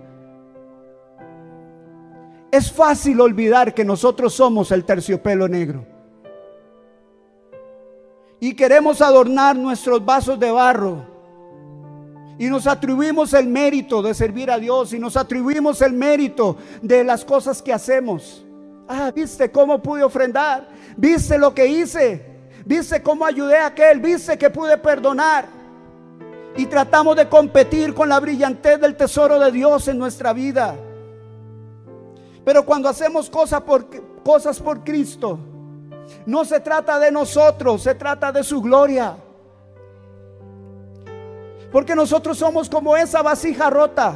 Es 2.52 2.72
fácil 2.72 3.20
olvidar 3.20 3.74
que 3.74 3.84
nosotros 3.84 4.34
somos 4.34 4.72
el 4.72 4.86
terciopelo 4.86 5.48
negro. 5.48 5.86
Y 8.40 8.56
queremos 8.56 9.02
adornar 9.02 9.56
nuestros 9.56 10.04
vasos 10.06 10.40
de 10.40 10.52
barro 10.52 11.17
y 12.40 12.48
nos 12.48 12.68
atribuimos 12.68 13.34
el 13.34 13.48
mérito 13.48 14.02
de 14.02 14.14
servir 14.14 14.52
a 14.52 14.60
Dios 14.60 14.94
y 14.94 15.00
nos 15.00 15.18
atribuimos 15.18 15.82
el 15.82 15.94
mérito 15.94 16.58
de 16.82 17.04
las 17.04 17.26
cosas 17.26 17.62
que 17.62 17.74
hacemos. 17.74 18.46
Ah, 18.88 19.12
viste 19.14 19.52
cómo 19.52 19.82
pude 19.82 20.04
ofrendar, 20.04 20.68
viste 20.96 21.38
lo 21.38 21.54
que 21.54 21.68
hice, 21.68 22.24
viste 22.66 23.02
cómo 23.02 23.26
ayudé 23.26 23.58
a 23.58 23.68
aquel, 23.68 24.00
viste 24.00 24.38
que 24.38 24.50
pude 24.50 24.78
perdonar. 24.78 25.48
Y 26.56 26.66
tratamos 26.66 27.16
de 27.16 27.28
competir 27.28 27.94
con 27.94 28.10
la 28.10 28.20
brillantez 28.20 28.80
del 28.80 28.96
tesoro 28.96 29.40
de 29.40 29.52
Dios 29.52 29.88
en 29.88 29.98
nuestra 29.98 30.34
vida. 30.34 30.76
Pero 32.44 32.66
cuando 32.66 32.88
hacemos 32.88 33.30
cosas 33.30 33.62
por, 33.62 33.88
cosas 34.24 34.60
por 34.60 34.84
Cristo, 34.84 35.38
no 36.26 36.46
se 36.46 36.60
trata 36.60 37.00
de 37.00 37.12
nosotros, 37.12 37.84
se 37.84 37.94
trata 37.94 38.32
de 38.32 38.44
su 38.44 38.62
gloria. 38.62 39.18
Porque 41.72 41.96
nosotros 41.96 42.38
somos 42.38 42.70
como 42.70 42.96
esa 42.96 43.22
vasija 43.22 43.70
rota. 43.70 44.14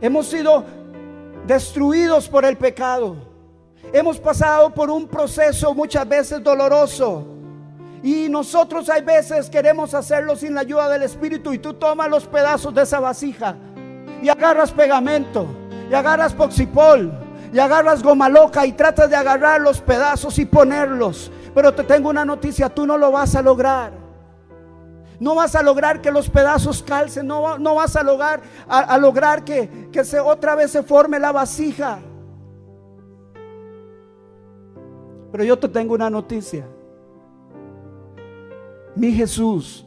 Hemos 0.00 0.26
sido 0.26 0.64
destruidos 1.46 2.28
por 2.28 2.44
el 2.44 2.56
pecado. 2.56 3.16
Hemos 3.92 4.18
pasado 4.18 4.70
por 4.70 4.90
un 4.90 5.06
proceso 5.06 5.72
muchas 5.74 6.08
veces 6.08 6.42
doloroso. 6.42 7.26
Y 8.02 8.28
nosotros 8.28 8.88
hay 8.88 9.02
veces 9.02 9.48
queremos 9.48 9.94
hacerlo 9.94 10.36
sin 10.36 10.54
la 10.54 10.60
ayuda 10.62 10.88
del 10.88 11.02
Espíritu. 11.02 11.52
Y 11.52 11.58
tú 11.58 11.74
tomas 11.74 12.08
los 12.10 12.26
pedazos 12.26 12.74
de 12.74 12.82
esa 12.82 13.00
vasija 13.00 13.56
y 14.22 14.28
agarras 14.28 14.72
pegamento 14.72 15.46
y 15.90 15.94
agarras 15.94 16.34
poxipol 16.34 17.12
y 17.52 17.58
agarras 17.58 18.02
goma 18.02 18.28
loca 18.28 18.66
y 18.66 18.72
tratas 18.72 19.08
de 19.08 19.16
agarrar 19.16 19.60
los 19.60 19.80
pedazos 19.80 20.38
y 20.38 20.44
ponerlos. 20.44 21.30
Pero 21.54 21.72
te 21.72 21.84
tengo 21.84 22.10
una 22.10 22.24
noticia, 22.24 22.68
tú 22.68 22.86
no 22.86 22.98
lo 22.98 23.12
vas 23.12 23.34
a 23.34 23.42
lograr. 23.42 24.05
No 25.18 25.34
vas 25.34 25.54
a 25.54 25.62
lograr 25.62 26.00
que 26.00 26.10
los 26.10 26.28
pedazos 26.28 26.82
calcen, 26.82 27.26
no, 27.26 27.58
no 27.58 27.74
vas 27.74 27.96
a 27.96 28.02
lograr, 28.02 28.42
a, 28.68 28.98
lograr 28.98 29.44
que, 29.44 29.88
que 29.90 30.04
se, 30.04 30.20
otra 30.20 30.54
vez 30.54 30.70
se 30.70 30.82
forme 30.82 31.18
la 31.18 31.32
vasija. 31.32 31.98
Pero 35.32 35.44
yo 35.44 35.58
te 35.58 35.68
tengo 35.68 35.94
una 35.94 36.10
noticia. 36.10 36.66
Mi 38.94 39.12
Jesús 39.12 39.86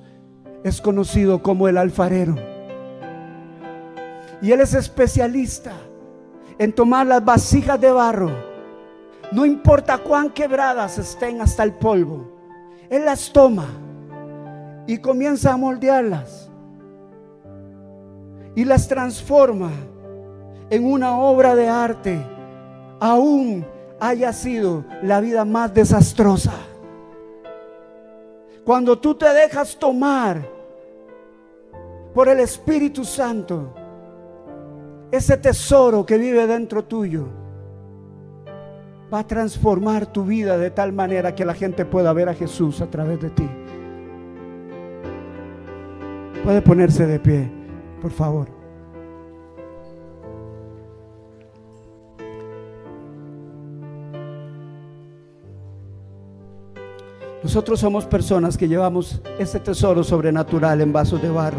es 0.63 0.82
conocido 0.82 1.41
como 1.41 1.67
el 1.67 1.77
alfarero. 1.77 2.36
Y 4.41 4.51
Él 4.51 4.61
es 4.61 4.73
especialista 4.73 5.73
en 6.57 6.73
tomar 6.73 7.07
las 7.07 7.23
vasijas 7.23 7.80
de 7.80 7.91
barro. 7.91 8.32
No 9.32 9.45
importa 9.45 9.97
cuán 9.99 10.30
quebradas 10.30 10.97
estén 10.97 11.41
hasta 11.41 11.63
el 11.63 11.73
polvo. 11.73 12.32
Él 12.89 13.05
las 13.05 13.32
toma 13.32 13.67
y 14.89 14.97
comienza 14.97 15.53
a 15.53 15.57
moldearlas 15.57 16.49
y 18.55 18.65
las 18.65 18.87
transforma 18.87 19.69
en 20.71 20.83
una 20.83 21.15
obra 21.19 21.53
de 21.53 21.69
arte, 21.69 22.19
aún 22.99 23.63
haya 23.99 24.33
sido 24.33 24.83
la 25.03 25.19
vida 25.19 25.45
más 25.45 25.71
desastrosa. 25.75 26.53
Cuando 28.65 28.97
tú 28.97 29.13
te 29.13 29.31
dejas 29.31 29.77
tomar 29.77 30.41
por 32.11 32.27
el 32.27 32.39
Espíritu 32.39 33.05
Santo, 33.05 33.71
ese 35.11 35.37
tesoro 35.37 36.03
que 36.03 36.17
vive 36.17 36.47
dentro 36.47 36.83
tuyo 36.83 37.27
va 39.13 39.19
a 39.19 39.27
transformar 39.27 40.07
tu 40.07 40.25
vida 40.25 40.57
de 40.57 40.71
tal 40.71 40.93
manera 40.93 41.35
que 41.35 41.45
la 41.45 41.53
gente 41.53 41.85
pueda 41.85 42.11
ver 42.11 42.27
a 42.27 42.33
Jesús 42.33 42.81
a 42.81 42.89
través 42.89 43.21
de 43.21 43.29
ti. 43.29 43.47
Puede 46.43 46.61
ponerse 46.61 47.05
de 47.05 47.19
pie, 47.19 47.51
por 48.01 48.11
favor. 48.11 48.59
Nosotros 57.43 57.79
somos 57.79 58.05
personas 58.05 58.57
que 58.57 58.67
llevamos 58.67 59.21
este 59.37 59.59
tesoro 59.59 60.03
sobrenatural 60.03 60.81
en 60.81 60.91
vasos 60.91 61.21
de 61.21 61.29
barro. 61.29 61.57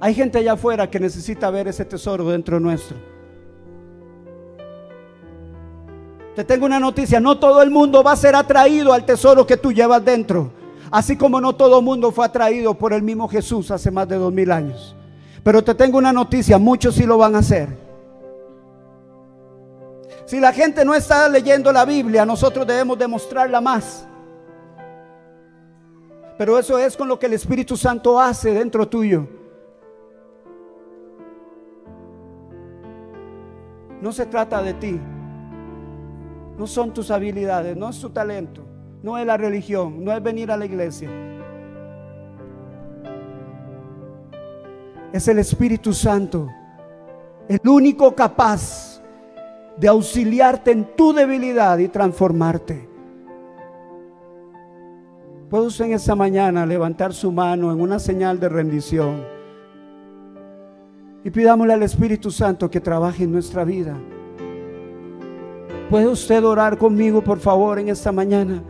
Hay 0.00 0.14
gente 0.14 0.38
allá 0.38 0.54
afuera 0.54 0.88
que 0.88 1.00
necesita 1.00 1.50
ver 1.50 1.68
ese 1.68 1.84
tesoro 1.84 2.28
dentro 2.28 2.58
nuestro. 2.58 2.96
Te 6.34 6.44
tengo 6.44 6.66
una 6.66 6.80
noticia, 6.80 7.20
no 7.20 7.38
todo 7.38 7.62
el 7.62 7.70
mundo 7.70 8.02
va 8.02 8.12
a 8.12 8.16
ser 8.16 8.34
atraído 8.34 8.92
al 8.92 9.04
tesoro 9.04 9.46
que 9.46 9.56
tú 9.56 9.72
llevas 9.72 10.04
dentro. 10.04 10.61
Así 10.92 11.16
como 11.16 11.40
no 11.40 11.54
todo 11.54 11.78
el 11.78 11.84
mundo 11.86 12.12
fue 12.12 12.26
atraído 12.26 12.74
por 12.74 12.92
el 12.92 13.02
mismo 13.02 13.26
Jesús 13.26 13.70
hace 13.70 13.90
más 13.90 14.06
de 14.06 14.16
dos 14.16 14.30
mil 14.30 14.52
años. 14.52 14.94
Pero 15.42 15.64
te 15.64 15.74
tengo 15.74 15.96
una 15.96 16.12
noticia, 16.12 16.58
muchos 16.58 16.96
sí 16.96 17.06
lo 17.06 17.16
van 17.16 17.34
a 17.34 17.38
hacer. 17.38 17.70
Si 20.26 20.38
la 20.38 20.52
gente 20.52 20.84
no 20.84 20.94
está 20.94 21.30
leyendo 21.30 21.72
la 21.72 21.86
Biblia, 21.86 22.26
nosotros 22.26 22.66
debemos 22.66 22.98
demostrarla 22.98 23.58
más. 23.62 24.06
Pero 26.36 26.58
eso 26.58 26.78
es 26.78 26.94
con 26.94 27.08
lo 27.08 27.18
que 27.18 27.24
el 27.24 27.32
Espíritu 27.32 27.74
Santo 27.74 28.20
hace 28.20 28.52
dentro 28.52 28.86
tuyo. 28.86 29.26
No 34.02 34.12
se 34.12 34.26
trata 34.26 34.62
de 34.62 34.74
ti. 34.74 35.00
No 36.58 36.66
son 36.66 36.92
tus 36.92 37.10
habilidades, 37.10 37.78
no 37.78 37.88
es 37.88 37.98
tu 37.98 38.10
talento 38.10 38.71
no 39.02 39.18
es 39.18 39.26
la 39.26 39.36
religión, 39.36 40.04
no 40.04 40.12
es 40.12 40.22
venir 40.22 40.50
a 40.50 40.56
la 40.56 40.64
iglesia. 40.64 41.10
Es 45.12 45.28
el 45.28 45.38
Espíritu 45.38 45.92
Santo, 45.92 46.48
el 47.48 47.60
único 47.68 48.14
capaz 48.14 49.02
de 49.76 49.88
auxiliarte 49.88 50.70
en 50.70 50.96
tu 50.96 51.12
debilidad 51.12 51.78
y 51.78 51.88
transformarte. 51.88 52.88
Puede 55.50 55.66
usted 55.66 55.86
en 55.86 55.92
esta 55.92 56.14
mañana 56.14 56.64
levantar 56.64 57.12
su 57.12 57.30
mano 57.30 57.70
en 57.72 57.80
una 57.80 57.98
señal 57.98 58.40
de 58.40 58.48
rendición 58.48 59.22
y 61.24 61.30
pidámosle 61.30 61.74
al 61.74 61.82
Espíritu 61.82 62.30
Santo 62.30 62.70
que 62.70 62.80
trabaje 62.80 63.24
en 63.24 63.32
nuestra 63.32 63.64
vida. 63.64 63.94
¿Puede 65.90 66.06
usted 66.06 66.42
orar 66.42 66.78
conmigo, 66.78 67.22
por 67.22 67.38
favor, 67.38 67.78
en 67.78 67.90
esta 67.90 68.12
mañana? 68.12 68.62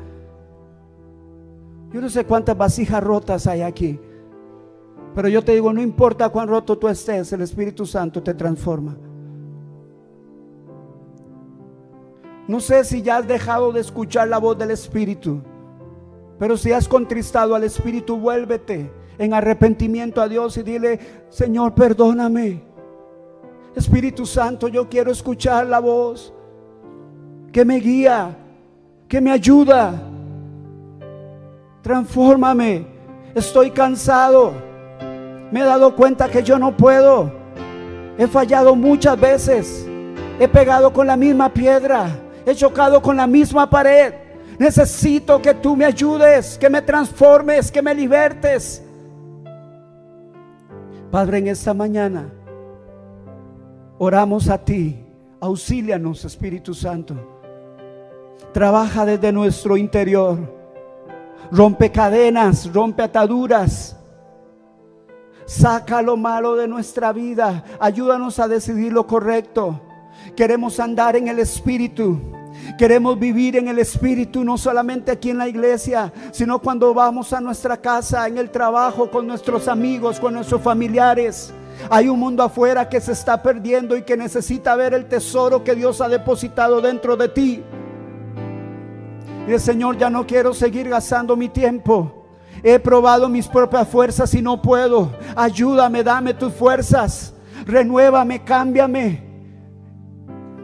Yo 1.93 2.01
no 2.01 2.09
sé 2.09 2.25
cuántas 2.25 2.57
vasijas 2.57 3.03
rotas 3.03 3.47
hay 3.47 3.63
aquí. 3.63 4.01
Pero 5.15 5.29
yo 5.29 5.45
te 5.45 5.53
digo, 5.53 5.73
no 5.73 5.83
importa 5.83 6.31
cuán 6.31 6.49
roto 6.49 6.79
tú 6.79 6.89
estés, 6.89 7.33
el 7.33 7.43
Espíritu 7.43 7.85
Santo 7.85 8.23
te 8.23 8.33
transforma. 8.33 8.97
No 12.49 12.61
sé 12.61 12.85
si 12.85 13.03
ya 13.03 13.19
has 13.19 13.29
dejado 13.29 13.73
de 13.73 13.81
escuchar 13.81 14.29
la 14.29 14.39
voz 14.39 14.59
del 14.59 14.71
Espíritu, 14.71 15.43
pero 16.39 16.57
si 16.57 16.73
has 16.73 16.89
contristado 16.89 17.55
al 17.55 17.65
Espíritu, 17.65 18.17
vuélvete 18.17 18.91
en 19.19 19.35
arrepentimiento 19.35 20.21
a 20.21 20.29
Dios 20.29 20.57
y 20.57 20.63
dile, 20.63 20.99
Señor, 21.29 21.75
perdóname. 21.75 22.63
Espíritu 23.77 24.27
Santo, 24.27 24.69
yo 24.69 24.89
quiero 24.89 25.13
escuchar 25.13 25.67
la 25.67 25.79
voz 25.79 26.33
que 27.53 27.65
me 27.65 27.77
guía, 27.77 28.37
que 29.09 29.21
me 29.21 29.31
ayuda 29.31 30.12
transfórmame, 31.83 32.87
estoy 33.35 33.71
cansado, 33.71 34.53
Me 35.51 35.61
he 35.61 35.65
dado 35.65 35.95
cuenta 35.95 36.31
que 36.31 36.43
yo 36.43 36.59
no 36.59 36.75
puedo. 36.75 37.31
He 38.17 38.27
fallado 38.27 38.75
muchas 38.75 39.21
veces. 39.21 39.87
He 40.41 40.49
pegado 40.49 40.95
con 40.95 41.07
la 41.07 41.15
misma 41.15 41.53
piedra. 41.53 42.09
He 42.47 42.55
chocado 42.55 43.03
con 43.03 43.19
la 43.19 43.27
misma 43.27 43.69
pared. 43.69 44.15
Necesito 44.59 45.43
que 45.43 45.53
tú 45.53 45.77
me 45.77 45.85
ayudes, 45.85 46.57
que 46.57 46.71
me 46.71 46.81
transformes, 46.81 47.71
que 47.71 47.83
me 47.83 47.95
libertes. 47.95 48.83
Padre, 51.11 51.39
en 51.39 51.49
esta 51.49 51.75
mañana 51.75 52.31
oramos 53.99 54.49
a 54.49 54.57
ti. 54.57 55.05
Auxílianos, 55.39 56.25
Espíritu 56.25 56.73
Santo. 56.73 57.15
Trabaja 58.53 59.05
desde 59.05 59.33
nuestro 59.33 59.77
interior. 59.77 60.62
Rompe 61.53 61.93
cadenas, 61.93 62.73
rompe 62.73 63.03
ataduras. 63.03 63.95
Saca 65.45 66.01
lo 66.01 66.17
malo 66.17 66.57
de 66.57 66.67
nuestra 66.67 67.13
vida. 67.13 67.63
Ayúdanos 67.79 68.39
a 68.39 68.49
decidir 68.49 68.91
lo 68.91 69.07
correcto. 69.07 69.79
Queremos 70.35 70.81
andar 70.81 71.15
en 71.15 71.29
el 71.29 71.39
Espíritu. 71.39 72.19
Queremos 72.79 73.19
vivir 73.19 73.57
en 73.57 73.69
el 73.69 73.79
Espíritu, 73.79 74.43
no 74.45 74.57
solamente 74.57 75.13
aquí 75.13 75.29
en 75.29 75.37
la 75.37 75.47
iglesia, 75.47 76.11
sino 76.31 76.59
cuando 76.59 76.95
vamos 76.95 77.35
a 77.35 77.41
nuestra 77.43 77.77
casa, 77.77 78.27
en 78.27 78.39
el 78.39 78.51
trabajo, 78.51 79.11
con 79.11 79.27
nuestros 79.27 79.69
amigos, 79.69 80.19
con 80.19 80.33
nuestros 80.33 80.63
familiares. 80.63 81.53
Hay 81.91 82.09
un 82.09 82.19
mundo 82.19 82.43
afuera 82.43 82.89
que 82.89 82.99
se 82.99 83.13
está 83.13 83.43
perdiendo 83.43 83.95
y 83.95 84.05
que 84.05 84.17
necesita 84.17 84.75
ver 84.75 84.95
el 84.95 85.05
tesoro 85.05 85.63
que 85.63 85.75
Dios 85.75 86.01
ha 86.01 86.09
depositado 86.09 86.81
dentro 86.81 87.15
de 87.15 87.29
ti. 87.29 87.63
El 89.47 89.59
Señor, 89.59 89.99
ya 89.99 90.09
no 90.09 90.27
quiero 90.27 90.55
seguir 90.55 90.89
gastando 90.89 91.37
mi 91.37 91.49
tiempo. 91.49 92.27
He 92.63 92.79
probado 92.79 93.29
mis 93.29 93.49
propias 93.49 93.89
fuerzas 93.89 94.33
y 94.35 94.43
no 94.43 94.63
puedo. 94.63 95.11
Ayúdame, 95.35 96.05
dame 96.05 96.35
tus 96.35 96.53
fuerzas. 96.53 97.35
Renuévame, 97.67 98.45
cámbiame. 98.45 99.23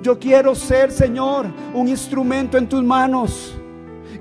Yo 0.00 0.18
quiero 0.18 0.54
ser, 0.54 0.92
Señor, 0.92 1.46
un 1.74 1.88
instrumento 1.88 2.56
en 2.56 2.68
tus 2.68 2.84
manos. 2.84 3.54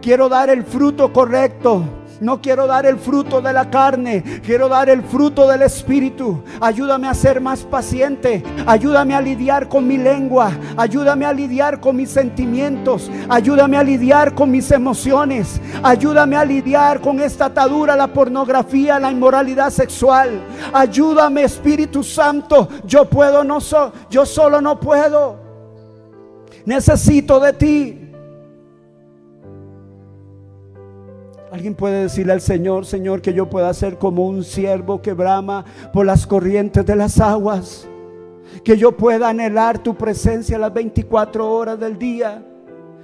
Quiero 0.01 0.27
dar 0.27 0.49
el 0.49 0.63
fruto 0.63 1.13
correcto. 1.13 1.83
No 2.19 2.41
quiero 2.41 2.65
dar 2.65 2.85
el 2.85 2.97
fruto 2.97 3.41
de 3.41 3.53
la 3.53 3.69
carne, 3.69 4.23
quiero 4.43 4.67
dar 4.67 4.89
el 4.89 5.03
fruto 5.03 5.47
del 5.47 5.61
Espíritu. 5.61 6.43
Ayúdame 6.59 7.07
a 7.07 7.13
ser 7.13 7.39
más 7.39 7.61
paciente. 7.61 8.43
Ayúdame 8.65 9.13
a 9.13 9.21
lidiar 9.21 9.69
con 9.69 9.87
mi 9.87 9.97
lengua. 9.97 10.51
Ayúdame 10.75 11.25
a 11.25 11.33
lidiar 11.33 11.79
con 11.79 11.95
mis 11.95 12.09
sentimientos. 12.09 13.11
Ayúdame 13.29 13.77
a 13.77 13.83
lidiar 13.83 14.33
con 14.33 14.49
mis 14.49 14.71
emociones. 14.71 15.61
Ayúdame 15.83 16.35
a 16.35 16.45
lidiar 16.45 17.01
con 17.01 17.19
esta 17.19 17.45
atadura, 17.45 17.95
la 17.95 18.07
pornografía, 18.07 18.99
la 18.99 19.11
inmoralidad 19.11 19.69
sexual. 19.69 20.41
Ayúdame, 20.73 21.43
Espíritu 21.43 22.03
Santo. 22.03 22.67
Yo 22.85 23.05
puedo, 23.05 23.43
no 23.43 23.61
so, 23.61 23.91
yo 24.09 24.25
solo 24.25 24.59
no 24.61 24.79
puedo. 24.79 25.37
Necesito 26.65 27.39
de 27.39 27.53
ti. 27.53 28.06
Alguien 31.51 31.75
puede 31.75 32.03
decirle 32.03 32.33
al 32.33 32.41
Señor, 32.41 32.85
Señor, 32.85 33.21
que 33.21 33.33
yo 33.33 33.49
pueda 33.49 33.73
ser 33.73 33.97
como 33.97 34.27
un 34.27 34.43
siervo 34.43 35.01
que 35.01 35.13
brama 35.13 35.63
por 35.93 36.05
las 36.05 36.27
corrientes 36.27 36.85
de 36.85 36.95
las 36.95 37.21
aguas. 37.21 37.87
Que 38.65 38.77
yo 38.77 38.91
pueda 38.91 39.29
anhelar 39.29 39.79
tu 39.79 39.95
presencia 39.95 40.57
las 40.57 40.73
24 40.73 41.49
horas 41.49 41.79
del 41.79 41.97
día. 41.97 42.45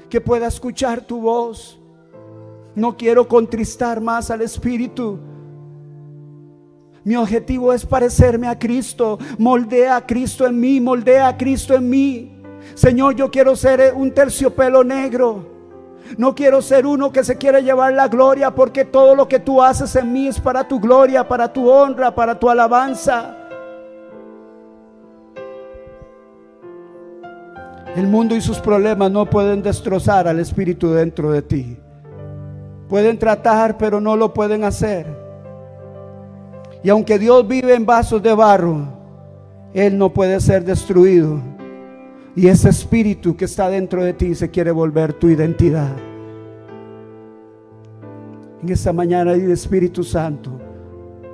Que 0.09 0.19
pueda 0.19 0.47
escuchar 0.47 1.01
tu 1.01 1.21
voz. 1.21 1.79
No 2.75 2.97
quiero 2.97 3.29
contristar 3.29 4.01
más 4.01 4.29
al 4.29 4.41
Espíritu. 4.41 5.19
Mi 7.05 7.15
objetivo 7.15 7.71
es 7.71 7.85
parecerme 7.85 8.47
a 8.47 8.59
Cristo. 8.59 9.19
Moldea 9.37 9.95
a 9.95 10.05
Cristo 10.05 10.45
en 10.45 10.59
mí, 10.59 10.81
moldea 10.81 11.29
a 11.29 11.37
Cristo 11.37 11.75
en 11.75 11.89
mí. 11.89 12.41
Señor, 12.75 13.15
yo 13.15 13.31
quiero 13.31 13.55
ser 13.55 13.93
un 13.95 14.11
terciopelo 14.11 14.83
negro. 14.83 15.52
No 16.17 16.35
quiero 16.35 16.61
ser 16.61 16.85
uno 16.85 17.11
que 17.11 17.23
se 17.23 17.37
quiere 17.37 17.63
llevar 17.63 17.93
la 17.93 18.07
gloria 18.07 18.51
porque 18.51 18.85
todo 18.85 19.15
lo 19.15 19.27
que 19.27 19.39
tú 19.39 19.61
haces 19.61 19.95
en 19.95 20.11
mí 20.11 20.27
es 20.27 20.39
para 20.39 20.67
tu 20.67 20.79
gloria, 20.79 21.27
para 21.27 21.51
tu 21.51 21.69
honra, 21.69 22.13
para 22.13 22.37
tu 22.37 22.49
alabanza. 22.49 23.37
El 27.95 28.07
mundo 28.07 28.35
y 28.35 28.41
sus 28.41 28.59
problemas 28.59 29.11
no 29.11 29.29
pueden 29.29 29.61
destrozar 29.61 30.27
al 30.27 30.39
espíritu 30.39 30.91
dentro 30.91 31.31
de 31.31 31.41
ti. 31.43 31.77
Pueden 32.89 33.19
tratar, 33.19 33.77
pero 33.77 34.01
no 34.01 34.15
lo 34.15 34.33
pueden 34.33 34.63
hacer. 34.63 35.05
Y 36.83 36.89
aunque 36.89 37.17
Dios 37.17 37.47
vive 37.47 37.75
en 37.75 37.85
vasos 37.85 38.21
de 38.21 38.33
barro, 38.33 38.87
Él 39.73 39.97
no 39.97 40.11
puede 40.11 40.39
ser 40.39 40.65
destruido. 40.65 41.39
Y 42.35 42.47
ese 42.47 42.69
espíritu 42.69 43.35
que 43.35 43.45
está 43.45 43.69
dentro 43.69 44.03
de 44.03 44.13
ti 44.13 44.33
se 44.33 44.49
quiere 44.49 44.71
volver 44.71 45.13
tu 45.13 45.29
identidad. 45.29 45.91
En 48.61 48.69
esta 48.69 48.93
mañana 48.93 49.33
dile 49.33 49.53
Espíritu 49.53 50.03
Santo, 50.03 50.51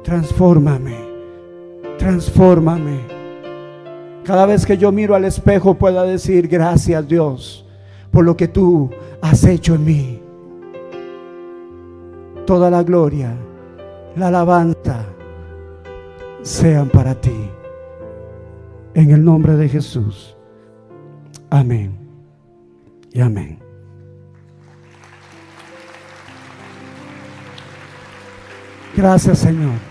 transfórmame, 0.04 0.96
transfórmame. 1.98 3.00
Cada 4.26 4.46
vez 4.46 4.66
que 4.66 4.78
yo 4.78 4.92
miro 4.92 5.16
al 5.16 5.26
espejo 5.26 5.76
pueda 5.76 6.04
decir 6.04 6.48
gracias 6.48 7.08
Dios 7.08 7.66
por 8.12 8.26
lo 8.26 8.36
que 8.36 8.48
tú 8.48 8.90
has 9.22 9.44
hecho 9.44 9.76
en 9.76 9.86
mí. 9.86 10.22
Toda 12.46 12.70
la 12.70 12.84
gloria, 12.84 13.36
la 14.16 14.28
alabanza 14.28 15.06
sean 16.42 16.90
para 16.90 17.14
ti. 17.14 17.50
En 18.96 19.12
el 19.12 19.24
nombre 19.24 19.56
de 19.56 19.70
Jesús. 19.70 20.36
Amén. 21.50 21.98
Y 23.12 23.22
amén. 23.22 23.60
Gracias 28.96 29.40
Señor. 29.40 29.89